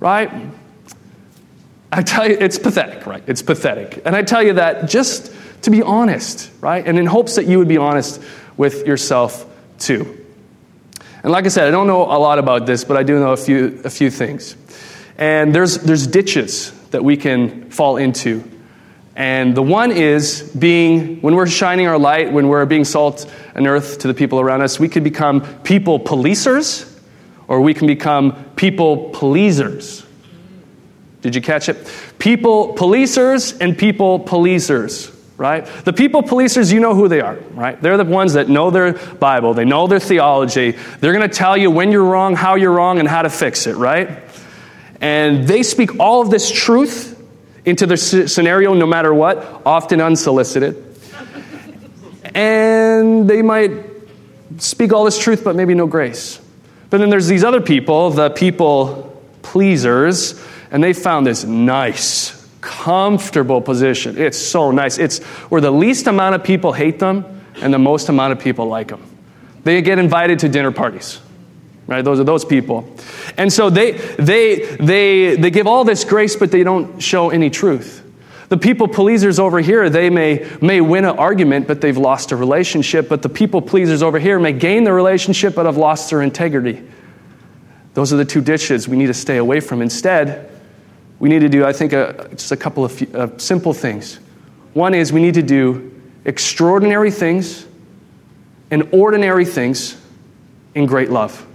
right? 0.00 0.30
I 1.90 2.02
tell 2.02 2.28
you, 2.28 2.36
it's 2.40 2.58
pathetic, 2.58 3.06
right? 3.06 3.22
It's 3.26 3.42
pathetic. 3.42 4.00
And 4.04 4.16
I 4.16 4.22
tell 4.22 4.42
you 4.42 4.54
that 4.54 4.88
just 4.88 5.32
to 5.62 5.70
be 5.70 5.82
honest, 5.82 6.50
right? 6.60 6.86
And 6.86 6.98
in 6.98 7.06
hopes 7.06 7.36
that 7.36 7.46
you 7.46 7.58
would 7.58 7.68
be 7.68 7.78
honest 7.78 8.20
with 8.56 8.86
yourself 8.86 9.46
too. 9.78 10.18
And 11.22 11.30
like 11.30 11.44
I 11.44 11.48
said, 11.48 11.68
I 11.68 11.70
don't 11.70 11.86
know 11.86 12.02
a 12.02 12.18
lot 12.18 12.38
about 12.38 12.66
this, 12.66 12.84
but 12.84 12.96
I 12.96 13.04
do 13.04 13.18
know 13.18 13.32
a 13.32 13.36
few, 13.36 13.80
a 13.84 13.90
few 13.90 14.10
things. 14.10 14.56
And 15.16 15.54
there's, 15.54 15.78
there's 15.78 16.06
ditches 16.06 16.72
that 16.90 17.04
we 17.04 17.16
can 17.16 17.70
fall 17.70 17.96
into. 17.96 18.42
And 19.14 19.54
the 19.54 19.62
one 19.62 19.92
is 19.92 20.50
being, 20.58 21.20
when 21.20 21.34
we're 21.34 21.46
shining 21.46 21.86
our 21.86 21.98
light, 21.98 22.32
when 22.32 22.48
we're 22.48 22.64
being 22.64 22.84
salt 22.84 23.30
and 23.54 23.66
earth 23.66 23.98
to 23.98 24.08
the 24.08 24.14
people 24.14 24.40
around 24.40 24.62
us, 24.62 24.80
we 24.80 24.88
could 24.88 25.04
become 25.04 25.42
people 25.62 26.00
policers 26.00 26.88
or 27.46 27.60
we 27.60 27.74
can 27.74 27.86
become 27.86 28.44
people 28.56 29.10
pleasers. 29.10 30.06
Did 31.20 31.34
you 31.34 31.42
catch 31.42 31.68
it? 31.68 31.76
People 32.18 32.74
policers 32.74 33.56
and 33.60 33.76
people 33.76 34.20
policers 34.20 35.12
right? 35.42 35.66
The 35.84 35.92
people 35.92 36.22
policers, 36.22 36.72
you 36.72 36.78
know 36.78 36.94
who 36.94 37.08
they 37.08 37.20
are, 37.20 37.34
right? 37.54 37.80
They're 37.82 37.96
the 37.96 38.04
ones 38.04 38.34
that 38.34 38.48
know 38.48 38.70
their 38.70 38.92
Bible, 38.92 39.54
they 39.54 39.64
know 39.64 39.88
their 39.88 39.98
theology. 39.98 40.70
They're 40.70 41.12
going 41.12 41.28
to 41.28 41.36
tell 41.36 41.56
you 41.56 41.68
when 41.68 41.90
you're 41.90 42.04
wrong, 42.04 42.36
how 42.36 42.54
you're 42.54 42.70
wrong, 42.70 43.00
and 43.00 43.08
how 43.08 43.22
to 43.22 43.30
fix 43.30 43.66
it, 43.66 43.74
right? 43.74 44.20
And 45.00 45.48
they 45.48 45.64
speak 45.64 45.98
all 45.98 46.22
of 46.22 46.30
this 46.30 46.48
truth 46.48 47.11
into 47.64 47.86
the 47.86 47.96
scenario 47.96 48.74
no 48.74 48.86
matter 48.86 49.14
what, 49.14 49.62
often 49.64 50.00
unsolicited. 50.00 50.84
And 52.34 53.28
they 53.28 53.42
might 53.42 53.72
speak 54.58 54.92
all 54.92 55.04
this 55.04 55.18
truth, 55.18 55.44
but 55.44 55.56
maybe 55.56 55.74
no 55.74 55.86
grace. 55.86 56.40
But 56.90 56.98
then 56.98 57.10
there's 57.10 57.26
these 57.26 57.44
other 57.44 57.60
people, 57.60 58.10
the 58.10 58.30
people 58.30 59.22
pleasers, 59.42 60.42
and 60.70 60.82
they 60.82 60.92
found 60.92 61.26
this 61.26 61.44
nice, 61.44 62.48
comfortable 62.60 63.60
position. 63.60 64.18
It's 64.18 64.38
so 64.38 64.70
nice. 64.70 64.98
It's 64.98 65.20
where 65.48 65.60
the 65.60 65.70
least 65.70 66.06
amount 66.06 66.34
of 66.34 66.44
people 66.44 66.72
hate 66.72 66.98
them 66.98 67.40
and 67.60 67.72
the 67.72 67.78
most 67.78 68.08
amount 68.08 68.32
of 68.32 68.40
people 68.40 68.66
like 68.66 68.88
them. 68.88 69.02
They 69.64 69.80
get 69.82 69.98
invited 69.98 70.40
to 70.40 70.48
dinner 70.48 70.72
parties. 70.72 71.20
Right? 71.86 72.04
Those 72.04 72.20
are 72.20 72.24
those 72.24 72.44
people. 72.44 72.88
And 73.36 73.52
so 73.52 73.68
they 73.68 73.92
they 73.92 74.76
they 74.76 75.36
they 75.36 75.50
give 75.50 75.66
all 75.66 75.84
this 75.84 76.04
grace 76.04 76.36
but 76.36 76.50
they 76.50 76.62
don't 76.62 77.02
show 77.02 77.30
any 77.30 77.50
truth. 77.50 78.02
The 78.52 78.58
people 78.58 78.86
pleasers 78.86 79.38
over 79.38 79.60
here, 79.60 79.88
they 79.88 80.10
may, 80.10 80.46
may 80.60 80.82
win 80.82 81.06
an 81.06 81.16
argument, 81.16 81.66
but 81.66 81.80
they've 81.80 81.96
lost 81.96 82.32
a 82.32 82.36
relationship. 82.36 83.08
But 83.08 83.22
the 83.22 83.30
people 83.30 83.62
pleasers 83.62 84.02
over 84.02 84.18
here 84.18 84.38
may 84.38 84.52
gain 84.52 84.84
the 84.84 84.92
relationship, 84.92 85.54
but 85.54 85.64
have 85.64 85.78
lost 85.78 86.10
their 86.10 86.20
integrity. 86.20 86.86
Those 87.94 88.12
are 88.12 88.18
the 88.18 88.26
two 88.26 88.42
ditches 88.42 88.86
we 88.86 88.98
need 88.98 89.06
to 89.06 89.14
stay 89.14 89.38
away 89.38 89.60
from. 89.60 89.80
Instead, 89.80 90.50
we 91.18 91.30
need 91.30 91.38
to 91.38 91.48
do, 91.48 91.64
I 91.64 91.72
think, 91.72 91.94
a, 91.94 92.28
just 92.32 92.52
a 92.52 92.56
couple 92.58 92.84
of 92.84 93.14
uh, 93.14 93.38
simple 93.38 93.72
things. 93.72 94.16
One 94.74 94.92
is 94.92 95.14
we 95.14 95.22
need 95.22 95.32
to 95.32 95.42
do 95.42 95.90
extraordinary 96.26 97.10
things 97.10 97.66
and 98.70 98.86
ordinary 98.92 99.46
things 99.46 99.98
in 100.74 100.84
great 100.84 101.08
love. 101.08 101.46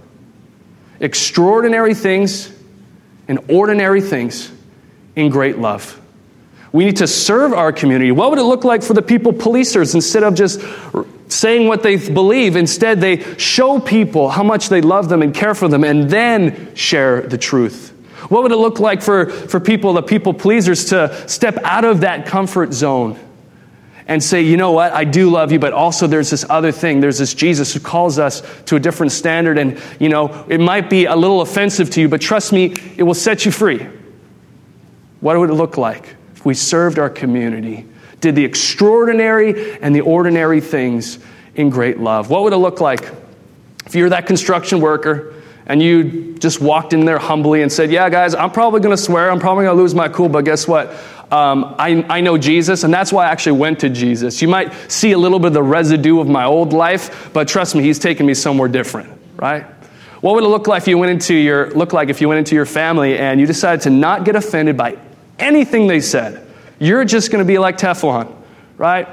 Extraordinary 1.00 1.94
things 1.94 2.52
and 3.28 3.38
ordinary 3.48 4.00
things 4.00 4.50
in 5.14 5.30
great 5.30 5.58
love. 5.58 6.00
We 6.72 6.84
need 6.84 6.98
to 6.98 7.06
serve 7.06 7.52
our 7.52 7.72
community. 7.72 8.12
What 8.12 8.30
would 8.30 8.38
it 8.38 8.44
look 8.44 8.64
like 8.64 8.82
for 8.82 8.94
the 8.94 9.02
people 9.02 9.32
policers 9.32 9.94
instead 9.94 10.22
of 10.22 10.34
just 10.34 10.60
saying 11.28 11.66
what 11.66 11.82
they 11.82 11.96
believe? 11.96 12.56
Instead, 12.56 13.00
they 13.00 13.22
show 13.36 13.80
people 13.80 14.28
how 14.28 14.42
much 14.42 14.68
they 14.68 14.80
love 14.80 15.08
them 15.08 15.22
and 15.22 15.34
care 15.34 15.54
for 15.54 15.68
them 15.68 15.84
and 15.84 16.10
then 16.10 16.74
share 16.74 17.22
the 17.22 17.38
truth. 17.38 17.94
What 18.28 18.42
would 18.42 18.52
it 18.52 18.56
look 18.56 18.80
like 18.80 19.00
for, 19.00 19.30
for 19.30 19.60
people, 19.60 19.92
the 19.94 20.02
people 20.02 20.34
pleasers, 20.34 20.86
to 20.86 21.28
step 21.28 21.56
out 21.64 21.84
of 21.84 22.00
that 22.00 22.26
comfort 22.26 22.72
zone 22.72 23.18
and 24.08 24.24
say, 24.24 24.40
you 24.40 24.56
know 24.56 24.72
what, 24.72 24.92
I 24.92 25.04
do 25.04 25.28
love 25.28 25.52
you, 25.52 25.58
but 25.58 25.74
also 25.74 26.06
there's 26.06 26.30
this 26.30 26.44
other 26.48 26.72
thing. 26.72 27.00
There's 27.00 27.18
this 27.18 27.34
Jesus 27.34 27.74
who 27.74 27.80
calls 27.80 28.18
us 28.18 28.42
to 28.64 28.76
a 28.76 28.80
different 28.80 29.12
standard, 29.12 29.58
and, 29.58 29.80
you 30.00 30.08
know, 30.08 30.46
it 30.48 30.60
might 30.60 30.88
be 30.88 31.04
a 31.04 31.14
little 31.14 31.42
offensive 31.42 31.90
to 31.90 32.00
you, 32.00 32.08
but 32.08 32.22
trust 32.22 32.50
me, 32.52 32.74
it 32.96 33.02
will 33.02 33.14
set 33.14 33.44
you 33.44 33.52
free. 33.52 33.86
What 35.20 35.38
would 35.38 35.50
it 35.50 35.54
look 35.54 35.76
like 35.76 36.16
if 36.34 36.46
we 36.46 36.54
served 36.54 36.98
our 36.98 37.10
community, 37.10 37.86
did 38.20 38.34
the 38.34 38.44
extraordinary 38.44 39.78
and 39.80 39.94
the 39.94 40.00
ordinary 40.00 40.62
things 40.62 41.18
in 41.54 41.68
great 41.68 41.98
love? 41.98 42.30
What 42.30 42.44
would 42.44 42.54
it 42.54 42.58
look 42.58 42.80
like 42.80 43.10
if 43.84 43.94
you're 43.94 44.10
that 44.10 44.26
construction 44.26 44.80
worker? 44.80 45.34
and 45.68 45.82
you 45.82 46.34
just 46.38 46.62
walked 46.62 46.94
in 46.94 47.04
there 47.04 47.18
humbly 47.18 47.60
and 47.60 47.70
said, 47.70 47.92
Yeah, 47.92 48.08
guys, 48.08 48.34
I'm 48.34 48.50
probably 48.50 48.80
going 48.80 48.96
to 48.96 49.02
swear, 49.02 49.30
I'm 49.30 49.38
probably 49.38 49.66
going 49.66 49.76
to 49.76 49.82
lose 49.82 49.94
my 49.94 50.08
cool, 50.08 50.30
but 50.30 50.46
guess 50.46 50.66
what? 50.66 50.94
Um, 51.30 51.74
I, 51.78 52.04
I 52.08 52.20
know 52.22 52.38
Jesus, 52.38 52.84
and 52.84 52.92
that's 52.92 53.12
why 53.12 53.26
I 53.26 53.30
actually 53.30 53.58
went 53.58 53.80
to 53.80 53.90
Jesus. 53.90 54.40
You 54.40 54.48
might 54.48 54.72
see 54.90 55.12
a 55.12 55.18
little 55.18 55.38
bit 55.38 55.48
of 55.48 55.52
the 55.52 55.62
residue 55.62 56.20
of 56.20 56.28
my 56.28 56.44
old 56.44 56.72
life, 56.72 57.30
but 57.34 57.48
trust 57.48 57.74
me, 57.74 57.82
He's 57.82 57.98
taken 57.98 58.24
me 58.24 58.34
somewhere 58.34 58.68
different, 58.68 59.10
right? 59.36 59.66
What 60.20 60.34
would 60.34 60.44
it 60.44 60.48
look 60.48 60.66
like 60.66 60.82
if 60.82 60.88
you 60.88 60.98
went 60.98 61.12
into 61.12 61.34
your 61.34 61.70
look 61.70 61.92
like 61.92 62.08
if 62.08 62.20
you 62.20 62.28
went 62.28 62.38
into 62.38 62.54
your 62.54 62.66
family 62.66 63.18
and 63.18 63.38
you 63.38 63.46
decided 63.46 63.82
to 63.82 63.90
not 63.90 64.24
get 64.24 64.34
offended 64.36 64.76
by 64.76 64.98
anything 65.38 65.86
they 65.86 66.00
said? 66.00 66.44
You're 66.78 67.04
just 67.04 67.30
going 67.30 67.44
to 67.44 67.46
be 67.46 67.58
like 67.58 67.76
Teflon, 67.76 68.34
right? 68.76 69.06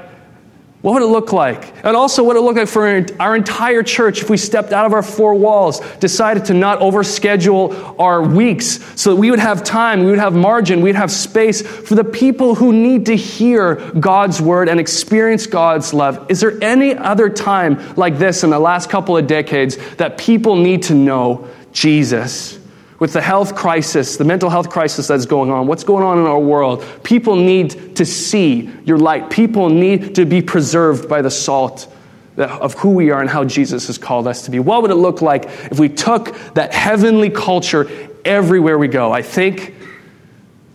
What 0.82 0.92
would 0.92 1.02
it 1.02 1.06
look 1.06 1.32
like? 1.32 1.84
And 1.84 1.96
also, 1.96 2.22
what 2.22 2.36
would 2.36 2.42
it 2.42 2.44
look 2.44 2.56
like 2.56 2.68
for 2.68 3.06
our 3.20 3.34
entire 3.34 3.82
church 3.82 4.22
if 4.22 4.30
we 4.30 4.36
stepped 4.36 4.72
out 4.72 4.86
of 4.86 4.92
our 4.92 5.02
four 5.02 5.34
walls, 5.34 5.80
decided 5.96 6.44
to 6.46 6.54
not 6.54 6.80
overschedule 6.80 7.98
our 7.98 8.22
weeks 8.22 8.78
so 9.00 9.10
that 9.10 9.16
we 9.16 9.30
would 9.30 9.40
have 9.40 9.64
time, 9.64 10.04
we 10.04 10.10
would 10.10 10.18
have 10.18 10.34
margin, 10.34 10.82
we'd 10.82 10.94
have 10.94 11.10
space 11.10 11.62
for 11.62 11.94
the 11.94 12.04
people 12.04 12.54
who 12.54 12.72
need 12.72 13.06
to 13.06 13.16
hear 13.16 13.76
God's 13.98 14.40
word 14.40 14.68
and 14.68 14.78
experience 14.78 15.46
God's 15.46 15.92
love? 15.94 16.30
Is 16.30 16.40
there 16.40 16.62
any 16.62 16.94
other 16.94 17.30
time 17.30 17.94
like 17.96 18.18
this 18.18 18.44
in 18.44 18.50
the 18.50 18.58
last 18.58 18.90
couple 18.90 19.16
of 19.16 19.26
decades 19.26 19.78
that 19.96 20.18
people 20.18 20.56
need 20.56 20.84
to 20.84 20.94
know 20.94 21.48
Jesus? 21.72 22.58
With 22.98 23.12
the 23.12 23.20
health 23.20 23.54
crisis, 23.54 24.16
the 24.16 24.24
mental 24.24 24.48
health 24.48 24.70
crisis 24.70 25.08
that's 25.08 25.26
going 25.26 25.50
on, 25.50 25.66
what's 25.66 25.84
going 25.84 26.02
on 26.02 26.18
in 26.18 26.24
our 26.24 26.38
world, 26.38 26.84
people 27.02 27.36
need 27.36 27.96
to 27.96 28.06
see 28.06 28.70
your 28.84 28.98
light. 28.98 29.30
People 29.30 29.68
need 29.68 30.14
to 30.14 30.24
be 30.24 30.40
preserved 30.40 31.08
by 31.08 31.22
the 31.22 31.30
salt 31.30 31.92
of 32.38 32.74
who 32.74 32.90
we 32.90 33.10
are 33.10 33.20
and 33.20 33.30
how 33.30 33.44
Jesus 33.44 33.86
has 33.86 33.98
called 33.98 34.26
us 34.26 34.44
to 34.44 34.50
be. 34.50 34.58
What 34.58 34.82
would 34.82 34.90
it 34.90 34.96
look 34.96 35.22
like 35.22 35.44
if 35.70 35.78
we 35.78 35.88
took 35.88 36.36
that 36.54 36.72
heavenly 36.72 37.30
culture 37.30 37.88
everywhere 38.24 38.78
we 38.78 38.88
go? 38.88 39.12
I 39.12 39.22
think 39.22 39.74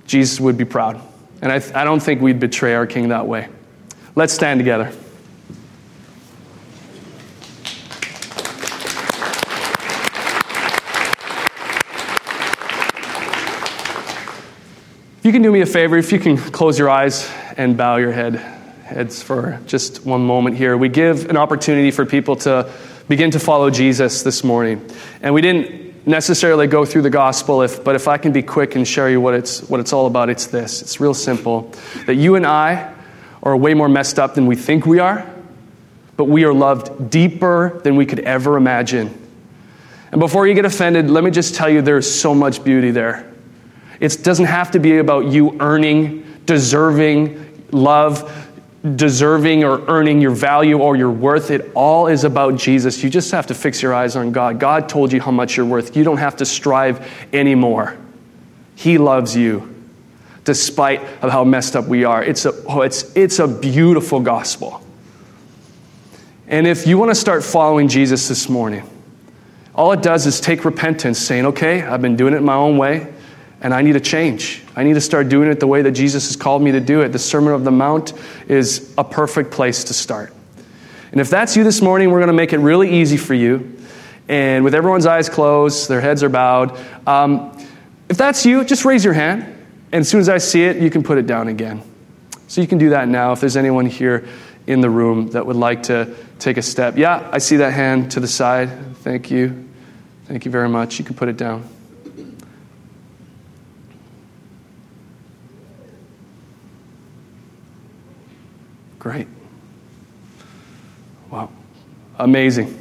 Jesus 0.05 0.39
would 0.39 0.57
be 0.57 0.65
proud. 0.65 1.01
And 1.41 1.51
I, 1.51 1.61
I 1.73 1.83
don't 1.83 2.01
think 2.01 2.21
we'd 2.21 2.39
betray 2.39 2.75
our 2.75 2.85
King 2.85 3.09
that 3.09 3.27
way. 3.27 3.47
Let's 4.15 4.33
stand 4.33 4.59
together. 4.59 4.91
If 15.21 15.25
you 15.25 15.33
can 15.33 15.43
do 15.43 15.51
me 15.51 15.61
a 15.61 15.67
favor, 15.67 15.97
if 15.97 16.11
you 16.11 16.17
can 16.17 16.35
close 16.35 16.79
your 16.79 16.89
eyes 16.89 17.31
and 17.55 17.77
bow 17.77 17.97
your 17.97 18.11
head, 18.11 18.37
heads 18.37 19.21
for 19.21 19.59
just 19.67 20.03
one 20.03 20.25
moment 20.25 20.57
here. 20.57 20.75
We 20.75 20.89
give 20.89 21.29
an 21.29 21.37
opportunity 21.37 21.91
for 21.91 22.07
people 22.07 22.37
to 22.37 22.67
begin 23.07 23.29
to 23.29 23.39
follow 23.39 23.69
Jesus 23.69 24.23
this 24.23 24.43
morning. 24.43 24.83
And 25.21 25.35
we 25.35 25.41
didn't 25.41 26.07
necessarily 26.07 26.65
go 26.65 26.85
through 26.85 27.03
the 27.03 27.11
gospel, 27.11 27.61
if, 27.61 27.83
but 27.83 27.95
if 27.95 28.07
I 28.07 28.17
can 28.17 28.31
be 28.31 28.41
quick 28.41 28.75
and 28.75 28.87
share 28.87 29.11
you 29.11 29.21
what 29.21 29.35
it's, 29.35 29.61
what 29.69 29.79
it's 29.79 29.93
all 29.93 30.07
about, 30.07 30.31
it's 30.31 30.47
this. 30.47 30.81
It's 30.81 30.99
real 30.99 31.13
simple. 31.13 31.71
That 32.07 32.15
you 32.15 32.33
and 32.33 32.43
I 32.43 32.91
are 33.43 33.55
way 33.55 33.75
more 33.75 33.89
messed 33.89 34.17
up 34.17 34.33
than 34.33 34.47
we 34.47 34.55
think 34.55 34.87
we 34.87 34.97
are, 34.97 35.31
but 36.17 36.25
we 36.25 36.45
are 36.45 36.53
loved 36.53 37.11
deeper 37.11 37.79
than 37.83 37.95
we 37.95 38.07
could 38.07 38.21
ever 38.21 38.57
imagine. 38.57 39.15
And 40.11 40.19
before 40.19 40.47
you 40.47 40.55
get 40.55 40.65
offended, 40.65 41.11
let 41.11 41.23
me 41.23 41.29
just 41.29 41.53
tell 41.53 41.69
you 41.69 41.83
there's 41.83 42.09
so 42.11 42.33
much 42.33 42.63
beauty 42.63 42.89
there. 42.89 43.30
It 44.01 44.23
doesn't 44.23 44.45
have 44.45 44.71
to 44.71 44.79
be 44.79 44.97
about 44.97 45.27
you 45.27 45.55
earning, 45.59 46.25
deserving 46.47 47.69
love, 47.71 48.49
deserving 48.95 49.63
or 49.63 49.85
earning 49.85 50.19
your 50.19 50.31
value 50.31 50.79
or 50.79 50.95
your 50.95 51.11
worth. 51.11 51.51
It 51.51 51.71
all 51.75 52.07
is 52.07 52.23
about 52.23 52.55
Jesus. 52.55 53.03
You 53.03 53.11
just 53.11 53.31
have 53.31 53.45
to 53.47 53.53
fix 53.53 53.79
your 53.83 53.93
eyes 53.93 54.15
on 54.15 54.31
God. 54.31 54.59
God 54.59 54.89
told 54.89 55.13
you 55.13 55.21
how 55.21 55.29
much 55.29 55.55
you're 55.55 55.67
worth. 55.67 55.95
You 55.95 56.03
don't 56.03 56.17
have 56.17 56.35
to 56.37 56.45
strive 56.45 57.07
anymore. 57.31 57.95
He 58.75 58.97
loves 58.97 59.35
you 59.35 59.67
despite 60.45 61.01
of 61.21 61.31
how 61.31 61.43
messed 61.43 61.75
up 61.75 61.85
we 61.85 62.03
are. 62.03 62.23
It's 62.23 62.45
a, 62.45 62.53
oh, 62.67 62.81
it's, 62.81 63.15
it's 63.15 63.37
a 63.37 63.47
beautiful 63.47 64.19
gospel. 64.19 64.83
And 66.47 66.65
if 66.65 66.87
you 66.87 66.97
want 66.97 67.11
to 67.11 67.15
start 67.15 67.43
following 67.43 67.87
Jesus 67.87 68.27
this 68.27 68.49
morning, 68.49 68.81
all 69.75 69.91
it 69.91 70.01
does 70.01 70.25
is 70.25 70.41
take 70.41 70.65
repentance, 70.65 71.19
saying, 71.19 71.45
okay, 71.45 71.83
I've 71.83 72.01
been 72.01 72.15
doing 72.15 72.33
it 72.33 72.41
my 72.41 72.55
own 72.55 72.79
way 72.79 73.13
and 73.61 73.73
I 73.73 73.81
need 73.83 73.93
to 73.93 73.99
change. 73.99 74.63
I 74.75 74.83
need 74.83 74.95
to 74.95 75.01
start 75.01 75.29
doing 75.29 75.49
it 75.49 75.59
the 75.59 75.67
way 75.67 75.83
that 75.83 75.91
Jesus 75.91 76.27
has 76.27 76.35
called 76.35 76.61
me 76.61 76.71
to 76.71 76.79
do 76.79 77.01
it. 77.01 77.09
The 77.09 77.19
Sermon 77.19 77.53
of 77.53 77.63
the 77.63 77.71
Mount 77.71 78.13
is 78.47 78.93
a 78.97 79.03
perfect 79.03 79.51
place 79.51 79.85
to 79.85 79.93
start. 79.93 80.33
And 81.11 81.21
if 81.21 81.29
that's 81.29 81.55
you 81.55 81.63
this 81.63 81.81
morning, 81.81 82.09
we're 82.09 82.19
going 82.19 82.27
to 82.27 82.33
make 82.33 82.53
it 82.53 82.59
really 82.59 83.01
easy 83.01 83.17
for 83.17 83.33
you. 83.33 83.77
And 84.27 84.63
with 84.63 84.73
everyone's 84.73 85.05
eyes 85.05 85.29
closed, 85.29 85.89
their 85.89 86.01
heads 86.01 86.23
are 86.23 86.29
bowed. 86.29 86.79
Um, 87.05 87.57
if 88.09 88.17
that's 88.17 88.45
you, 88.45 88.63
just 88.63 88.85
raise 88.85 89.03
your 89.03 89.13
hand. 89.13 89.43
And 89.91 90.01
as 90.01 90.09
soon 90.09 90.21
as 90.21 90.29
I 90.29 90.37
see 90.37 90.63
it, 90.63 90.77
you 90.77 90.89
can 90.89 91.03
put 91.03 91.17
it 91.17 91.27
down 91.27 91.47
again. 91.47 91.83
So 92.47 92.61
you 92.61 92.67
can 92.67 92.77
do 92.77 92.89
that 92.89 93.07
now 93.07 93.33
if 93.33 93.41
there's 93.41 93.57
anyone 93.57 93.85
here 93.85 94.27
in 94.67 94.81
the 94.81 94.89
room 94.89 95.31
that 95.31 95.45
would 95.45 95.55
like 95.55 95.83
to 95.83 96.15
take 96.39 96.57
a 96.57 96.61
step. 96.61 96.97
Yeah, 96.97 97.29
I 97.31 97.39
see 97.39 97.57
that 97.57 97.73
hand 97.73 98.11
to 98.11 98.19
the 98.19 98.27
side. 98.27 98.97
Thank 98.97 99.31
you. 99.31 99.67
Thank 100.25 100.45
you 100.45 100.51
very 100.51 100.69
much. 100.69 100.97
You 100.97 101.05
can 101.05 101.15
put 101.15 101.29
it 101.29 101.37
down. 101.37 101.67
Great. 109.01 109.27
Wow. 111.31 111.49
Amazing. 112.19 112.77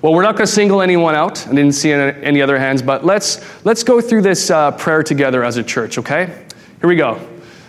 Well, 0.00 0.14
we're 0.14 0.22
not 0.22 0.36
going 0.36 0.46
to 0.46 0.52
single 0.52 0.80
anyone 0.80 1.14
out. 1.14 1.46
I 1.46 1.50
didn't 1.50 1.72
see 1.72 1.92
any 1.92 2.40
other 2.40 2.58
hands, 2.58 2.80
but 2.80 3.04
let's, 3.04 3.44
let's 3.66 3.82
go 3.82 4.00
through 4.00 4.22
this 4.22 4.50
uh, 4.50 4.70
prayer 4.70 5.02
together 5.02 5.44
as 5.44 5.58
a 5.58 5.62
church, 5.62 5.98
okay? 5.98 6.46
Here 6.80 6.88
we 6.88 6.96
go. 6.96 7.20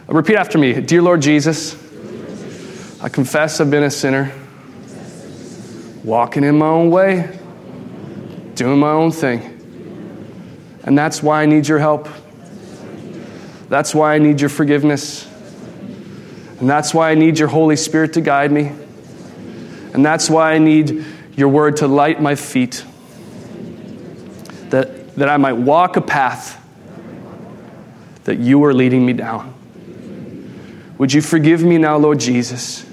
Repeat 0.07 0.37
after 0.37 0.57
me 0.57 0.79
Dear 0.79 1.01
Lord 1.01 1.21
Jesus, 1.21 1.75
I 3.01 3.09
confess 3.09 3.59
I've 3.59 3.69
been 3.69 3.83
a 3.83 3.91
sinner, 3.91 4.31
walking 6.05 6.45
in 6.45 6.57
my 6.57 6.67
own 6.67 6.91
way, 6.91 7.37
doing 8.55 8.79
my 8.79 8.91
own 8.91 9.11
thing. 9.11 9.41
And 10.83 10.97
that's 10.97 11.21
why 11.21 11.43
I 11.43 11.47
need 11.47 11.67
your 11.67 11.79
help. 11.79 12.07
That's 13.67 13.93
why 13.93 14.15
I 14.15 14.19
need 14.19 14.39
your 14.39 14.49
forgiveness. 14.49 15.28
And 16.59 16.69
that's 16.69 16.93
why 16.93 17.11
I 17.11 17.15
need 17.15 17.39
your 17.39 17.47
Holy 17.47 17.75
Spirit 17.75 18.13
to 18.13 18.21
guide 18.21 18.51
me. 18.51 18.71
And 19.93 20.05
that's 20.05 20.29
why 20.29 20.53
I 20.53 20.57
need 20.57 21.05
your 21.35 21.49
word 21.49 21.77
to 21.77 21.87
light 21.87 22.21
my 22.21 22.35
feet, 22.35 22.83
that, 24.69 25.15
that 25.15 25.29
I 25.29 25.37
might 25.37 25.53
walk 25.53 25.95
a 25.95 26.01
path 26.01 26.57
that 28.25 28.37
you 28.39 28.63
are 28.65 28.73
leading 28.73 29.05
me 29.05 29.13
down. 29.13 29.53
Would 30.97 31.13
you 31.13 31.21
forgive 31.21 31.63
me 31.63 31.77
now, 31.77 31.97
Lord 31.97 32.19
Jesus? 32.19 32.85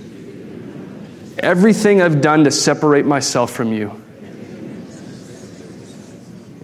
Everything 1.38 2.00
I've 2.00 2.20
done 2.20 2.44
to 2.44 2.50
separate 2.50 3.04
myself 3.04 3.50
from 3.50 3.72
you. 3.72 4.00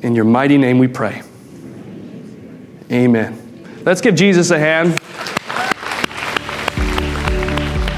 In 0.03 0.15
your 0.15 0.25
mighty 0.25 0.57
name 0.57 0.79
we 0.79 0.89
pray. 0.89 1.23
Amen. 2.91 3.83
Let's 3.85 4.01
give 4.01 4.15
Jesus 4.15 4.51
a 4.51 4.59
hand. 4.59 5.01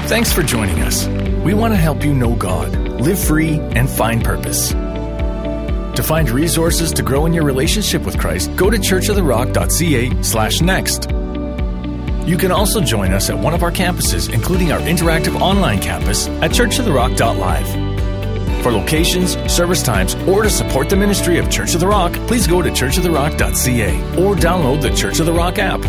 Thanks 0.07 0.31
for 0.31 0.43
joining 0.43 0.81
us. 0.81 1.07
We 1.43 1.55
want 1.55 1.73
to 1.73 1.77
help 1.77 2.03
you 2.03 2.13
know 2.13 2.35
God, 2.35 2.75
live 3.01 3.17
free, 3.17 3.57
and 3.57 3.89
find 3.89 4.23
purpose. 4.23 4.69
To 4.69 6.03
find 6.03 6.29
resources 6.29 6.91
to 6.91 7.01
grow 7.01 7.25
in 7.25 7.33
your 7.33 7.43
relationship 7.43 8.03
with 8.03 8.19
Christ, 8.19 8.55
go 8.55 8.69
to 8.69 8.77
churchoftherock.ca 8.77 10.21
slash 10.21 10.61
next. 10.61 11.09
You 12.29 12.37
can 12.37 12.51
also 12.51 12.81
join 12.81 13.13
us 13.13 13.31
at 13.31 13.39
one 13.39 13.55
of 13.55 13.63
our 13.63 13.71
campuses, 13.71 14.31
including 14.31 14.71
our 14.71 14.79
interactive 14.81 15.41
online 15.41 15.81
campus 15.81 16.27
at 16.27 16.51
churchoftherock.live. 16.51 18.63
For 18.63 18.71
locations, 18.71 19.31
service 19.51 19.81
times, 19.81 20.13
or 20.27 20.43
to 20.43 20.51
support 20.51 20.89
the 20.89 20.97
ministry 20.97 21.39
of 21.39 21.49
Church 21.49 21.73
of 21.73 21.79
the 21.79 21.87
Rock, 21.87 22.13
please 22.27 22.45
go 22.45 22.61
to 22.61 22.69
churchoftherock.ca 22.69 24.23
or 24.23 24.35
download 24.35 24.83
the 24.83 24.91
Church 24.91 25.19
of 25.19 25.25
the 25.25 25.33
Rock 25.33 25.57
app. 25.57 25.83